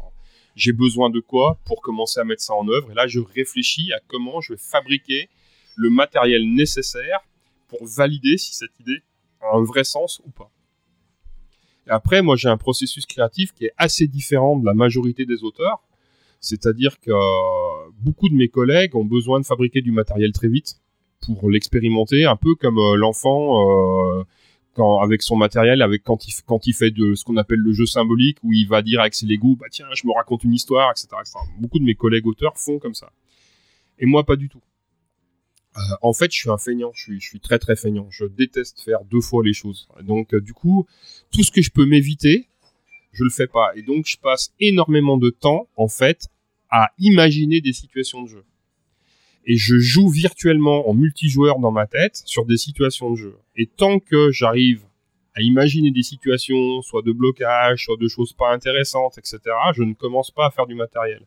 j'ai 0.59 0.73
besoin 0.73 1.09
de 1.09 1.21
quoi 1.21 1.57
pour 1.65 1.81
commencer 1.81 2.19
à 2.19 2.25
mettre 2.25 2.41
ça 2.41 2.53
en 2.53 2.67
œuvre. 2.67 2.91
Et 2.91 2.93
là, 2.93 3.07
je 3.07 3.19
réfléchis 3.19 3.93
à 3.93 3.99
comment 4.07 4.41
je 4.41 4.53
vais 4.53 4.59
fabriquer 4.59 5.29
le 5.75 5.89
matériel 5.89 6.53
nécessaire 6.53 7.21
pour 7.69 7.85
valider 7.85 8.37
si 8.37 8.53
cette 8.53 8.77
idée 8.79 9.01
un 9.41 9.63
vrai 9.63 9.85
sens 9.85 10.21
ou 10.25 10.31
pas. 10.31 10.51
Et 11.87 11.91
après, 11.91 12.21
moi, 12.21 12.35
j'ai 12.35 12.49
un 12.49 12.57
processus 12.57 13.05
créatif 13.05 13.53
qui 13.53 13.65
est 13.65 13.73
assez 13.77 14.05
différent 14.07 14.57
de 14.57 14.65
la 14.65 14.73
majorité 14.73 15.25
des 15.25 15.43
auteurs. 15.43 15.81
C'est-à-dire 16.41 16.99
que 16.99 17.11
euh, 17.11 17.91
beaucoup 17.99 18.27
de 18.27 18.35
mes 18.35 18.49
collègues 18.49 18.95
ont 18.95 19.05
besoin 19.05 19.39
de 19.39 19.45
fabriquer 19.45 19.81
du 19.81 19.91
matériel 19.91 20.33
très 20.33 20.49
vite 20.49 20.81
pour 21.21 21.49
l'expérimenter, 21.49 22.25
un 22.25 22.35
peu 22.35 22.55
comme 22.55 22.77
euh, 22.77 22.95
l'enfant 22.95 24.19
euh, 24.19 24.23
avec 24.79 25.21
son 25.21 25.35
matériel, 25.35 25.81
avec 25.81 26.03
quand 26.03 26.27
il, 26.27 26.73
fait 26.73 26.91
de 26.91 27.15
ce 27.15 27.23
qu'on 27.23 27.37
appelle 27.37 27.59
le 27.59 27.73
jeu 27.73 27.85
symbolique, 27.85 28.37
où 28.43 28.53
il 28.53 28.67
va 28.67 28.81
dire 28.81 29.01
avec 29.01 29.13
ses 29.13 29.25
Lego, 29.25 29.55
bah 29.55 29.67
tiens, 29.71 29.87
je 29.93 30.07
me 30.07 30.13
raconte 30.13 30.43
une 30.43 30.53
histoire, 30.53 30.91
etc.. 30.91 31.07
Beaucoup 31.59 31.79
de 31.79 31.83
mes 31.83 31.95
collègues 31.95 32.27
auteurs 32.27 32.57
font 32.57 32.79
comme 32.79 32.93
ça. 32.93 33.11
Et 33.99 34.05
moi, 34.05 34.25
pas 34.25 34.35
du 34.35 34.49
tout. 34.49 34.61
Euh, 35.77 35.81
en 36.01 36.13
fait, 36.13 36.31
je 36.31 36.37
suis 36.37 36.49
un 36.49 36.57
feignant, 36.57 36.91
je 36.93 37.01
suis, 37.01 37.19
je 37.19 37.27
suis, 37.27 37.39
très 37.39 37.59
très 37.59 37.75
feignant. 37.75 38.07
Je 38.09 38.25
déteste 38.25 38.81
faire 38.81 39.03
deux 39.05 39.21
fois 39.21 39.43
les 39.43 39.53
choses. 39.53 39.87
Donc, 40.01 40.33
euh, 40.33 40.41
du 40.41 40.53
coup, 40.53 40.87
tout 41.31 41.43
ce 41.43 41.51
que 41.51 41.61
je 41.61 41.69
peux 41.69 41.85
m'éviter, 41.85 42.47
je 43.11 43.23
le 43.23 43.29
fais 43.29 43.47
pas. 43.47 43.71
Et 43.75 43.81
donc, 43.81 44.05
je 44.07 44.17
passe 44.17 44.53
énormément 44.59 45.17
de 45.17 45.29
temps, 45.29 45.67
en 45.75 45.87
fait, 45.87 46.27
à 46.69 46.91
imaginer 46.97 47.61
des 47.61 47.73
situations 47.73 48.23
de 48.23 48.29
jeu. 48.29 48.43
Et 49.51 49.57
je 49.57 49.79
joue 49.79 50.09
virtuellement 50.09 50.87
en 50.87 50.93
multijoueur 50.93 51.57
dans 51.57 51.71
ma 51.71 51.87
tête 51.87 52.21
sur 52.25 52.45
des 52.45 52.55
situations 52.55 53.09
de 53.09 53.15
jeu. 53.15 53.35
Et 53.55 53.65
tant 53.65 53.97
que 53.97 54.29
j'arrive 54.29 54.83
à 55.33 55.41
imaginer 55.41 55.89
des 55.89 56.03
situations, 56.03 56.83
soit 56.83 57.01
de 57.01 57.11
blocage, 57.11 57.85
soit 57.85 57.97
de 57.97 58.07
choses 58.07 58.31
pas 58.31 58.53
intéressantes, 58.53 59.17
etc., 59.17 59.39
je 59.73 59.81
ne 59.81 59.95
commence 59.95 60.29
pas 60.29 60.45
à 60.45 60.51
faire 60.51 60.67
du 60.67 60.75
matériel. 60.75 61.25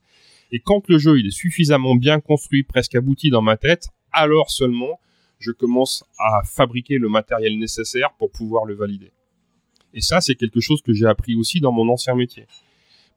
Et 0.53 0.61
quand 0.61 0.89
le 0.89 0.99
jeu 0.99 1.19
il 1.19 1.27
est 1.27 1.33
suffisamment 1.33 1.97
bien 1.97 2.21
construit, 2.21 2.63
presque 2.63 2.95
abouti 2.95 3.29
dans 3.29 3.43
ma 3.43 3.57
tête, 3.57 3.89
alors 4.13 4.53
seulement 4.53 5.01
je 5.41 5.51
commence 5.51 6.05
à 6.17 6.43
fabriquer 6.45 6.99
le 6.99 7.09
matériel 7.09 7.59
nécessaire 7.59 8.11
pour 8.21 8.31
pouvoir 8.31 8.67
le 8.67 8.75
valider. 8.75 9.11
Et 9.95 10.01
ça, 10.01 10.21
c'est 10.21 10.37
quelque 10.37 10.61
chose 10.61 10.81
que 10.81 10.93
j'ai 10.93 11.07
appris 11.07 11.35
aussi 11.35 11.61
dans 11.61 11.73
mon 11.73 11.89
ancien 11.89 12.15
métier. 12.15 12.47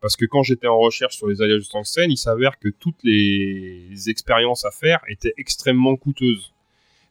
Parce 0.05 0.17
que 0.17 0.25
quand 0.25 0.43
j'étais 0.43 0.67
en 0.67 0.77
recherche 0.77 1.17
sur 1.17 1.27
les 1.27 1.41
alliages 1.41 1.63
de 1.63 1.67
tungstène, 1.67 2.11
il 2.11 2.17
s'avère 2.17 2.59
que 2.59 2.69
toutes 2.69 3.01
les 3.03 4.07
expériences 4.07 4.63
à 4.63 4.69
faire 4.69 4.99
étaient 5.07 5.33
extrêmement 5.35 5.95
coûteuses. 5.95 6.53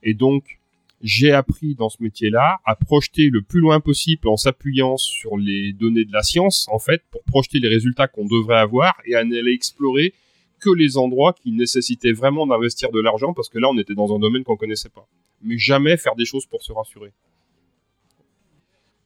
Et 0.04 0.14
donc, 0.14 0.60
j'ai 1.02 1.32
appris 1.32 1.74
dans 1.74 1.88
ce 1.88 2.00
métier-là 2.00 2.60
à 2.64 2.76
projeter 2.76 3.30
le 3.30 3.42
plus 3.42 3.58
loin 3.58 3.80
possible 3.80 4.28
en 4.28 4.36
s'appuyant 4.36 4.96
sur 4.96 5.36
les 5.36 5.72
données 5.72 6.04
de 6.04 6.12
la 6.12 6.22
science, 6.22 6.68
en 6.70 6.78
fait, 6.78 7.02
pour 7.10 7.24
projeter 7.24 7.58
les 7.58 7.66
résultats 7.66 8.06
qu'on 8.06 8.26
devrait 8.26 8.58
avoir 8.58 8.94
et 9.06 9.16
à 9.16 9.22
aller 9.22 9.52
explorer 9.52 10.14
que 10.60 10.70
les 10.70 10.96
endroits 10.96 11.32
qui 11.32 11.50
nécessitaient 11.50 12.12
vraiment 12.12 12.46
d'investir 12.46 12.92
de 12.92 13.00
l'argent 13.00 13.34
parce 13.34 13.48
que 13.48 13.58
là 13.58 13.70
on 13.70 13.76
était 13.76 13.96
dans 13.96 14.14
un 14.14 14.20
domaine 14.20 14.44
qu'on 14.44 14.56
connaissait 14.56 14.88
pas. 14.88 15.08
Mais 15.42 15.58
jamais 15.58 15.96
faire 15.96 16.14
des 16.14 16.26
choses 16.26 16.46
pour 16.46 16.62
se 16.62 16.70
rassurer. 16.70 17.10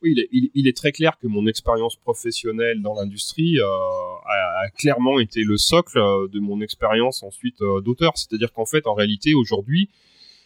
Oui, 0.03 0.15
il 0.31 0.69
est, 0.69 0.77
très 0.77 0.93
clair 0.93 1.19
que 1.19 1.27
mon 1.27 1.49
expérience 1.49 1.97
professionnelle 1.97 2.83
dans 2.83 2.95
l'industrie 2.95 3.59
euh, 3.59 3.65
a, 3.65 4.71
clairement 4.77 5.19
été 5.19 5.43
le 5.43 5.57
socle 5.57 5.99
euh, 5.99 6.29
de 6.29 6.39
mon 6.39 6.61
expérience 6.61 7.25
ensuite 7.25 7.61
euh, 7.63 7.81
d'auteur. 7.81 8.17
C'est-à-dire 8.17 8.53
qu'en 8.53 8.65
fait, 8.65 8.87
en 8.87 8.95
réalité, 8.95 9.35
aujourd'hui, 9.35 9.89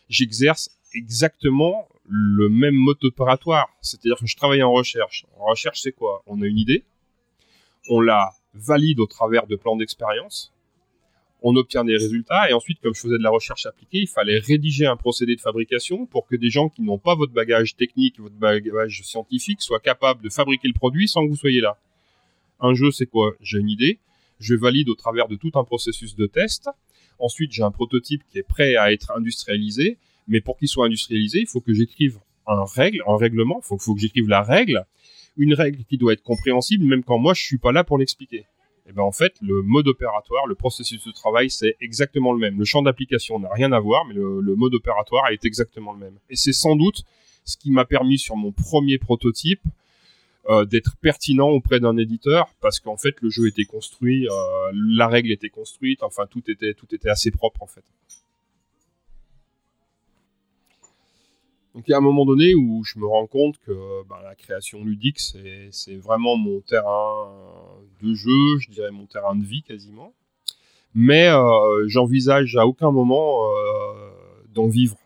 j'exerce 0.09 0.71
exactement 0.95 1.87
le 2.09 2.49
même 2.49 2.75
mode 2.75 3.05
opératoire. 3.05 3.69
C'est-à-dire 3.83 4.17
que 4.19 4.27
je 4.27 4.37
travaille 4.37 4.63
en 4.63 4.73
recherche. 4.73 5.27
En 5.39 5.47
recherche, 5.47 5.81
c'est 5.83 5.93
quoi? 5.93 6.23
On 6.27 6.41
a 6.41 6.47
une 6.47 6.59
idée, 6.59 6.85
on 7.91 8.01
la 8.01 8.31
valide 8.55 9.01
au 9.01 9.07
travers 9.07 9.47
de 9.47 9.57
plans 9.57 9.77
d'expérience, 9.77 10.52
on 11.43 11.57
obtient 11.57 11.85
des 11.85 11.97
résultats 11.97 12.49
et 12.49 12.53
ensuite, 12.53 12.81
comme 12.81 12.95
je 12.95 13.01
faisais 13.01 13.19
de 13.19 13.23
la 13.23 13.31
recherche 13.31 13.67
appliquée, 13.67 13.99
il 13.99 14.09
fallait 14.09 14.39
rédiger 14.39 14.87
un 14.87 14.97
procédé 14.97 15.37
de 15.37 15.41
fabrication 15.41 16.07
pour 16.07 16.27
que 16.27 16.37
des 16.37 16.51
gens 16.51 16.69
qui 16.69 16.83
n'ont 16.83 16.99
pas 16.99 17.15
votre 17.15 17.33
bagage 17.33 17.77
technique, 17.77 18.21
votre 18.21 18.37
bagage 18.37 19.03
scientifique, 19.03 19.61
soient 19.61 19.81
capables 19.81 20.23
de 20.23 20.29
fabriquer 20.29 20.69
le 20.69 20.75
produit 20.75 21.09
sans 21.09 21.25
que 21.25 21.31
vous 21.31 21.37
soyez 21.37 21.61
là. 21.61 21.79
Un 22.61 22.75
jeu, 22.75 22.91
c'est 22.91 23.07
quoi? 23.07 23.33
J'ai 23.41 23.59
une 23.59 23.69
idée, 23.69 23.99
je 24.39 24.55
valide 24.55 24.89
au 24.89 24.95
travers 24.95 25.29
de 25.29 25.37
tout 25.37 25.51
un 25.55 25.65
processus 25.65 26.15
de 26.15 26.27
test. 26.27 26.69
Ensuite, 27.19 27.53
j'ai 27.53 27.63
un 27.63 27.71
prototype 27.71 28.23
qui 28.31 28.39
est 28.39 28.45
prêt 28.45 28.77
à 28.77 28.93
être 28.93 29.13
industrialisé, 29.17 29.99
mais 30.29 30.41
pour 30.41 30.57
qu'il 30.57 30.69
soit 30.69 30.87
industrialisé, 30.87 31.41
il 31.41 31.47
faut 31.47 31.61
que 31.61 31.75
j'écrive 31.75 32.19
un 32.47 32.65
règle, 32.65 33.03
un 33.07 33.17
règlement, 33.17 33.61
il 33.63 33.79
faut, 33.79 33.95
que 33.95 34.01
j'écrive 34.01 34.29
la 34.29 34.43
règle, 34.43 34.85
une 35.37 35.55
règle 35.55 35.85
qui 35.85 35.99
doit 35.99 36.13
être 36.13 36.23
compréhensible 36.23 36.85
même 36.85 37.05
quand 37.05 37.19
moi 37.19 37.35
je 37.35 37.43
suis 37.43 37.59
pas 37.59 37.73
là 37.73 37.85
pour 37.85 37.99
l'expliquer. 37.99 38.47
Et 38.89 38.93
ben 38.93 39.03
en 39.03 39.13
fait, 39.13 39.35
le 39.41 39.63
mode 39.63 39.87
opératoire, 39.87 40.47
le 40.47 40.55
processus 40.55 41.05
de 41.05 41.13
travail, 41.13 41.51
c'est 41.51 41.77
exactement 41.81 42.33
le 42.33 42.39
même. 42.39 42.59
Le 42.59 42.65
champ 42.65 42.83
d'application 42.83 43.39
n'a 43.39 43.49
rien 43.53 43.73
à 43.73 43.79
voir, 43.79 44.05
mais 44.05 44.15
le, 44.15 44.57
mode 44.57 44.75
opératoire 44.75 45.29
est 45.31 45.45
exactement 45.45 45.93
le 45.93 46.01
même. 46.01 46.19
Et 46.31 46.37
c'est 46.37 46.53
sans 46.53 46.75
doute 46.75 47.05
ce 47.45 47.57
qui 47.57 47.71
m'a 47.71 47.85
permis 47.85 48.19
sur 48.19 48.37
mon 48.37 48.53
premier 48.53 48.99
prototype 48.99 49.63
euh, 50.49 50.65
d'être 50.65 50.97
pertinent 50.97 51.49
auprès 51.49 51.79
d'un 51.79 51.97
éditeur 51.97 52.49
parce 52.61 52.81
qu'en 52.81 52.97
fait 52.97 53.21
le 53.21 53.31
jeu 53.31 53.47
était 53.47 53.65
construit, 53.65 54.27
euh, 54.27 54.33
la 54.75 55.07
règle 55.07 55.31
était 55.31 55.51
construite, 55.51 56.03
enfin 56.03 56.27
tout 56.29 56.43
était 56.51 57.09
assez 57.09 57.31
propre 57.31 57.63
en 57.63 57.67
fait. 57.67 57.85
Donc 61.75 61.85
il 61.87 61.91
y 61.91 61.95
a 61.95 61.99
un 61.99 62.03
moment 62.03 62.27
donné 62.27 62.55
où 62.55 62.85
je 62.85 62.99
me 62.99 63.07
rends 63.07 63.27
compte 63.27 63.59
que 63.67 63.73
ben, 64.09 64.17
la 64.23 64.35
création 64.35 64.85
ludique 64.85 65.19
c'est 65.19 65.97
vraiment 65.97 66.37
mon 66.37 66.61
terrain 66.61 67.31
de 68.03 68.15
jeu, 68.15 68.59
je 68.59 68.71
dirais 68.71 68.91
mon 68.91 69.07
terrain 69.07 69.35
de 69.35 69.45
vie 69.45 69.63
quasiment. 69.63 70.13
Mais 70.95 71.29
euh, 71.29 71.89
j'envisage 71.89 72.57
à 72.57 72.67
aucun 72.67 72.91
moment 72.91 73.47
euh, 73.47 74.11
d'en 74.53 74.69
vivre. 74.69 74.99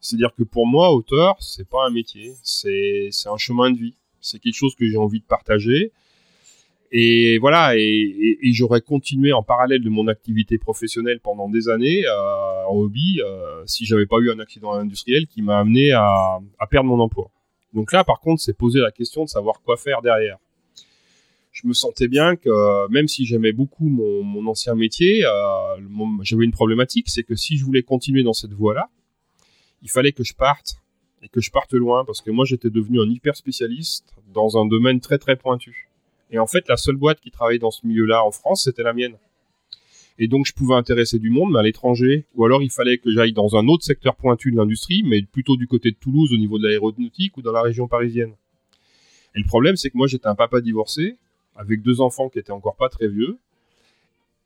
C'est-à-dire 0.00 0.34
que 0.34 0.42
pour 0.42 0.66
moi, 0.66 0.92
auteur, 0.92 1.36
c'est 1.40 1.68
pas 1.68 1.86
un 1.86 1.90
métier, 1.90 2.32
c'est 2.42 3.10
un 3.26 3.36
chemin 3.36 3.70
de 3.70 3.76
vie 3.76 3.94
c'est 4.20 4.38
quelque 4.38 4.54
chose 4.54 4.74
que 4.74 4.88
j'ai 4.88 4.96
envie 4.96 5.20
de 5.20 5.24
partager. 5.24 5.92
Et 6.92 7.38
voilà, 7.38 7.76
et, 7.76 8.38
j'aurais 8.52 8.80
continué 8.80 9.32
en 9.32 9.44
parallèle 9.44 9.82
de 9.82 9.90
mon 9.90 10.08
activité 10.08 10.58
professionnelle 10.58 11.20
pendant 11.20 11.48
des 11.48 11.68
années 11.68 12.04
euh, 12.04 12.66
en 12.66 12.74
hobby 12.74 13.20
euh, 13.20 13.62
si 13.64 13.86
j'avais 13.86 14.06
pas 14.06 14.18
eu 14.18 14.30
un 14.30 14.40
accident 14.40 14.72
industriel 14.72 15.28
qui 15.28 15.40
m'a 15.40 15.60
amené 15.60 15.92
à, 15.92 16.40
perdre 16.68 16.88
mon 16.88 16.98
emploi. 16.98 17.30
Donc 17.74 17.92
là, 17.92 18.02
par 18.02 18.18
contre, 18.18 18.42
c'est 18.42 18.56
poser 18.56 18.80
la 18.80 18.90
question 18.90 19.24
de 19.24 19.28
savoir 19.28 19.62
quoi 19.62 19.76
faire 19.76 20.02
derrière. 20.02 20.38
Je 21.52 21.68
me 21.68 21.74
sentais 21.74 22.08
bien 22.08 22.34
que 22.34 22.88
même 22.90 23.06
si 23.06 23.24
j'aimais 23.24 23.52
beaucoup 23.52 23.88
mon, 23.88 24.46
ancien 24.48 24.74
métier, 24.74 25.24
euh, 25.24 25.30
j'avais 26.22 26.44
une 26.44 26.52
problématique, 26.52 27.08
c'est 27.08 27.22
que 27.22 27.36
si 27.36 27.56
je 27.56 27.64
voulais 27.64 27.82
continuer 27.84 28.24
dans 28.24 28.32
cette 28.32 28.52
voie-là, 28.52 28.88
il 29.82 29.90
fallait 29.90 30.12
que 30.12 30.24
je 30.24 30.34
parte 30.34 30.80
et 31.22 31.28
que 31.28 31.40
je 31.40 31.52
parte 31.52 31.72
loin 31.72 32.04
parce 32.04 32.20
que 32.20 32.30
moi 32.30 32.44
j'étais 32.44 32.70
devenu 32.70 33.00
un 33.00 33.08
hyper 33.08 33.36
spécialiste 33.36 34.12
dans 34.32 34.58
un 34.58 34.66
domaine 34.66 35.00
très 35.00 35.18
très 35.18 35.36
pointu. 35.36 35.89
Et 36.30 36.38
en 36.38 36.46
fait, 36.46 36.68
la 36.68 36.76
seule 36.76 36.96
boîte 36.96 37.20
qui 37.20 37.30
travaillait 37.30 37.58
dans 37.58 37.70
ce 37.70 37.86
milieu-là 37.86 38.24
en 38.24 38.30
France, 38.30 38.64
c'était 38.64 38.82
la 38.82 38.92
mienne. 38.92 39.16
Et 40.18 40.28
donc 40.28 40.44
je 40.46 40.52
pouvais 40.52 40.74
intéresser 40.74 41.18
du 41.18 41.30
monde, 41.30 41.52
mais 41.52 41.58
à 41.58 41.62
l'étranger. 41.62 42.26
Ou 42.34 42.44
alors 42.44 42.62
il 42.62 42.70
fallait 42.70 42.98
que 42.98 43.10
j'aille 43.10 43.32
dans 43.32 43.56
un 43.56 43.66
autre 43.68 43.84
secteur 43.84 44.16
pointu 44.16 44.52
de 44.52 44.56
l'industrie, 44.56 45.02
mais 45.02 45.22
plutôt 45.22 45.56
du 45.56 45.66
côté 45.66 45.90
de 45.90 45.96
Toulouse 45.96 46.32
au 46.32 46.36
niveau 46.36 46.58
de 46.58 46.66
l'aéronautique 46.66 47.36
ou 47.38 47.42
dans 47.42 47.52
la 47.52 47.62
région 47.62 47.88
parisienne. 47.88 48.34
Et 49.34 49.38
le 49.38 49.46
problème, 49.46 49.76
c'est 49.76 49.90
que 49.90 49.96
moi 49.96 50.06
j'étais 50.06 50.26
un 50.26 50.34
papa 50.34 50.60
divorcé, 50.60 51.16
avec 51.56 51.82
deux 51.82 52.00
enfants 52.00 52.28
qui 52.28 52.38
étaient 52.38 52.52
encore 52.52 52.76
pas 52.76 52.88
très 52.88 53.08
vieux, 53.08 53.38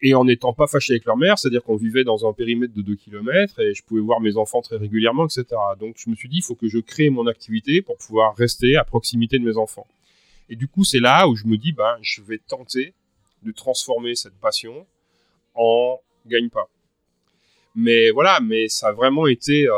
et 0.01 0.15
en 0.15 0.27
n'étant 0.27 0.53
pas 0.53 0.67
fâché 0.67 0.93
avec 0.93 1.07
leur 1.07 1.17
mère, 1.17 1.39
c'est-à-dire 1.39 1.65
qu'on 1.65 1.77
vivait 1.77 2.05
dans 2.05 2.29
un 2.29 2.33
périmètre 2.33 2.75
de 2.75 2.83
2 2.83 2.95
km 2.95 3.59
et 3.61 3.75
je 3.75 3.83
pouvais 3.83 4.03
voir 4.03 4.21
mes 4.21 4.37
enfants 4.37 4.61
très 4.61 4.77
régulièrement, 4.77 5.25
etc. 5.25 5.47
Donc 5.81 5.97
je 5.99 6.11
me 6.11 6.15
suis 6.15 6.29
dit, 6.29 6.37
il 6.37 6.43
faut 6.43 6.55
que 6.55 6.69
je 6.69 6.79
crée 6.79 7.11
mon 7.11 7.27
activité 7.27 7.81
pour 7.81 7.97
pouvoir 7.97 8.37
rester 8.37 8.77
à 8.77 8.85
proximité 8.85 9.39
de 9.39 9.45
mes 9.45 9.57
enfants. 9.57 9.87
Et 10.49 10.57
du 10.57 10.69
coup, 10.69 10.85
c'est 10.85 11.01
là 11.01 11.29
où 11.29 11.35
je 11.35 11.47
me 11.47 11.57
dis, 11.57 11.73
ben, 11.73 11.97
je 12.03 12.23
vais 12.23 12.39
tenter 12.39 12.95
de 13.43 13.53
transformer 13.53 14.15
cette 14.15 14.39
passion 14.41 14.87
en 15.55 16.01
gagne-pas. 16.27 16.69
Mais 17.77 18.11
voilà, 18.11 18.41
mais 18.41 18.69
ça 18.69 18.89
a 18.89 18.93
vraiment 18.93 19.27
été, 19.27 19.67
euh, 19.67 19.73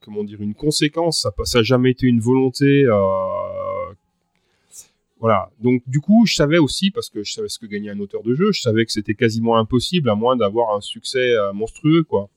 comment 0.00 0.24
dire, 0.24 0.40
une 0.40 0.54
conséquence. 0.54 1.26
Ça 1.44 1.58
n'a 1.58 1.62
jamais 1.62 1.90
été 1.90 2.06
une 2.06 2.20
volonté 2.20 2.84
euh, 2.86 3.94
voilà. 5.20 5.50
Donc 5.60 5.82
du 5.86 6.00
coup, 6.00 6.26
je 6.26 6.34
savais 6.34 6.58
aussi 6.58 6.90
parce 6.90 7.10
que 7.10 7.24
je 7.24 7.32
savais 7.32 7.48
ce 7.48 7.58
que 7.58 7.66
gagnait 7.66 7.90
un 7.90 7.98
auteur 7.98 8.22
de 8.22 8.34
jeu, 8.34 8.52
je 8.52 8.60
savais 8.60 8.84
que 8.84 8.92
c'était 8.92 9.14
quasiment 9.14 9.56
impossible 9.56 10.08
à 10.10 10.14
moins 10.14 10.36
d'avoir 10.36 10.74
un 10.76 10.80
succès 10.80 11.32
euh, 11.32 11.52
monstrueux, 11.52 12.04
quoi. 12.04 12.28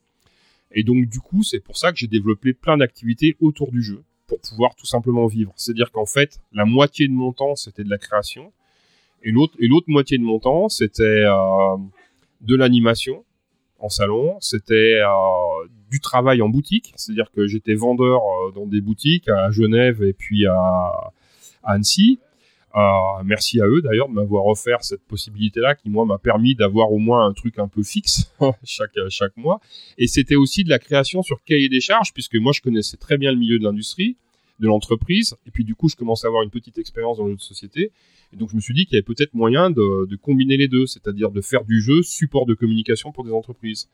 Et 0.72 0.84
donc 0.84 1.08
du 1.08 1.20
coup, 1.20 1.44
c'est 1.44 1.60
pour 1.60 1.78
ça 1.78 1.92
que 1.92 1.98
j'ai 1.98 2.08
développé 2.08 2.54
plein 2.54 2.78
d'activités 2.78 3.38
autour 3.40 3.72
du 3.72 3.84
jeu 3.84 4.04
pour 4.32 4.40
pouvoir 4.40 4.76
tout 4.76 4.86
simplement 4.86 5.28
vivre. 5.28 5.52
C'est-à-dire 5.58 5.92
qu'en 5.92 6.06
fait, 6.06 6.40
la 6.54 6.64
moitié 6.64 7.10
de 7.10 7.14
mon 7.14 7.34
temps 7.34 7.58
c'était 7.58 7.84
de 7.84 7.90
la 7.90 7.98
création 7.98 8.54
et 9.24 9.32
l'autre 9.32 9.54
et 9.60 9.68
l'autre 9.68 9.90
moitié 9.90 10.18
de 10.18 10.24
mon 10.24 10.40
temps 10.40 10.70
c'était 10.70 11.04
euh, 11.04 11.76
de 12.40 12.56
l'animation 12.56 13.26
en 13.80 13.90
salon, 13.90 14.38
c'était 14.40 15.02
euh, 15.04 15.68
du 15.90 16.00
travail 16.00 16.42
en 16.42 16.48
boutique, 16.48 16.94
c'est-à-dire 16.96 17.30
que 17.36 17.46
j'étais 17.46 17.74
vendeur 17.74 18.22
dans 18.56 18.68
des 18.68 18.80
boutiques 18.80 19.28
à 19.28 19.52
Genève 19.52 20.02
et 20.02 20.14
puis 20.14 20.46
à 20.46 21.12
Annecy. 21.64 22.20
Merci 23.24 23.62
à 23.62 23.68
eux 23.68 23.82
d'ailleurs 23.82 24.10
de 24.10 24.14
m'avoir 24.14 24.46
offert 24.48 24.84
cette 24.84 25.04
possibilité-là 25.04 25.76
qui 25.76 25.90
moi 25.90 26.06
m'a 26.06 26.18
permis 26.18 26.56
d'avoir 26.56 26.92
au 26.92 26.98
moins 26.98 27.26
un 27.26 27.34
truc 27.34 27.60
un 27.60 27.68
peu 27.68 27.84
fixe 27.84 28.34
chaque 28.64 28.98
chaque 29.10 29.36
mois. 29.38 29.60
Et 29.98 30.08
c'était 30.08 30.36
aussi 30.36 30.64
de 30.64 30.70
la 30.70 30.80
création 30.80 31.22
sur 31.22 31.44
cahier 31.44 31.70
des 31.70 31.82
charges 31.82 32.14
puisque 32.14 32.36
moi 32.36 32.52
je 32.54 32.62
connaissais 32.62 32.98
très 32.98 33.18
bien 33.18 33.32
le 33.32 33.38
milieu 33.38 33.60
de 33.60 33.64
l'industrie, 33.64 34.18
de 34.60 34.68
l'entreprise, 34.68 35.36
et 35.46 35.52
puis 35.52 35.64
du 35.64 35.76
coup 35.76 35.90
je 35.90 35.96
commençais 35.96 36.28
à 36.28 36.30
avoir 36.30 36.44
une 36.44 36.50
petite 36.50 36.78
expérience 36.78 37.18
dans 37.18 37.26
le 37.26 37.32
jeu 37.32 37.38
de 37.38 37.42
société. 37.42 37.92
Et 38.34 38.38
donc 38.38 38.50
je 38.50 38.56
me 38.56 38.62
suis 38.62 38.74
dit 38.74 38.86
qu'il 38.86 38.94
y 38.94 38.98
avait 38.98 39.04
peut-être 39.04 39.34
moyen 39.34 39.70
de, 39.70 40.08
de 40.08 40.16
combiner 40.16 40.58
les 40.58 40.68
deux, 40.68 40.86
c'est-à-dire 40.86 41.32
de 41.32 41.42
faire 41.42 41.66
du 41.66 41.82
jeu 41.82 42.02
support 42.02 42.46
de 42.46 42.54
communication 42.54 43.12
pour 43.12 43.26
des 43.26 43.32
entreprises. 43.32 43.90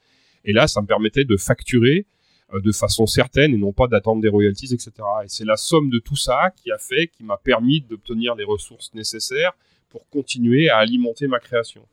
Et 0.46 0.54
là, 0.54 0.68
ça 0.68 0.82
me 0.82 0.88
permettait 0.88 1.26
de 1.26 1.36
facturer 1.36 2.06
de 2.54 2.72
façon 2.72 3.06
certaine 3.06 3.54
et 3.54 3.58
non 3.58 3.74
pas 3.74 3.88
d'attendre 3.88 4.22
des 4.22 4.30
royalties, 4.30 4.74
etc. 4.74 4.92
Et 5.24 5.28
c'est 5.28 5.46
la 5.46 5.58
somme 5.58 5.90
de 5.90 6.00
tout 6.00 6.16
ça 6.16 6.52
qui 6.56 6.72
a 6.72 6.78
fait, 6.78 7.08
qui 7.08 7.24
m'a 7.24 7.38
permis 7.38 7.82
d'obtenir 7.82 8.36
les 8.36 8.46
ressources 8.46 8.94
nécessaires 8.94 9.54
pour 9.90 10.08
continuer 10.10 10.70
à 10.70 10.78
alimenter 10.78 11.28
ma 11.28 11.40
création. 11.40 11.86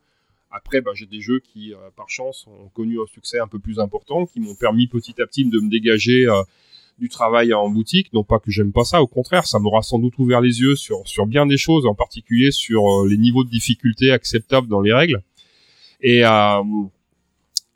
Après, 0.50 0.80
ben, 0.80 0.92
j'ai 0.94 1.06
des 1.06 1.20
jeux 1.20 1.40
qui, 1.40 1.72
euh, 1.72 1.76
par 1.96 2.08
chance, 2.08 2.46
ont 2.46 2.68
connu 2.68 3.00
un 3.00 3.06
succès 3.06 3.40
un 3.40 3.48
peu 3.48 3.58
plus 3.58 3.80
important, 3.80 4.26
qui 4.26 4.38
m'ont 4.38 4.54
permis 4.54 4.86
petit 4.86 5.20
à 5.20 5.26
petit 5.26 5.44
de 5.44 5.58
me 5.58 5.68
dégager 5.68 6.26
euh, 6.28 6.42
du 7.00 7.08
travail 7.08 7.52
en 7.52 7.68
boutique. 7.68 8.12
Non 8.12 8.22
pas 8.22 8.38
que 8.38 8.52
j'aime 8.52 8.70
pas 8.70 8.84
ça, 8.84 9.02
au 9.02 9.08
contraire, 9.08 9.46
ça 9.46 9.58
m'aura 9.58 9.82
sans 9.82 9.98
doute 9.98 10.16
ouvert 10.18 10.40
les 10.40 10.60
yeux 10.60 10.76
sur, 10.76 11.06
sur 11.08 11.26
bien 11.26 11.46
des 11.46 11.56
choses, 11.56 11.86
en 11.86 11.94
particulier 11.96 12.52
sur 12.52 13.04
les 13.04 13.16
niveaux 13.16 13.42
de 13.42 13.50
difficulté 13.50 14.12
acceptables 14.12 14.68
dans 14.68 14.80
les 14.80 14.92
règles. 14.92 15.22
Et, 16.00 16.22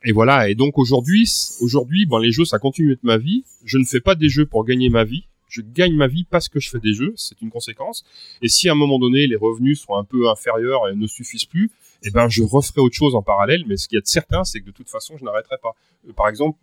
et 0.03 0.11
voilà. 0.11 0.49
Et 0.49 0.55
donc 0.55 0.77
aujourd'hui, 0.77 1.29
aujourd'hui, 1.61 2.05
bon, 2.05 2.17
les 2.17 2.31
jeux, 2.31 2.45
ça 2.45 2.59
continue 2.59 2.89
d'être 2.89 3.03
ma 3.03 3.17
vie. 3.17 3.43
Je 3.65 3.77
ne 3.77 3.83
fais 3.83 3.99
pas 3.99 4.15
des 4.15 4.29
jeux 4.29 4.45
pour 4.45 4.63
gagner 4.65 4.89
ma 4.89 5.03
vie. 5.03 5.25
Je 5.49 5.61
gagne 5.61 5.95
ma 5.95 6.07
vie 6.07 6.23
parce 6.23 6.47
que 6.47 6.59
je 6.59 6.69
fais 6.69 6.79
des 6.79 6.93
jeux. 6.93 7.13
C'est 7.17 7.41
une 7.41 7.49
conséquence. 7.49 8.05
Et 8.41 8.47
si 8.47 8.69
à 8.69 8.73
un 8.73 8.75
moment 8.75 8.99
donné, 8.99 9.27
les 9.27 9.35
revenus 9.35 9.81
sont 9.81 9.95
un 9.95 10.03
peu 10.03 10.29
inférieurs 10.29 10.87
et 10.87 10.95
ne 10.95 11.07
suffisent 11.07 11.45
plus, 11.45 11.71
eh 12.03 12.11
ben, 12.11 12.29
je 12.29 12.43
referai 12.43 12.81
autre 12.81 12.95
chose 12.95 13.15
en 13.15 13.23
parallèle. 13.23 13.65
Mais 13.67 13.75
ce 13.75 13.87
qui 13.87 13.97
est 13.97 14.07
certain, 14.07 14.43
c'est 14.43 14.61
que 14.61 14.67
de 14.67 14.71
toute 14.71 14.89
façon, 14.89 15.17
je 15.17 15.25
n'arrêterai 15.25 15.57
pas. 15.61 15.75
Euh, 16.07 16.13
par 16.13 16.29
exemple, 16.29 16.57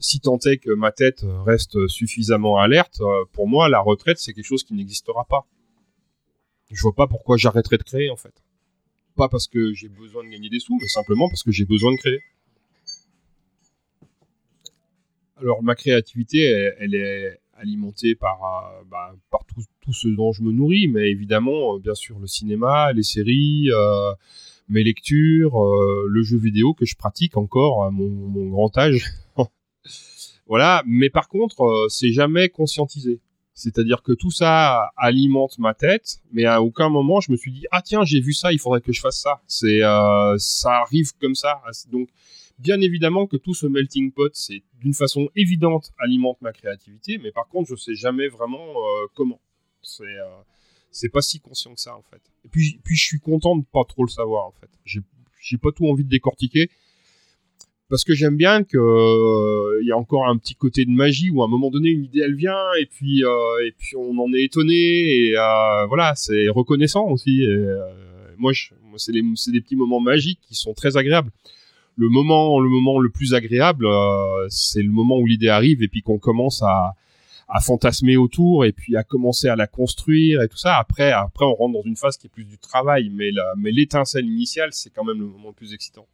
si 0.00 0.18
tant 0.18 0.38
est 0.38 0.56
que 0.56 0.70
ma 0.70 0.92
tête 0.92 1.24
reste 1.44 1.86
suffisamment 1.88 2.58
alerte, 2.58 3.00
euh, 3.02 3.24
pour 3.32 3.46
moi, 3.46 3.68
la 3.68 3.80
retraite, 3.80 4.18
c'est 4.18 4.32
quelque 4.32 4.46
chose 4.46 4.64
qui 4.64 4.74
n'existera 4.74 5.24
pas. 5.24 5.46
Je 6.70 6.80
vois 6.82 6.94
pas 6.94 7.06
pourquoi 7.06 7.36
j'arrêterais 7.36 7.76
de 7.76 7.82
créer, 7.82 8.10
en 8.10 8.16
fait. 8.16 8.32
Pas 9.14 9.28
parce 9.28 9.46
que 9.46 9.74
j'ai 9.74 9.88
besoin 9.88 10.24
de 10.24 10.30
gagner 10.30 10.48
des 10.48 10.60
sous, 10.60 10.78
mais 10.80 10.88
simplement 10.88 11.28
parce 11.28 11.42
que 11.42 11.52
j'ai 11.52 11.66
besoin 11.66 11.92
de 11.92 11.96
créer. 11.96 12.20
Alors 15.40 15.62
ma 15.62 15.74
créativité, 15.74 16.70
elle, 16.78 16.94
est 16.94 17.40
alimentée 17.56 18.14
par, 18.14 18.40
euh, 18.42 18.84
bah, 18.90 19.14
par 19.30 19.40
tout, 19.46 19.92
ce 19.92 20.08
dont 20.08 20.32
je 20.32 20.42
me 20.42 20.52
nourris, 20.52 20.86
mais 20.88 21.10
évidemment, 21.10 21.76
euh, 21.76 21.78
bien 21.78 21.94
sûr, 21.94 22.18
le 22.18 22.26
cinéma, 22.26 22.92
les 22.92 23.02
séries, 23.02 23.70
euh, 23.70 24.12
mes 24.68 24.84
lectures, 24.84 25.58
le 26.06 26.22
jeu 26.22 26.38
vidéo 26.38 26.74
que 26.74 26.84
je 26.84 26.94
pratique 26.94 27.36
encore 27.36 27.84
à 27.84 27.90
mon, 27.90 28.50
grand 28.50 28.76
âge. 28.78 29.06
voilà, 30.46 30.82
mais 30.86 31.10
par 31.10 31.28
contre, 31.28 31.86
c'est 31.88 32.12
jamais 32.12 32.48
conscientisé. 32.48 33.20
C'est-à-dire 33.54 34.02
que 34.02 34.12
tout 34.12 34.30
ça 34.30 34.90
alimente 34.96 35.58
ma 35.58 35.74
tête, 35.74 36.20
mais 36.32 36.44
à 36.44 36.62
aucun 36.62 36.88
moment 36.88 37.20
je 37.20 37.32
me 37.32 37.36
suis 37.36 37.50
dit 37.50 37.66
ah 37.72 37.82
tiens 37.82 38.04
j'ai 38.04 38.20
vu 38.20 38.32
ça, 38.32 38.52
il 38.52 38.60
faudrait 38.60 38.80
que 38.80 38.92
je 38.92 39.00
fasse 39.00 39.20
ça. 39.20 39.42
C'est 39.48 39.80
ça 40.38 40.70
arrive 40.82 41.10
comme 41.20 41.34
ça. 41.34 41.60
Donc 41.90 42.08
Bien 42.60 42.78
évidemment 42.82 43.26
que 43.26 43.38
tout 43.38 43.54
ce 43.54 43.66
melting 43.66 44.12
pot, 44.12 44.30
c'est 44.34 44.62
d'une 44.82 44.92
façon 44.92 45.30
évidente 45.34 45.92
alimente 45.98 46.36
ma 46.42 46.52
créativité, 46.52 47.16
mais 47.16 47.32
par 47.32 47.48
contre, 47.48 47.70
je 47.70 47.74
sais 47.74 47.94
jamais 47.94 48.28
vraiment 48.28 48.58
euh, 48.58 49.06
comment. 49.14 49.40
C'est 49.80 50.04
euh, 50.04 51.08
pas 51.10 51.22
si 51.22 51.40
conscient 51.40 51.74
que 51.74 51.80
ça 51.80 51.96
en 51.96 52.02
fait. 52.02 52.20
Et 52.44 52.48
puis, 52.48 52.78
je 52.90 53.02
suis 53.02 53.18
content 53.18 53.56
de 53.56 53.64
pas 53.64 53.84
trop 53.88 54.04
le 54.04 54.10
savoir 54.10 54.46
en 54.46 54.52
fait. 54.60 54.68
J'ai 54.84 55.56
pas 55.56 55.72
tout 55.72 55.86
envie 55.86 56.04
de 56.04 56.10
décortiquer 56.10 56.68
parce 57.88 58.04
que 58.04 58.12
j'aime 58.12 58.36
bien 58.36 58.62
qu'il 58.62 58.78
euh, 58.78 59.80
y 59.82 59.90
a 59.90 59.96
encore 59.96 60.28
un 60.28 60.36
petit 60.36 60.54
côté 60.54 60.84
de 60.84 60.90
magie 60.90 61.30
où 61.30 61.42
à 61.42 61.46
un 61.46 61.48
moment 61.48 61.70
donné 61.70 61.88
une 61.88 62.04
idée 62.04 62.20
elle 62.20 62.36
vient 62.36 62.72
et 62.78 62.84
puis 62.84 63.22
et 63.22 63.72
puis 63.78 63.96
on 63.96 64.16
en 64.18 64.32
est 64.34 64.42
étonné 64.42 64.74
et 64.74 65.32
voilà 65.32 66.12
c'est 66.14 66.50
reconnaissant 66.50 67.08
aussi. 67.08 67.42
moi 68.36 68.52
c'est 68.96 69.12
des 69.12 69.60
petits 69.60 69.76
moments 69.76 69.98
magiques 69.98 70.40
qui 70.42 70.54
sont 70.54 70.74
très 70.74 70.98
agréables 70.98 71.32
le 71.96 72.08
moment, 72.08 72.60
le 72.60 72.68
moment 72.68 72.98
le 72.98 73.10
plus 73.10 73.34
agréable, 73.34 73.86
euh, 73.86 74.46
c'est 74.48 74.82
le 74.82 74.90
moment 74.90 75.18
où 75.18 75.26
l'idée 75.26 75.48
arrive 75.48 75.82
et 75.82 75.88
puis 75.88 76.02
qu'on 76.02 76.18
commence 76.18 76.62
à, 76.62 76.94
à 77.50 77.60
fantasmer 77.60 78.16
autour 78.16 78.64
et 78.64 78.72
puis 78.72 78.96
à 78.96 79.02
commencer 79.02 79.48
à 79.48 79.56
la 79.56 79.66
construire 79.66 80.40
et 80.40 80.48
tout 80.48 80.56
ça. 80.56 80.78
Après, 80.78 81.10
après, 81.10 81.44
on 81.44 81.54
rentre 81.54 81.74
dans 81.74 81.82
une 81.82 81.96
phase 81.96 82.16
qui 82.16 82.28
est 82.28 82.30
plus 82.30 82.44
du 82.44 82.58
travail, 82.58 83.10
mais 83.12 83.32
la, 83.32 83.54
mais 83.56 83.72
l'étincelle 83.72 84.24
initiale, 84.24 84.70
c'est 84.72 84.90
quand 84.90 85.04
même 85.04 85.18
le 85.18 85.26
moment 85.26 85.48
le 85.48 85.54
plus 85.54 85.74
excitant. 85.74 86.06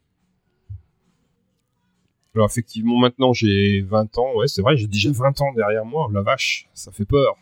Alors 2.35 2.49
effectivement, 2.51 2.99
maintenant 2.99 3.33
j'ai 3.33 3.81
20 3.81 4.19
ans, 4.19 4.35
ouais, 4.35 4.47
c'est 4.47 4.61
vrai, 4.61 4.77
j'ai 4.77 4.87
déjà 4.87 5.11
20 5.11 5.41
ans 5.41 5.53
derrière 5.55 5.87
moi, 5.87 6.11
la 6.13 6.21
vache, 6.21 6.69
ça 6.75 6.93
fait 6.93 7.07
peur. 7.07 7.37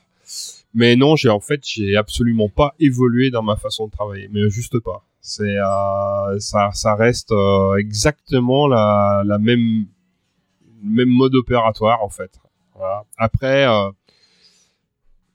Mais 0.74 0.96
non, 0.96 1.14
j'ai 1.14 1.30
en 1.30 1.40
fait, 1.40 1.60
j'ai 1.64 1.96
absolument 1.96 2.48
pas 2.48 2.74
évolué 2.80 3.30
dans 3.30 3.42
ma 3.42 3.56
façon 3.56 3.86
de 3.86 3.92
travailler, 3.92 4.28
mais 4.32 4.50
juste 4.50 4.80
pas. 4.80 5.04
C'est 5.20 5.56
euh, 5.56 6.38
ça, 6.40 6.70
ça 6.74 6.94
reste 6.96 7.32
euh, 7.32 7.76
exactement 7.76 8.66
la, 8.66 9.22
même 9.40 9.86
même 10.82 11.08
mode 11.08 11.34
opératoire 11.34 12.02
en 12.02 12.10
fait. 12.10 12.38
Après, 13.16 13.66
euh, 13.66 13.90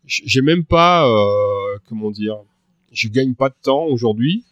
j'ai 0.05 0.41
même 0.41 0.65
pas, 0.65 1.07
euh, 1.07 1.77
comment 1.87 2.11
dire, 2.11 2.37
je 2.91 3.07
gagne 3.07 3.33
pas 3.33 3.49
de 3.49 3.55
temps 3.61 3.85
aujourd'hui. 3.85 4.43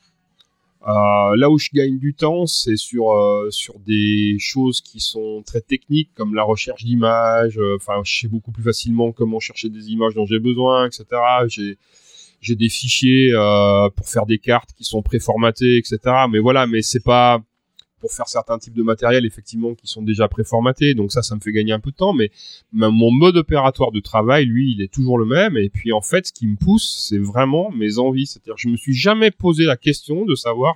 Euh, 0.84 1.36
là 1.36 1.49
où 1.49 1.57
je 1.57 1.69
gagne 1.73 1.97
du 1.97 2.13
temps, 2.13 2.45
c'est 2.45 2.78
sur 2.78 3.11
euh, 3.11 3.49
sur 3.49 3.80
des 3.80 4.38
choses 4.39 4.80
qui 4.80 4.99
sont 4.99 5.43
très 5.45 5.61
techniques 5.61 6.11
comme 6.13 6.36
la 6.36 6.43
recherche 6.43 6.84
d'images. 6.84 7.57
Euh, 7.57 7.78
enfin, 7.78 8.01
je 8.03 8.19
sais 8.19 8.28
beaucoup 8.28 8.51
plus 8.51 8.63
facilement 8.63 9.11
comment 9.11 9.39
chercher 9.39 9.69
des 9.69 9.89
images 9.89 10.13
dont 10.13 10.25
j'ai 10.25 10.39
besoin, 10.39 10.88
etc. 10.88 11.05
J'ai 11.47 11.78
j'ai 12.41 12.55
des 12.55 12.69
fichiers 12.69 13.32
euh, 13.34 13.89
pour 13.89 14.07
faire 14.07 14.25
des 14.25 14.38
cartes 14.38 14.69
qui 14.78 14.84
sont 14.84 15.01
préformatées, 15.01 15.78
etc. 15.78 15.99
Mais 16.30 16.39
voilà, 16.39 16.67
mais 16.67 16.82
c'est 16.82 17.03
pas 17.03 17.41
pour 18.00 18.12
faire 18.12 18.28
certains 18.28 18.58
types 18.60 18.76
de 18.76 18.84
matériel 18.84 19.26
effectivement 19.26 19.74
qui 19.74 19.88
sont 19.88 20.02
déjà 20.02 20.28
préformatés. 20.28 20.93
Donc 20.93 21.12
ça, 21.12 21.22
ça 21.22 21.36
me 21.36 21.39
fait 21.39 21.52
gagner 21.52 21.74
un 21.74 21.80
peu 21.80 21.91
de 21.91 21.95
temps. 21.95 22.14
Mais 22.14 22.32
mon 22.72 23.12
mode 23.12 23.38
opératoire 23.38 23.91
de 23.91 24.00
travail, 24.00 24.45
lui, 24.45 24.72
il 24.72 24.82
est 24.82 24.91
toujours 24.91 25.18
le 25.18 25.26
même. 25.26 25.58
Et 25.58 25.70
puis 25.70 25.91
en 25.91 26.02
fait, 26.02 26.28
ce 26.28 26.32
qui 26.32 26.48
me 26.48 26.56
pousse, 26.56 27.08
c'est 27.10 27.18
vraiment 27.18 27.72
mes 27.72 27.98
envies. 27.98 28.28
C'est-à-dire, 28.28 28.58
je 28.58 28.70
me 28.70 28.78
suis 28.78 28.93
jamais 28.93 29.32
posé 29.32 29.66
la 29.66 29.78
question 29.78 30.26
de 30.26 30.36
savoir 30.36 30.76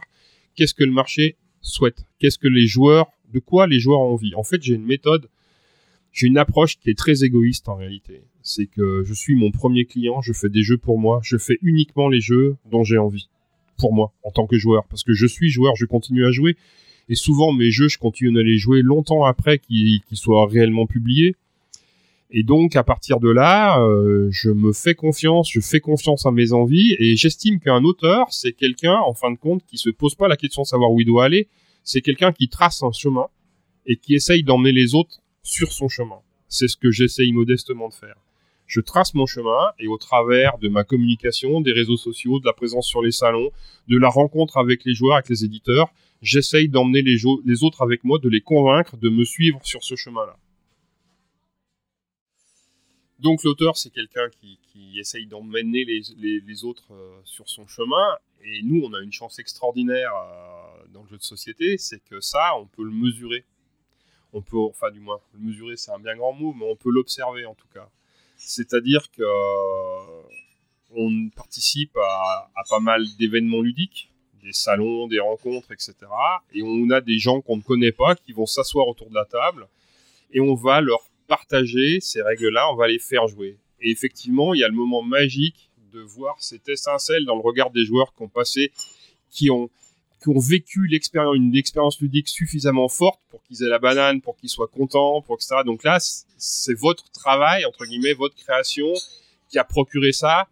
qu'est-ce 0.55 0.73
que 0.73 0.83
le 0.83 0.91
marché 0.91 1.37
souhaite, 1.61 2.05
qu'est-ce 2.19 2.39
que 2.39 2.47
les 2.47 2.65
joueurs, 2.65 3.07
de 3.33 3.39
quoi 3.39 3.67
les 3.67 3.79
joueurs 3.79 3.99
ont 3.99 4.13
envie? 4.13 4.35
En 4.35 4.43
fait, 4.43 4.61
j'ai 4.61 4.73
une 4.73 4.85
méthode, 4.85 5.29
j'ai 6.11 6.27
une 6.27 6.37
approche 6.37 6.79
qui 6.79 6.89
est 6.89 6.97
très 6.97 7.23
égoïste 7.23 7.69
en 7.69 7.75
réalité. 7.75 8.23
C'est 8.41 8.65
que 8.65 9.03
je 9.05 9.13
suis 9.13 9.35
mon 9.35 9.51
premier 9.51 9.85
client, 9.85 10.21
je 10.21 10.33
fais 10.33 10.49
des 10.49 10.63
jeux 10.63 10.77
pour 10.77 10.97
moi, 10.97 11.19
je 11.23 11.37
fais 11.37 11.59
uniquement 11.61 12.09
les 12.09 12.19
jeux 12.19 12.57
dont 12.71 12.83
j'ai 12.83 12.97
envie 12.97 13.29
pour 13.77 13.93
moi 13.93 14.13
en 14.23 14.31
tant 14.31 14.47
que 14.47 14.57
joueur 14.57 14.85
parce 14.87 15.03
que 15.03 15.13
je 15.13 15.25
suis 15.25 15.49
joueur, 15.49 15.75
je 15.75 15.85
continue 15.85 16.25
à 16.25 16.31
jouer 16.31 16.55
et 17.11 17.15
souvent, 17.15 17.51
mes 17.51 17.71
jeux, 17.71 17.89
je 17.89 17.97
continue 17.97 18.39
à 18.39 18.41
les 18.41 18.57
jouer 18.57 18.81
longtemps 18.81 19.25
après 19.25 19.59
qu'ils 19.59 20.01
soient 20.13 20.47
réellement 20.47 20.87
publiés. 20.87 21.35
Et 22.29 22.41
donc, 22.41 22.77
à 22.77 22.83
partir 22.83 23.19
de 23.19 23.29
là, 23.29 23.81
euh, 23.81 24.29
je 24.31 24.49
me 24.49 24.71
fais 24.71 24.95
confiance, 24.95 25.51
je 25.51 25.59
fais 25.59 25.81
confiance 25.81 26.25
à 26.25 26.31
mes 26.31 26.53
envies, 26.53 26.95
et 26.99 27.17
j'estime 27.17 27.59
qu'un 27.59 27.83
auteur, 27.83 28.27
c'est 28.31 28.53
quelqu'un, 28.53 28.95
en 28.95 29.13
fin 29.13 29.29
de 29.29 29.35
compte, 29.35 29.61
qui 29.67 29.77
se 29.77 29.89
pose 29.89 30.15
pas 30.15 30.29
la 30.29 30.37
question 30.37 30.61
de 30.61 30.67
savoir 30.67 30.89
où 30.89 31.01
il 31.01 31.05
doit 31.05 31.25
aller, 31.25 31.49
c'est 31.83 31.99
quelqu'un 31.99 32.31
qui 32.31 32.47
trace 32.47 32.81
un 32.81 32.93
chemin, 32.93 33.27
et 33.85 33.97
qui 33.97 34.15
essaye 34.15 34.43
d'emmener 34.43 34.71
les 34.71 34.95
autres 34.95 35.19
sur 35.43 35.73
son 35.73 35.89
chemin. 35.89 36.19
C'est 36.47 36.69
ce 36.69 36.77
que 36.77 36.91
j'essaye 36.91 37.33
modestement 37.33 37.89
de 37.89 37.93
faire. 37.93 38.15
Je 38.67 38.79
trace 38.79 39.13
mon 39.15 39.25
chemin, 39.25 39.71
et 39.79 39.87
au 39.87 39.97
travers 39.97 40.57
de 40.59 40.69
ma 40.69 40.85
communication, 40.85 41.59
des 41.59 41.73
réseaux 41.73 41.97
sociaux, 41.97 42.39
de 42.39 42.45
la 42.45 42.53
présence 42.53 42.87
sur 42.87 43.01
les 43.01 43.11
salons, 43.11 43.49
de 43.89 43.97
la 43.97 44.07
rencontre 44.07 44.55
avec 44.55 44.85
les 44.85 44.93
joueurs, 44.93 45.15
avec 45.15 45.27
les 45.27 45.43
éditeurs, 45.43 45.91
j'essaye 46.21 46.69
d'emmener 46.69 47.01
les, 47.01 47.63
autres 47.63 47.81
avec 47.81 48.03
moi, 48.03 48.19
de 48.19 48.29
les 48.29 48.41
convaincre 48.41 48.97
de 48.97 49.09
me 49.09 49.23
suivre 49.23 49.59
sur 49.65 49.83
ce 49.83 49.95
chemin-là. 49.95 50.37
Donc 53.19 53.43
l'auteur, 53.43 53.77
c'est 53.77 53.91
quelqu'un 53.91 54.29
qui, 54.29 54.57
essaye 54.99 55.25
d'emmener 55.25 55.83
les, 55.85 56.63
autres 56.63 56.91
euh, 56.91 57.19
sur 57.23 57.49
son 57.49 57.65
chemin. 57.67 58.17
Et 58.43 58.61
nous, 58.63 58.81
on 58.83 58.93
a 58.93 59.01
une 59.01 59.11
chance 59.11 59.39
extraordinaire 59.39 60.11
euh, 60.13 60.87
dans 60.93 61.03
le 61.03 61.09
jeu 61.09 61.17
de 61.17 61.23
société, 61.23 61.77
c'est 61.77 62.03
que 62.03 62.19
ça, 62.19 62.55
on 62.57 62.65
peut 62.65 62.83
le 62.83 62.91
mesurer. 62.91 63.45
On 64.33 64.41
peut, 64.41 64.57
enfin 64.57 64.91
du 64.91 64.99
moins, 64.99 65.19
le 65.33 65.39
mesurer, 65.39 65.75
c'est 65.77 65.91
un 65.91 65.99
bien 65.99 66.15
grand 66.15 66.33
mot, 66.33 66.53
mais 66.53 66.65
on 66.65 66.75
peut 66.75 66.91
l'observer 66.91 67.45
en 67.45 67.55
tout 67.55 67.67
cas. 67.73 67.89
C'est-à-dire 68.37 69.09
que 69.11 69.23
euh, 69.23 70.21
on 70.91 71.29
participe 71.29 71.95
à 71.97 72.63
pas 72.69 72.79
mal 72.79 73.05
d'événements 73.17 73.61
ludiques 73.61 74.10
des 74.43 74.53
salons, 74.53 75.07
des 75.07 75.19
rencontres, 75.19 75.71
etc. 75.71 75.95
Et 76.53 76.61
on 76.63 76.89
a 76.89 77.01
des 77.01 77.19
gens 77.19 77.41
qu'on 77.41 77.57
ne 77.57 77.61
connaît 77.61 77.91
pas 77.91 78.15
qui 78.15 78.33
vont 78.33 78.45
s'asseoir 78.45 78.87
autour 78.87 79.09
de 79.09 79.15
la 79.15 79.25
table 79.25 79.67
et 80.33 80.39
on 80.39 80.55
va 80.55 80.81
leur 80.81 81.01
partager 81.27 81.99
ces 82.01 82.21
règles-là, 82.21 82.71
on 82.71 82.75
va 82.75 82.87
les 82.87 82.99
faire 82.99 83.27
jouer. 83.27 83.57
Et 83.81 83.89
effectivement, 83.89 84.53
il 84.53 84.59
y 84.59 84.63
a 84.63 84.67
le 84.67 84.73
moment 84.73 85.01
magique 85.01 85.69
de 85.93 85.99
voir 86.01 86.35
cette 86.39 86.67
étincelle 86.69 87.25
dans 87.25 87.35
le 87.35 87.41
regard 87.41 87.71
des 87.71 87.85
joueurs 87.85 88.13
qui 88.13 88.23
ont 88.23 88.29
passé, 88.29 88.71
qui 89.29 89.49
ont, 89.49 89.69
qui 90.21 90.29
ont 90.29 90.39
vécu 90.39 90.87
une 90.87 91.55
expérience 91.55 91.99
ludique 91.99 92.27
suffisamment 92.27 92.87
forte 92.87 93.19
pour 93.29 93.41
qu'ils 93.43 93.63
aient 93.63 93.69
la 93.69 93.79
banane, 93.79 94.21
pour 94.21 94.37
qu'ils 94.37 94.49
soient 94.49 94.67
contents, 94.67 95.21
pour 95.21 95.35
etc. 95.35 95.61
Donc 95.65 95.83
là, 95.83 95.97
c'est 96.37 96.73
votre 96.73 97.09
travail, 97.11 97.65
entre 97.65 97.85
guillemets, 97.85 98.13
votre 98.13 98.35
création 98.35 98.91
qui 99.49 99.59
a 99.59 99.63
procuré 99.63 100.11
ça 100.11 100.47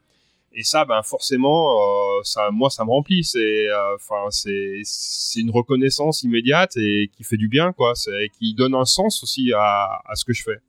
et 0.54 0.64
ça 0.64 0.84
ben 0.86 1.02
forcément 1.04 1.78
euh, 1.78 2.22
ça 2.24 2.50
moi 2.52 2.70
ça 2.70 2.84
me 2.84 2.90
remplit. 2.90 3.24
C'est 3.24 3.68
euh, 3.70 3.96
enfin 3.96 4.30
c'est 4.32 4.82
c'est 4.84 5.42
une 5.42 5.52
reconnaissance 5.52 6.24
immédiate 6.24 6.76
et 6.78 7.10
qui 7.16 7.24
fait 7.24 7.38
du 7.38 7.48
bien 7.48 7.72
quoi. 7.72 7.94
Qui 8.38 8.56
donne 8.56 8.74
un 8.74 8.86
sens 8.86 9.24
aussi 9.24 9.52
à, 9.56 10.02
ce 10.16 10.26
que 10.26 10.34
je 10.34 10.44
fais. 10.44 10.60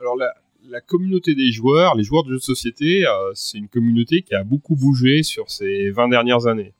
Alors 0.00 0.16
la, 0.16 0.34
la 0.68 0.80
communauté 0.80 1.34
des 1.34 1.50
joueurs 1.52 1.94
les 1.94 2.02
joueurs 2.02 2.24
de 2.24 2.30
jeux 2.30 2.38
de 2.38 2.42
société 2.42 3.06
euh, 3.06 3.30
c'est 3.34 3.58
une 3.58 3.68
communauté 3.68 4.22
qui 4.22 4.34
a 4.34 4.42
beaucoup 4.42 4.74
bougé 4.74 5.22
sur 5.22 5.50
ces 5.50 5.90
20 5.90 6.08
dernières 6.08 6.46
années. 6.46 6.72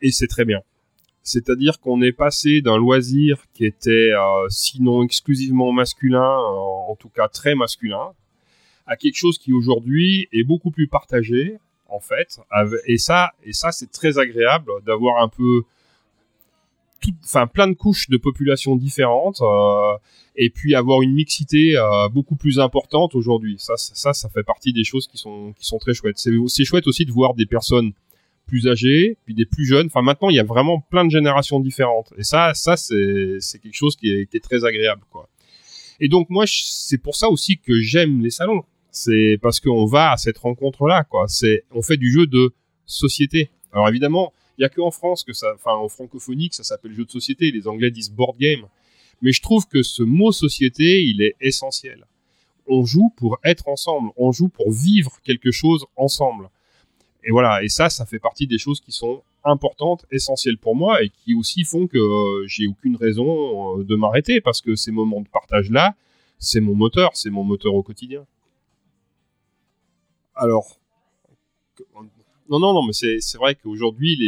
Et 0.00 0.12
c'est 0.12 0.28
très 0.28 0.44
bien. 0.44 0.62
C'est-à-dire 1.22 1.80
qu'on 1.80 2.00
est 2.00 2.12
passé 2.12 2.62
d'un 2.62 2.78
loisir 2.78 3.44
qui 3.52 3.66
était 3.66 4.12
sinon 4.48 5.02
exclusivement 5.02 5.70
masculin 5.70 6.38
en 6.38 6.96
tout 6.96 7.10
cas 7.10 7.28
très 7.28 7.54
masculin 7.54 8.14
à 8.90 8.96
quelque 8.96 9.16
chose 9.16 9.38
qui 9.38 9.52
aujourd'hui 9.52 10.28
est 10.32 10.42
beaucoup 10.42 10.72
plus 10.72 10.88
partagé 10.88 11.58
en 11.88 12.00
fait 12.00 12.40
et 12.86 12.98
ça 12.98 13.32
et 13.44 13.52
ça 13.52 13.70
c'est 13.70 13.90
très 13.90 14.18
agréable 14.18 14.70
d'avoir 14.84 15.22
un 15.22 15.28
peu 15.28 15.62
enfin 17.24 17.46
plein 17.46 17.68
de 17.68 17.74
couches 17.74 18.10
de 18.10 18.16
population 18.16 18.74
différentes 18.74 19.40
euh, 19.42 19.96
et 20.34 20.50
puis 20.50 20.74
avoir 20.74 21.02
une 21.02 21.12
mixité 21.12 21.76
euh, 21.76 22.08
beaucoup 22.08 22.34
plus 22.34 22.58
importante 22.58 23.14
aujourd'hui. 23.14 23.56
Ça, 23.58 23.74
ça 23.76 24.12
ça 24.12 24.28
fait 24.28 24.42
partie 24.42 24.72
des 24.72 24.84
choses 24.84 25.06
qui 25.06 25.18
sont 25.18 25.54
qui 25.56 25.64
sont 25.64 25.78
très 25.78 25.94
chouettes. 25.94 26.18
C'est 26.18 26.64
chouette 26.64 26.88
aussi 26.88 27.04
de 27.04 27.12
voir 27.12 27.34
des 27.34 27.46
personnes 27.46 27.92
plus 28.46 28.66
âgées 28.66 29.16
puis 29.24 29.34
des 29.34 29.46
plus 29.46 29.66
jeunes. 29.66 29.86
Enfin 29.86 30.02
maintenant 30.02 30.30
il 30.30 30.36
y 30.36 30.40
a 30.40 30.44
vraiment 30.44 30.80
plein 30.80 31.04
de 31.04 31.10
générations 31.10 31.60
différentes. 31.60 32.12
Et 32.18 32.24
ça 32.24 32.54
ça 32.54 32.76
c'est 32.76 33.36
c'est 33.38 33.60
quelque 33.60 33.76
chose 33.76 33.94
qui 33.94 34.10
est, 34.12 34.26
qui 34.26 34.40
très 34.40 34.64
agréable 34.64 35.02
quoi. 35.10 35.28
Et 36.00 36.08
donc 36.08 36.28
moi 36.28 36.44
c'est 36.48 36.98
pour 36.98 37.14
ça 37.14 37.28
aussi 37.28 37.58
que 37.58 37.78
j'aime 37.80 38.20
les 38.20 38.30
salons 38.30 38.64
c'est 38.90 39.38
parce 39.40 39.60
qu'on 39.60 39.86
va 39.86 40.12
à 40.12 40.16
cette 40.16 40.38
rencontre-là, 40.38 41.04
quoi. 41.04 41.26
C'est, 41.28 41.64
on 41.70 41.82
fait 41.82 41.96
du 41.96 42.10
jeu 42.10 42.26
de 42.26 42.52
société. 42.86 43.50
Alors 43.72 43.88
évidemment, 43.88 44.32
il 44.58 44.62
y 44.62 44.64
a 44.64 44.68
que 44.68 44.80
en 44.80 44.90
France 44.90 45.22
que 45.24 45.32
ça, 45.32 45.54
en 45.64 45.88
francophonie 45.88 46.50
que 46.50 46.56
ça 46.56 46.64
s'appelle 46.64 46.92
jeu 46.92 47.04
de 47.04 47.10
société. 47.10 47.50
Les 47.50 47.68
Anglais 47.68 47.90
disent 47.90 48.10
board 48.10 48.36
game. 48.38 48.66
Mais 49.22 49.32
je 49.32 49.42
trouve 49.42 49.66
que 49.66 49.82
ce 49.82 50.02
mot 50.02 50.32
société, 50.32 51.04
il 51.04 51.22
est 51.22 51.36
essentiel. 51.40 52.06
On 52.66 52.84
joue 52.84 53.12
pour 53.16 53.38
être 53.44 53.68
ensemble. 53.68 54.10
On 54.16 54.32
joue 54.32 54.48
pour 54.48 54.70
vivre 54.70 55.18
quelque 55.24 55.50
chose 55.50 55.86
ensemble. 55.96 56.48
Et 57.24 57.30
voilà. 57.30 57.62
Et 57.62 57.68
ça, 57.68 57.90
ça 57.90 58.06
fait 58.06 58.18
partie 58.18 58.46
des 58.46 58.58
choses 58.58 58.80
qui 58.80 58.92
sont 58.92 59.22
importantes, 59.44 60.04
essentielles 60.10 60.58
pour 60.58 60.76
moi 60.76 61.02
et 61.02 61.08
qui 61.08 61.34
aussi 61.34 61.64
font 61.64 61.86
que 61.86 61.96
euh, 61.96 62.46
j'ai 62.46 62.66
aucune 62.66 62.96
raison 62.96 63.78
euh, 63.78 63.84
de 63.84 63.96
m'arrêter 63.96 64.40
parce 64.40 64.60
que 64.60 64.74
ces 64.76 64.90
moments 64.90 65.20
de 65.20 65.28
partage 65.28 65.70
là, 65.70 65.94
c'est 66.38 66.60
mon 66.60 66.74
moteur, 66.74 67.10
c'est 67.14 67.30
mon 67.30 67.44
moteur 67.44 67.74
au 67.74 67.82
quotidien 67.82 68.26
alors, 70.40 70.80
non, 72.50 72.58
non, 72.58 72.74
non, 72.74 72.82
mais 72.82 72.92
c'est 72.92 73.38
vrai 73.38 73.54
qu'aujourd'hui, 73.54 74.18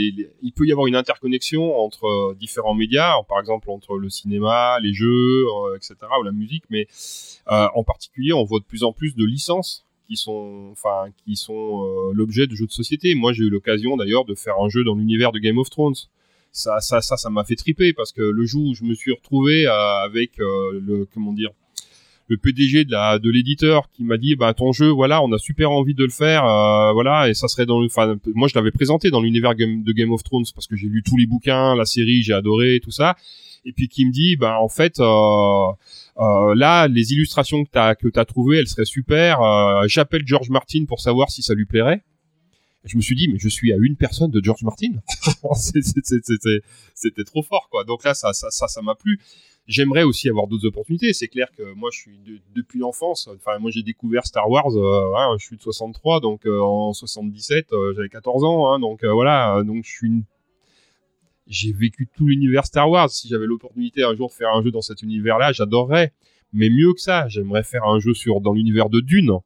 il 0.43 0.53
peut 0.53 0.65
y 0.65 0.71
avoir 0.71 0.87
une 0.87 0.95
interconnexion 0.95 1.77
entre 1.77 2.05
euh, 2.05 2.37
différents 2.39 2.75
médias, 2.75 3.15
par 3.29 3.41
exemple 3.41 3.69
entre 3.69 3.97
le 3.97 4.09
cinéma, 4.11 4.79
les 4.81 4.95
jeux, 4.95 5.45
euh, 5.45 5.77
etc., 5.77 5.97
ou 6.21 6.23
la 6.23 6.31
musique, 6.31 6.63
mais 6.71 6.87
euh, 7.51 7.67
en 7.75 7.83
particulier, 7.83 8.33
on 8.33 8.45
voit 8.45 8.61
de 8.61 8.65
plus 8.65 8.85
en 8.85 8.93
plus 8.93 9.17
de 9.17 9.25
licences 9.25 9.85
qui 10.07 10.17
sont, 10.17 10.69
enfin, 10.71 11.07
qui 11.25 11.35
sont 11.35 12.13
l'objet 12.13 12.47
de 12.47 12.55
jeux 12.55 12.67
de 12.67 12.73
société. 12.73 13.15
Moi, 13.15 13.33
j'ai 13.33 13.45
eu 13.45 13.51
l'occasion 13.51 13.97
d'ailleurs 13.97 14.25
de 14.25 14.35
faire 14.35 14.61
un 14.61 14.69
jeu 14.69 14.85
dans 14.85 14.95
l'univers 14.95 15.33
de 15.33 15.39
Game 15.39 15.59
of 15.59 15.71
Thrones. 15.71 15.95
Ça, 16.53 16.81
ça, 16.81 17.01
ça, 17.01 17.17
ça 17.17 17.31
m'a 17.31 17.45
fait 17.45 17.57
triper 17.57 17.93
parce 17.93 18.13
que 18.13 18.21
le 18.21 18.45
jour 18.45 18.67
où 18.67 18.75
je 18.75 18.85
me 18.85 18.95
suis 18.95 19.13
retrouvé 19.13 19.67
avec 19.67 20.37
le, 20.37 21.09
comment 21.15 21.33
dire, 21.33 21.51
le 22.29 22.37
PDG 22.37 22.85
de 22.85 23.19
de 23.19 23.31
l'éditeur 23.31 23.89
qui 23.91 24.05
m'a 24.05 24.17
dit 24.17 24.37
bah 24.37 24.55
ton 24.55 24.73
jeu 24.73 24.89
voilà 24.89 25.23
on 25.23 25.33
a 25.33 25.39
super 25.39 25.71
envie 25.71 25.95
de 25.95 26.05
le 26.05 26.11
faire 26.11 26.45
euh, 26.45 26.93
voilà 26.93 27.29
et 27.29 27.35
ça 27.35 27.49
serait 27.49 27.67
dans 27.67 27.85
enfin 27.85 28.17
moi 28.35 28.49
je 28.49 28.55
l'avais 28.55 28.71
présenté 28.71 29.11
dans 29.11 29.21
l'univers 29.21 29.55
de 29.55 29.93
Game 29.93 30.13
of 30.13 30.23
Thrones 30.23 30.45
parce 30.55 30.67
que 30.67 30.77
j'ai 30.77 30.89
lu 30.89 31.03
tous 31.03 31.17
les 31.17 31.27
bouquins 31.27 31.75
la 31.75 31.85
série 31.85 32.23
j'ai 32.23 32.33
adoré 32.35 32.81
tout 32.83 32.91
ça. 32.91 33.17
Et 33.65 33.73
puis 33.73 33.87
qui 33.89 34.05
me 34.05 34.11
dit 34.11 34.35
bah 34.35 34.59
en 34.61 34.69
fait 34.69 34.99
euh, 34.99 35.67
euh, 36.19 36.55
là 36.57 36.89
les 36.89 37.13
illustrations 37.13 37.65
que 37.65 37.71
t'as 37.71 37.95
que 37.95 38.09
t'as 38.09 38.25
trouvées 38.25 38.59
elles 38.59 38.67
seraient 38.67 38.85
super 38.85 39.39
j'appelle 39.87 40.23
George 40.27 40.51
Martin 40.51 40.85
pour 40.87 41.01
savoir 41.01 41.31
si 41.31 41.43
ça 41.43 41.55
lui 41.55 41.65
plairait 41.65 42.03
je 42.85 42.97
me 42.97 43.03
suis 43.03 43.15
dit 43.15 43.29
mais 43.29 43.39
je 43.39 43.49
suis 43.49 43.73
à 43.73 43.77
une 43.81 43.97
personne 43.97 44.31
de 44.31 44.43
George 44.43 44.63
Martin 44.63 44.93
c'était 46.95 47.25
trop 47.25 47.43
fort 47.43 47.69
quoi 47.71 47.85
donc 47.85 48.05
là 48.05 48.15
ça 48.15 48.33
ça 48.33 48.51
ça 48.51 48.69
ça 48.69 48.83
m'a 48.83 48.95
plu 48.95 49.21
J'aimerais 49.69 50.03
aussi 50.03 50.29
avoir 50.29 50.49
d'autres 50.49 50.67
opportunités. 50.67 51.13
C'est 51.13 51.29
clair 51.29 51.49
que 51.57 51.63
moi, 51.75 51.91
je 51.93 52.01
suis 52.01 52.19
depuis 52.55 52.81
l'enfance. 52.81 53.29
Enfin, 53.29 53.59
moi, 53.61 53.71
j'ai 53.71 53.83
découvert 53.83 54.27
Star 54.27 54.51
Wars. 54.51 54.77
Euh, 54.77 55.15
hein, 55.17 55.37
je 55.39 55.47
suis 55.47 55.57
de 55.57 55.63
63, 55.63 56.21
donc 56.21 56.47
euh, 56.47 56.61
en 56.61 56.93
77, 56.93 57.73
euh, 57.73 57.93
j'avais 57.95 58.09
14 58.09 58.43
ans. 58.43 58.73
Hein, 58.73 58.81
donc 58.81 59.05
voilà, 59.05 59.63
donc 59.65 59.85
je 59.85 59.91
suis. 59.91 60.25
J'ai 61.47 61.73
vécu 61.73 62.09
tout 62.13 62.27
l'univers 62.27 62.65
Star 62.65 62.91
Wars. 62.91 63.11
Si 63.11 63.29
j'avais 63.29 63.47
l'opportunité 63.47 64.03
un 64.03 64.15
jour 64.17 64.29
de 64.29 64.35
faire 64.35 64.51
un 64.51 64.63
jeu 64.63 64.71
dans 64.71 64.81
cet 64.81 65.03
univers-là, 65.03 65.53
j'adorerais. 65.53 66.13
Mais 66.53 66.69
mieux 66.69 66.93
que 66.93 67.01
ça, 67.01 67.29
j'aimerais 67.29 67.63
faire 67.63 67.85
un 67.85 68.01
jeu 68.01 68.15
sur 68.15 68.41
dans 68.41 68.53
l'univers 68.53 68.89
de 68.89 69.01
Dune. 69.01 69.39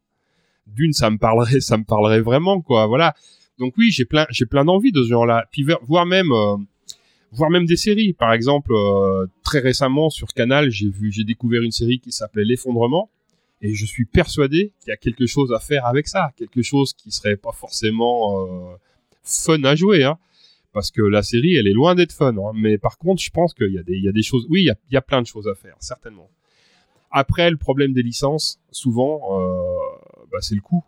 Dune, 0.67 0.93
ça 0.93 1.11
me 1.11 1.19
parlerait, 1.19 1.61
ça 1.61 1.77
me 1.77 1.85
parlerait 1.85 2.21
vraiment, 2.21 2.61
quoi. 2.61 2.87
Voilà. 2.87 3.15
Donc 3.59 3.75
oui, 3.79 3.91
j'ai 3.91 4.05
plein, 4.05 4.27
j'ai 4.31 4.47
plein 4.47 4.65
d'envie 4.65 4.93
de 4.93 5.03
ce 5.03 5.09
genre-là. 5.09 5.47
Puis 5.51 5.67
voire 5.87 6.07
même 6.07 6.33
voire 7.37 7.51
même 7.51 7.67
des 7.67 7.77
séries. 7.77 8.13
Par 8.13 8.33
exemple, 8.33 8.73
euh, 8.73 9.27
très 9.45 9.61
récemment 9.61 10.11
sur 10.11 10.29
Canal, 10.29 10.71
j'ai 10.71 10.89
vu, 10.89 11.13
j'ai 11.13 11.25
découvert 11.25 11.63
une 11.63 11.71
série 11.71 12.01
qui 12.01 12.13
s'appelait 12.13 12.45
L'effondrement, 12.45 13.11
et 13.63 13.75
je 13.75 13.87
suis 13.87 14.05
persuadé 14.05 14.73
qu'il 14.81 14.91
y 14.91 14.93
a 14.93 14.97
quelque 14.97 15.27
chose 15.27 15.53
à 15.53 15.61
faire 15.61 15.87
avec 15.87 16.09
ça, 16.09 16.33
quelque 16.37 16.63
chose 16.63 16.93
qui 16.93 17.11
serait 17.11 17.37
pas 17.37 17.53
forcément 17.53 18.47
euh, 18.47 18.77
fun 19.23 19.63
à 19.65 19.75
jouer, 19.75 20.05
hein, 20.05 20.19
parce 20.73 20.91
que 20.91 21.03
la 21.03 21.23
série, 21.23 21.55
elle 21.55 21.67
est 21.67 21.73
loin 21.73 21.95
d'être 21.95 22.13
fun. 22.13 22.37
Hein. 22.37 22.53
mais 22.55 22.79
par 22.79 22.99
contre, 22.99 23.23
je 23.23 23.31
pense 23.31 23.55
qu'il 23.55 23.71
y 23.71 24.03
y 24.03 24.09
a 24.09 24.13
des 24.13 24.23
choses, 24.23 24.47
oui, 24.51 24.63
il 24.63 24.93
y 24.93 24.97
a, 24.97 25.03
plein 25.03 25.23
de 25.23 25.27
choses 25.27 25.49
à 25.49 25.55
faire, 25.55 25.77
certainement. 25.81 26.29
Après, 27.11 27.51
le 27.51 27.57
problème 27.57 27.93
des 27.93 28.03
licences, 28.03 28.61
souvent, 28.71 29.41
euh, 29.41 29.66
bah, 30.31 30.39
c'est 30.41 30.55
le 30.55 30.61
coût 30.61 30.85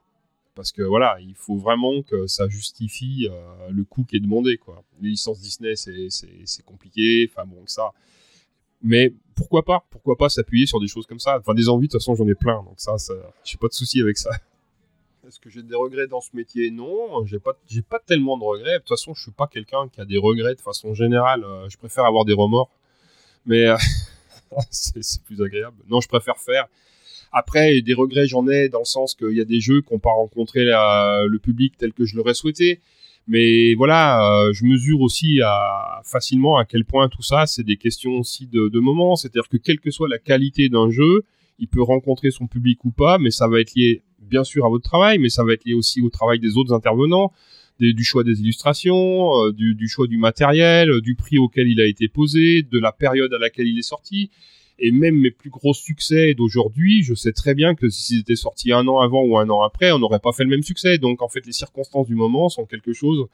parce 0.58 0.72
que 0.72 0.82
voilà, 0.82 1.18
il 1.20 1.36
faut 1.36 1.56
vraiment 1.56 2.02
que 2.02 2.26
ça 2.26 2.48
justifie 2.48 3.28
euh, 3.30 3.70
le 3.70 3.84
coût 3.84 4.02
qui 4.02 4.16
est 4.16 4.20
demandé. 4.20 4.58
Quoi. 4.58 4.82
Les 5.00 5.10
licences 5.10 5.38
Disney, 5.40 5.76
c'est 5.76 6.64
compliqué, 6.64 7.30
enfin 7.30 7.46
bon, 7.46 7.62
que 7.62 7.70
ça. 7.70 7.92
Mais 8.82 9.14
pourquoi 9.36 9.64
pas? 9.64 9.86
Pourquoi 9.88 10.16
pas 10.16 10.28
s'appuyer 10.28 10.66
sur 10.66 10.80
des 10.80 10.88
choses 10.88 11.06
comme 11.06 11.20
ça? 11.20 11.38
Enfin, 11.38 11.54
des 11.54 11.68
envies, 11.68 11.86
de 11.86 11.92
toute 11.92 12.00
façon, 12.00 12.16
j'en 12.16 12.26
ai 12.26 12.34
plein, 12.34 12.60
donc 12.64 12.74
ça, 12.78 12.98
ça 12.98 13.14
j'ai 13.44 13.56
pas 13.56 13.68
de 13.68 13.72
souci 13.72 14.00
avec 14.00 14.18
ça. 14.18 14.30
Est-ce 15.28 15.38
que 15.38 15.48
j'ai 15.48 15.62
des 15.62 15.76
regrets 15.76 16.08
dans 16.08 16.20
ce 16.20 16.30
métier? 16.32 16.72
Non, 16.72 17.24
j'ai 17.24 17.38
pas, 17.38 17.56
pas 17.88 18.00
tellement 18.00 18.36
de 18.36 18.42
regrets. 18.42 18.74
De 18.74 18.78
toute 18.78 18.88
façon, 18.88 19.14
je 19.14 19.22
suis 19.22 19.30
pas 19.30 19.46
quelqu'un 19.46 19.88
qui 19.88 20.00
a 20.00 20.04
des 20.04 20.18
regrets 20.18 20.56
de 20.56 20.60
façon 20.60 20.92
générale. 20.92 21.44
Euh, 21.44 21.68
je 21.68 21.78
préfère 21.78 22.04
avoir 22.04 22.24
des 22.24 22.32
remords, 22.32 22.70
mais 23.46 23.66
euh, 23.66 23.76
c'est 24.70 25.22
plus 25.22 25.40
agréable. 25.40 25.76
Non, 25.86 26.00
je 26.00 26.08
préfère 26.08 26.38
faire. 26.38 26.66
Après, 27.32 27.82
des 27.82 27.94
regrets, 27.94 28.26
j'en 28.26 28.48
ai 28.48 28.68
dans 28.68 28.80
le 28.80 28.84
sens 28.84 29.14
qu'il 29.14 29.32
y 29.32 29.40
a 29.40 29.44
des 29.44 29.60
jeux 29.60 29.82
qui 29.82 29.92
n'ont 29.92 29.98
pas 29.98 30.12
rencontré 30.12 30.64
le 30.64 31.36
public 31.38 31.74
tel 31.76 31.92
que 31.92 32.04
je 32.04 32.16
l'aurais 32.16 32.34
souhaité. 32.34 32.80
Mais 33.28 33.74
voilà, 33.74 34.46
euh, 34.46 34.54
je 34.54 34.64
mesure 34.64 35.02
aussi 35.02 35.40
facilement 36.02 36.56
à 36.56 36.64
quel 36.64 36.86
point 36.86 37.10
tout 37.10 37.22
ça, 37.22 37.46
c'est 37.46 37.62
des 37.62 37.76
questions 37.76 38.12
aussi 38.12 38.46
de, 38.46 38.78
moment. 38.80 39.16
C'est-à-dire 39.16 39.48
que 39.48 39.58
quelle 39.58 39.80
que 39.80 39.90
soit 39.90 40.08
la 40.08 40.18
qualité 40.18 40.70
d'un 40.70 40.90
jeu, 40.90 41.24
il 41.58 41.68
peut 41.68 41.82
rencontrer 41.82 42.30
son 42.30 42.46
public 42.46 42.82
ou 42.86 42.90
pas, 42.90 43.18
mais 43.18 43.30
ça 43.30 43.46
va 43.46 43.60
être 43.60 43.74
lié 43.74 44.02
bien 44.18 44.44
sûr 44.44 44.64
à 44.64 44.70
votre 44.70 44.84
travail, 44.84 45.18
mais 45.18 45.28
ça 45.28 45.44
va 45.44 45.52
être 45.52 45.66
lié 45.66 45.74
aussi 45.74 46.00
au 46.00 46.08
travail 46.08 46.38
des 46.38 46.56
autres 46.56 46.72
intervenants, 46.72 47.32
du 47.78 48.02
choix 48.02 48.24
des 48.24 48.40
illustrations, 48.40 49.44
euh, 49.44 49.52
du, 49.52 49.74
du, 49.74 49.88
choix 49.88 50.06
du 50.06 50.16
matériel, 50.16 51.02
du 51.02 51.14
prix 51.14 51.36
auquel 51.36 51.68
il 51.68 51.82
a 51.82 51.84
été 51.84 52.08
posé, 52.08 52.62
de 52.62 52.78
la 52.78 52.92
période 52.92 53.32
à 53.34 53.38
laquelle 53.38 53.68
il 53.68 53.78
est 53.78 53.82
sorti. 53.82 54.30
Et 54.78 54.92
même 54.92 55.16
mes 55.16 55.30
plus 55.30 55.50
gros 55.50 55.74
succès 55.74 56.34
d'aujourd'hui, 56.34 57.02
je 57.02 57.14
sais 57.14 57.32
très 57.32 57.54
bien 57.54 57.74
que 57.74 57.88
s'ils 57.88 58.20
étaient 58.20 58.36
sortis 58.36 58.72
un 58.72 58.86
an 58.86 59.00
avant 59.00 59.22
ou 59.22 59.36
un 59.36 59.48
an 59.50 59.62
après, 59.62 59.90
on 59.90 59.98
n'aurait 59.98 60.20
pas 60.20 60.32
fait 60.32 60.44
le 60.44 60.50
même 60.50 60.62
succès. 60.62 60.98
Donc 60.98 61.20
en 61.20 61.28
fait, 61.28 61.44
les 61.46 61.52
circonstances 61.52 62.06
du 62.06 62.14
moment 62.14 62.48
sont 62.48 62.64
quelque 62.64 62.92
chose 62.92 63.26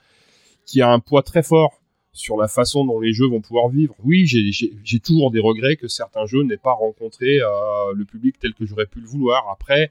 qui 0.65 0.81
a 0.81 0.91
un 0.91 1.01
poids 1.01 1.23
très 1.23 1.43
fort 1.43 1.83
sur 2.13 2.37
la 2.37 2.49
façon 2.49 2.85
dont 2.87 3.01
les 3.01 3.13
jeux 3.13 3.27
vont 3.27 3.41
pouvoir 3.41 3.69
vivre. 3.69 3.95
Oui, 4.05 4.25
j'ai 4.27 5.01
toujours 5.01 5.31
des 5.31 5.41
regrets 5.41 5.77
que 5.77 5.89
certains 5.89 6.25
jeux 6.27 6.45
n'aient 6.45 6.57
pas 6.57 6.73
rencontré 6.73 7.41
euh, 7.41 7.49
le 7.95 8.05
public 8.05 8.39
tel 8.39 8.55
que 8.55 8.65
j'aurais 8.65 8.87
pu 8.87 9.01
le 9.01 9.07
vouloir. 9.07 9.47
Après, 9.51 9.91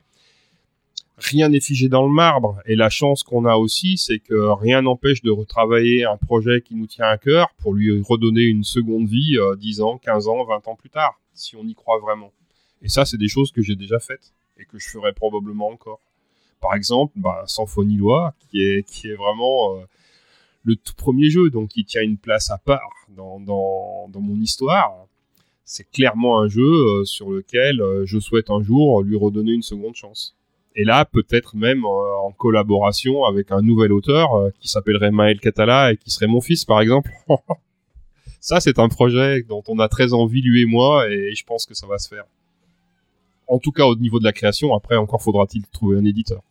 rien 1.17 1.49
n'est 1.49 1.59
figé 1.59 1.89
dans 1.89 2.07
le 2.07 2.13
marbre. 2.13 2.59
Et 2.65 2.75
la 2.75 2.89
chance 2.89 3.23
qu'on 3.23 3.45
a 3.45 3.55
aussi, 3.57 3.97
c'est 3.97 4.19
que 4.19 4.33
rien 4.59 4.81
n'empêche 4.81 5.21
de 5.21 5.31
retravailler 5.31 6.05
un 6.05 6.17
projet 6.17 6.61
qui 6.61 6.75
nous 6.75 6.87
tient 6.87 7.05
à 7.05 7.17
cœur 7.17 7.53
pour 7.61 7.73
lui 7.73 8.01
redonner 8.01 8.43
une 8.43 8.63
seconde 8.63 9.07
vie 9.07 9.37
euh, 9.37 9.55
10 9.57 9.81
ans, 9.81 9.97
15 9.99 10.27
ans, 10.29 10.45
20 10.45 10.67
ans 10.67 10.75
plus 10.75 10.89
tard 10.89 11.19
si 11.33 11.55
on 11.55 11.63
y 11.63 11.73
croit 11.73 11.99
vraiment. 11.99 12.31
Et 12.81 12.89
ça, 12.89 13.05
c'est 13.05 13.17
des 13.17 13.27
choses 13.27 13.51
que 13.51 13.61
j'ai 13.61 13.75
déjà 13.75 13.99
faites 13.99 14.33
et 14.57 14.65
que 14.65 14.77
je 14.77 14.89
ferai 14.89 15.13
probablement 15.13 15.69
encore. 15.69 15.99
Par 16.61 16.75
exemple, 16.75 17.13
bah, 17.15 17.43
Symphonie 17.47 17.97
Loi, 17.97 18.33
qui 18.39 18.61
est, 18.61 18.87
qui 18.87 19.09
est 19.09 19.15
vraiment 19.15 19.75
euh, 19.75 19.83
le 20.63 20.75
tout 20.75 20.93
premier 20.95 21.29
jeu, 21.29 21.49
donc 21.49 21.69
qui 21.69 21.85
tient 21.85 22.01
une 22.01 22.17
place 22.17 22.51
à 22.51 22.57
part 22.57 22.89
dans, 23.09 23.39
dans, 23.39 24.07
dans 24.09 24.21
mon 24.21 24.39
histoire. 24.39 25.07
C'est 25.65 25.89
clairement 25.89 26.39
un 26.39 26.47
jeu 26.47 26.61
euh, 26.61 27.05
sur 27.05 27.31
lequel 27.31 27.81
euh, 27.81 28.05
je 28.05 28.19
souhaite 28.19 28.49
un 28.49 28.61
jour 28.61 29.01
lui 29.01 29.17
redonner 29.17 29.51
une 29.51 29.61
seconde 29.61 29.95
chance. 29.95 30.35
Et 30.75 30.83
là, 30.83 31.05
peut-être 31.05 31.55
même 31.55 31.85
en 31.85 32.31
collaboration 32.31 33.25
avec 33.25 33.51
un 33.51 33.61
nouvel 33.61 33.91
auteur 33.91 34.31
qui 34.59 34.67
s'appellerait 34.67 35.11
Maël 35.11 35.39
Catala 35.39 35.91
et 35.91 35.97
qui 35.97 36.09
serait 36.09 36.25
mon 36.25 36.41
fils, 36.41 36.65
par 36.65 36.81
exemple. 36.81 37.11
ça, 38.43 38.59
c'est 38.59 38.77
un 38.77 38.89
projet 38.89 39.41
dont 39.43 39.63
on 39.69 39.79
a 39.79 39.87
très 39.87 40.11
envie, 40.11 40.41
lui 40.41 40.63
et 40.63 40.65
moi, 40.65 41.09
et 41.09 41.33
je 41.33 41.45
pense 41.45 41.65
que 41.65 41.73
ça 41.73 41.87
va 41.87 41.97
se 41.97 42.09
faire. 42.09 42.25
En 43.47 43.57
tout 43.57 43.71
cas, 43.71 43.85
au 43.85 43.95
niveau 43.95 44.19
de 44.19 44.25
la 44.25 44.33
création, 44.33 44.75
après, 44.75 44.97
encore 44.97 45.21
faudra-t-il 45.21 45.65
trouver 45.67 45.97
un 45.97 46.03
éditeur. 46.03 46.41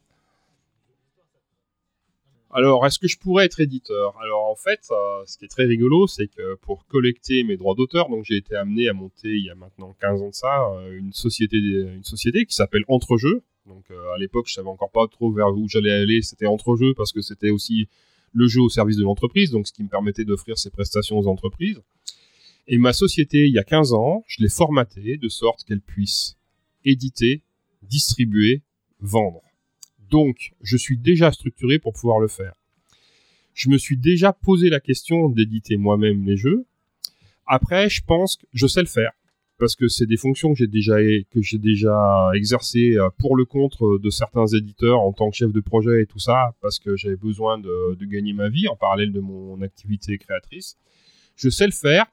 Alors, 2.50 2.86
est-ce 2.86 2.98
que 2.98 3.08
je 3.08 3.18
pourrais 3.18 3.44
être 3.44 3.60
éditeur? 3.60 4.14
Alors, 4.22 4.50
en 4.50 4.54
fait, 4.54 4.80
euh, 4.90 5.22
ce 5.26 5.36
qui 5.36 5.44
est 5.44 5.48
très 5.48 5.66
rigolo, 5.66 6.06
c'est 6.06 6.28
que 6.28 6.54
pour 6.62 6.86
collecter 6.86 7.44
mes 7.44 7.58
droits 7.58 7.74
d'auteur, 7.74 8.08
donc 8.08 8.24
j'ai 8.24 8.36
été 8.36 8.56
amené 8.56 8.88
à 8.88 8.94
monter 8.94 9.28
il 9.28 9.44
y 9.44 9.50
a 9.50 9.54
maintenant 9.54 9.94
15 10.00 10.22
ans 10.22 10.28
de 10.30 10.34
ça, 10.34 10.70
euh, 10.70 10.96
une 10.96 11.12
société, 11.12 11.58
une 11.58 12.04
société 12.04 12.46
qui 12.46 12.54
s'appelle 12.54 12.84
Entrejeux. 12.88 13.42
Donc, 13.66 13.84
euh, 13.90 14.14
à 14.14 14.18
l'époque, 14.18 14.46
je 14.48 14.54
savais 14.54 14.68
encore 14.68 14.90
pas 14.90 15.06
trop 15.08 15.30
vers 15.30 15.48
où 15.48 15.68
j'allais 15.68 15.92
aller. 15.92 16.22
C'était 16.22 16.46
Entrejeux 16.46 16.94
parce 16.94 17.12
que 17.12 17.20
c'était 17.20 17.50
aussi 17.50 17.86
le 18.32 18.48
jeu 18.48 18.60
au 18.60 18.68
service 18.68 18.96
de 18.96 19.02
l'entreprise, 19.02 19.50
donc 19.50 19.66
ce 19.66 19.72
qui 19.72 19.82
me 19.82 19.88
permettait 19.88 20.24
d'offrir 20.24 20.58
ces 20.58 20.70
prestations 20.70 21.18
aux 21.18 21.26
entreprises. 21.26 21.80
Et 22.68 22.78
ma 22.78 22.92
société, 22.92 23.46
il 23.46 23.52
y 23.52 23.58
a 23.58 23.64
15 23.64 23.92
ans, 23.92 24.24
je 24.26 24.42
l'ai 24.42 24.48
formatée 24.48 25.16
de 25.16 25.28
sorte 25.28 25.64
qu'elle 25.64 25.80
puisse 25.80 26.36
éditer, 26.84 27.42
distribuer, 27.82 28.62
vendre. 29.00 29.42
Donc, 30.10 30.52
je 30.60 30.76
suis 30.76 30.96
déjà 30.96 31.32
structuré 31.32 31.78
pour 31.78 31.92
pouvoir 31.92 32.20
le 32.20 32.28
faire. 32.28 32.54
Je 33.54 33.68
me 33.68 33.78
suis 33.78 33.96
déjà 33.96 34.32
posé 34.32 34.70
la 34.70 34.80
question 34.80 35.28
d'éditer 35.28 35.76
moi-même 35.76 36.24
les 36.24 36.36
jeux. 36.36 36.64
Après, 37.46 37.88
je 37.90 38.02
pense 38.02 38.36
que 38.36 38.46
je 38.52 38.66
sais 38.66 38.80
le 38.80 38.86
faire 38.86 39.12
parce 39.62 39.76
que 39.76 39.86
c'est 39.86 40.06
des 40.06 40.16
fonctions 40.16 40.52
que 40.52 40.58
j'ai 40.58 40.66
déjà 40.66 40.96
que 41.30 42.36
exercées 42.36 42.96
euh, 42.96 43.10
pour 43.16 43.36
le 43.36 43.44
compte 43.44 43.80
euh, 43.80 44.00
de 44.00 44.10
certains 44.10 44.48
éditeurs 44.48 44.98
en 44.98 45.12
tant 45.12 45.30
que 45.30 45.36
chef 45.36 45.52
de 45.52 45.60
projet 45.60 46.02
et 46.02 46.06
tout 46.06 46.18
ça 46.18 46.56
parce 46.60 46.80
que 46.80 46.96
j'avais 46.96 47.14
besoin 47.14 47.58
de, 47.58 47.96
gagner 48.04 48.32
ma 48.32 48.48
vie 48.48 48.66
en 48.66 48.74
parallèle 48.74 49.12
de 49.12 49.20
mon 49.20 49.62
activité 49.62 50.18
créatrice. 50.18 50.76
Je 51.36 51.48
sais 51.48 51.66
le 51.66 51.72
faire, 51.72 52.06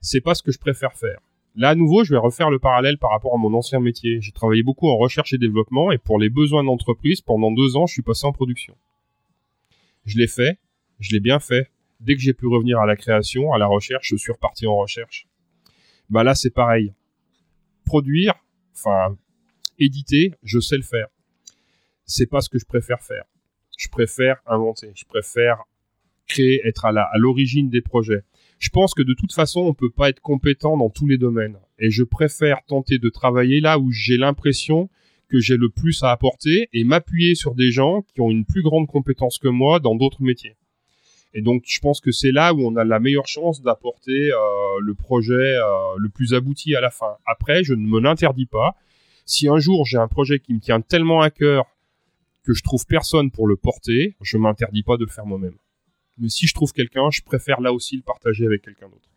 c'est 0.00 0.22
pas 0.22 0.34
ce 0.34 0.42
que 0.42 0.50
je 0.50 0.58
préfère 0.58 0.94
faire. 0.94 1.18
Là 1.56 1.68
à 1.68 1.74
nouveau, 1.74 2.04
je 2.04 2.14
vais 2.14 2.18
refaire 2.18 2.48
le 2.48 2.58
parallèle 2.58 2.96
par 2.96 3.10
rapport 3.10 3.34
à 3.34 3.36
mon 3.36 3.52
ancien 3.52 3.80
métier. 3.80 4.22
J'ai 4.22 4.32
travaillé 4.32 4.62
beaucoup 4.62 4.88
en 4.88 4.96
recherche 4.96 5.34
et 5.34 5.38
développement 5.38 5.92
et 5.92 5.98
pour 5.98 6.18
les 6.18 6.30
besoins 6.30 6.64
d'entreprise, 6.64 7.20
pendant 7.20 7.52
deux 7.52 7.76
ans, 7.76 7.84
je 7.84 7.92
suis 7.92 8.02
passé 8.02 8.26
en 8.26 8.32
production. 8.32 8.74
Je 10.06 10.16
l'ai 10.16 10.26
fait, 10.26 10.56
je 11.00 11.12
l'ai 11.12 11.20
bien 11.20 11.38
fait. 11.38 11.68
Dès 12.00 12.14
que 12.14 12.22
j'ai 12.22 12.32
pu 12.32 12.46
revenir 12.46 12.78
à 12.78 12.86
la 12.86 12.96
création, 12.96 13.52
à 13.52 13.58
la 13.58 13.66
recherche, 13.66 14.08
je 14.08 14.16
suis 14.16 14.32
reparti 14.32 14.66
en 14.66 14.78
recherche 14.78 15.26
bah 16.10 16.24
là 16.24 16.34
c'est 16.34 16.50
pareil. 16.50 16.92
Produire, 17.84 18.34
enfin 18.74 19.16
éditer, 19.78 20.32
je 20.42 20.60
sais 20.60 20.76
le 20.76 20.82
faire. 20.82 21.08
C'est 22.06 22.26
pas 22.26 22.40
ce 22.40 22.48
que 22.48 22.58
je 22.58 22.66
préfère 22.66 23.02
faire. 23.02 23.24
Je 23.76 23.88
préfère 23.88 24.36
inventer, 24.46 24.92
je 24.94 25.04
préfère 25.04 25.64
créer, 26.26 26.66
être 26.66 26.84
à 26.84 27.18
l'origine 27.18 27.70
des 27.70 27.82
projets. 27.82 28.22
Je 28.58 28.70
pense 28.70 28.94
que 28.94 29.02
de 29.02 29.14
toute 29.14 29.32
façon, 29.32 29.60
on 29.60 29.74
peut 29.74 29.90
pas 29.90 30.08
être 30.08 30.20
compétent 30.20 30.76
dans 30.76 30.90
tous 30.90 31.06
les 31.06 31.18
domaines. 31.18 31.58
Et 31.78 31.90
je 31.90 32.04
préfère 32.04 32.64
tenter 32.66 32.98
de 32.98 33.08
travailler 33.08 33.60
là 33.60 33.78
où 33.78 33.90
j'ai 33.90 34.16
l'impression 34.16 34.88
que 35.28 35.40
j'ai 35.40 35.56
le 35.56 35.68
plus 35.68 36.02
à 36.02 36.12
apporter 36.12 36.68
et 36.72 36.84
m'appuyer 36.84 37.34
sur 37.34 37.54
des 37.54 37.70
gens 37.70 38.02
qui 38.02 38.20
ont 38.20 38.30
une 38.30 38.44
plus 38.44 38.62
grande 38.62 38.86
compétence 38.86 39.38
que 39.38 39.48
moi 39.48 39.80
dans 39.80 39.96
d'autres 39.96 40.22
métiers. 40.22 40.56
Et 41.36 41.42
donc, 41.42 41.64
je 41.66 41.80
pense 41.80 42.00
que 42.00 42.12
c'est 42.12 42.30
là 42.30 42.54
où 42.54 42.60
on 42.60 42.76
a 42.76 42.84
la 42.84 43.00
meilleure 43.00 43.26
chance 43.26 43.60
d'apporter 43.60 44.30
euh, 44.30 44.36
le 44.80 44.94
projet 44.94 45.34
euh, 45.34 45.64
le 45.98 46.08
plus 46.08 46.32
abouti 46.32 46.76
à 46.76 46.80
la 46.80 46.90
fin. 46.90 47.16
Après, 47.26 47.64
je 47.64 47.74
ne 47.74 47.84
me 47.84 48.00
l'interdis 48.00 48.46
pas. 48.46 48.76
Si 49.26 49.48
un 49.48 49.58
jour 49.58 49.84
j'ai 49.84 49.98
un 49.98 50.06
projet 50.06 50.38
qui 50.38 50.54
me 50.54 50.60
tient 50.60 50.80
tellement 50.80 51.22
à 51.22 51.30
cœur 51.30 51.64
que 52.44 52.52
je 52.52 52.62
trouve 52.62 52.86
personne 52.86 53.32
pour 53.32 53.48
le 53.48 53.56
porter, 53.56 54.14
je 54.20 54.36
m'interdis 54.36 54.84
pas 54.84 54.96
de 54.96 55.04
le 55.04 55.10
faire 55.10 55.26
moi-même. 55.26 55.56
Mais 56.18 56.28
si 56.28 56.46
je 56.46 56.54
trouve 56.54 56.72
quelqu'un, 56.72 57.10
je 57.10 57.22
préfère 57.22 57.60
là 57.60 57.72
aussi 57.72 57.96
le 57.96 58.02
partager 58.02 58.46
avec 58.46 58.62
quelqu'un 58.62 58.88
d'autre. 58.88 59.08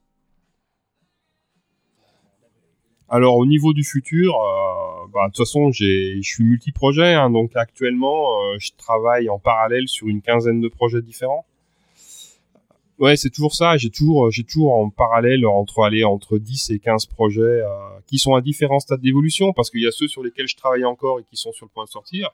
Alors 3.10 3.38
au 3.38 3.46
niveau 3.46 3.74
du 3.74 3.84
futur, 3.84 4.34
euh, 4.34 5.08
bah, 5.14 5.28
de 5.28 5.34
toute 5.34 5.46
façon, 5.46 5.72
je 5.72 6.20
suis 6.24 6.44
multi-projet, 6.44 7.14
hein, 7.14 7.30
donc 7.30 7.56
actuellement, 7.56 8.58
je 8.58 8.72
travaille 8.76 9.30
en 9.30 9.38
parallèle 9.38 9.88
sur 9.88 10.08
une 10.08 10.22
quinzaine 10.22 10.62
de 10.62 10.68
projets 10.68 11.02
différents. 11.02 11.46
Ouais, 13.00 13.16
c'est 13.16 13.30
toujours 13.30 13.54
ça. 13.54 13.78
J'ai 13.78 13.92
toujours, 13.92 14.32
j'ai 14.32 14.44
toujours 14.44 14.74
en 14.74 14.90
parallèle 14.90 15.46
entre 15.46 15.84
aller 15.84 16.04
entre 16.04 16.40
10 16.40 16.72
et 16.72 16.80
15 16.80 17.06
projets 17.06 17.42
euh, 17.42 17.68
qui 18.08 18.18
sont 18.18 18.34
à 18.34 18.42
différents 18.42 18.80
stades 18.80 19.02
d'évolution, 19.02 19.54
parce 19.54 19.70
qu'il 19.70 19.82
y 19.82 19.88
a 19.88 19.92
ceux 19.92 20.08
sur 20.08 20.24
lesquels 20.24 20.48
je 20.48 20.56
travaille 20.56 20.84
encore 20.84 21.20
et 21.20 21.24
qui 21.24 21.38
sont 21.38 21.52
sur 21.52 21.66
le 21.68 21.72
point 21.72 21.86
de 21.86 21.90
sortir. 21.90 22.32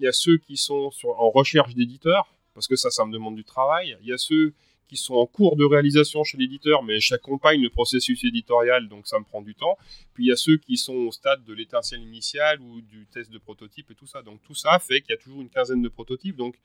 Il 0.00 0.04
y 0.04 0.08
a 0.08 0.12
ceux 0.12 0.38
qui 0.38 0.56
sont 0.56 0.90
en 1.04 1.30
recherche 1.30 1.74
d'éditeurs, 1.74 2.34
parce 2.54 2.66
que 2.66 2.74
ça, 2.74 2.90
ça 2.90 3.04
me 3.04 3.12
demande 3.12 3.36
du 3.36 3.44
travail. 3.44 3.96
Il 4.02 4.08
y 4.08 4.12
a 4.12 4.18
ceux 4.18 4.54
qui 4.88 4.96
sont 4.96 5.14
en 5.14 5.26
cours 5.26 5.54
de 5.56 5.64
réalisation 5.64 6.24
chez 6.24 6.36
l'éditeur, 6.36 6.82
mais 6.82 6.98
j'accompagne 6.98 7.62
le 7.62 7.70
processus 7.70 8.24
éditorial, 8.24 8.88
donc 8.88 9.06
ça 9.06 9.20
me 9.20 9.24
prend 9.24 9.40
du 9.40 9.54
temps. 9.54 9.78
Puis 10.14 10.24
il 10.24 10.28
y 10.28 10.32
a 10.32 10.36
ceux 10.36 10.56
qui 10.56 10.76
sont 10.76 10.94
au 10.94 11.12
stade 11.12 11.44
de 11.44 11.54
l'étincelle 11.54 12.02
initiale 12.02 12.60
ou 12.60 12.80
du 12.80 13.06
test 13.06 13.30
de 13.30 13.38
prototype 13.38 13.90
et 13.90 13.94
tout 13.94 14.06
ça. 14.06 14.20
Donc 14.20 14.42
tout 14.42 14.54
ça 14.54 14.78
fait 14.80 15.00
qu'il 15.00 15.10
y 15.10 15.14
a 15.14 15.16
toujours 15.16 15.40
une 15.40 15.48
quinzaine 15.48 15.80
de 15.80 15.88
prototypes, 15.88 16.36
donc 16.36 16.56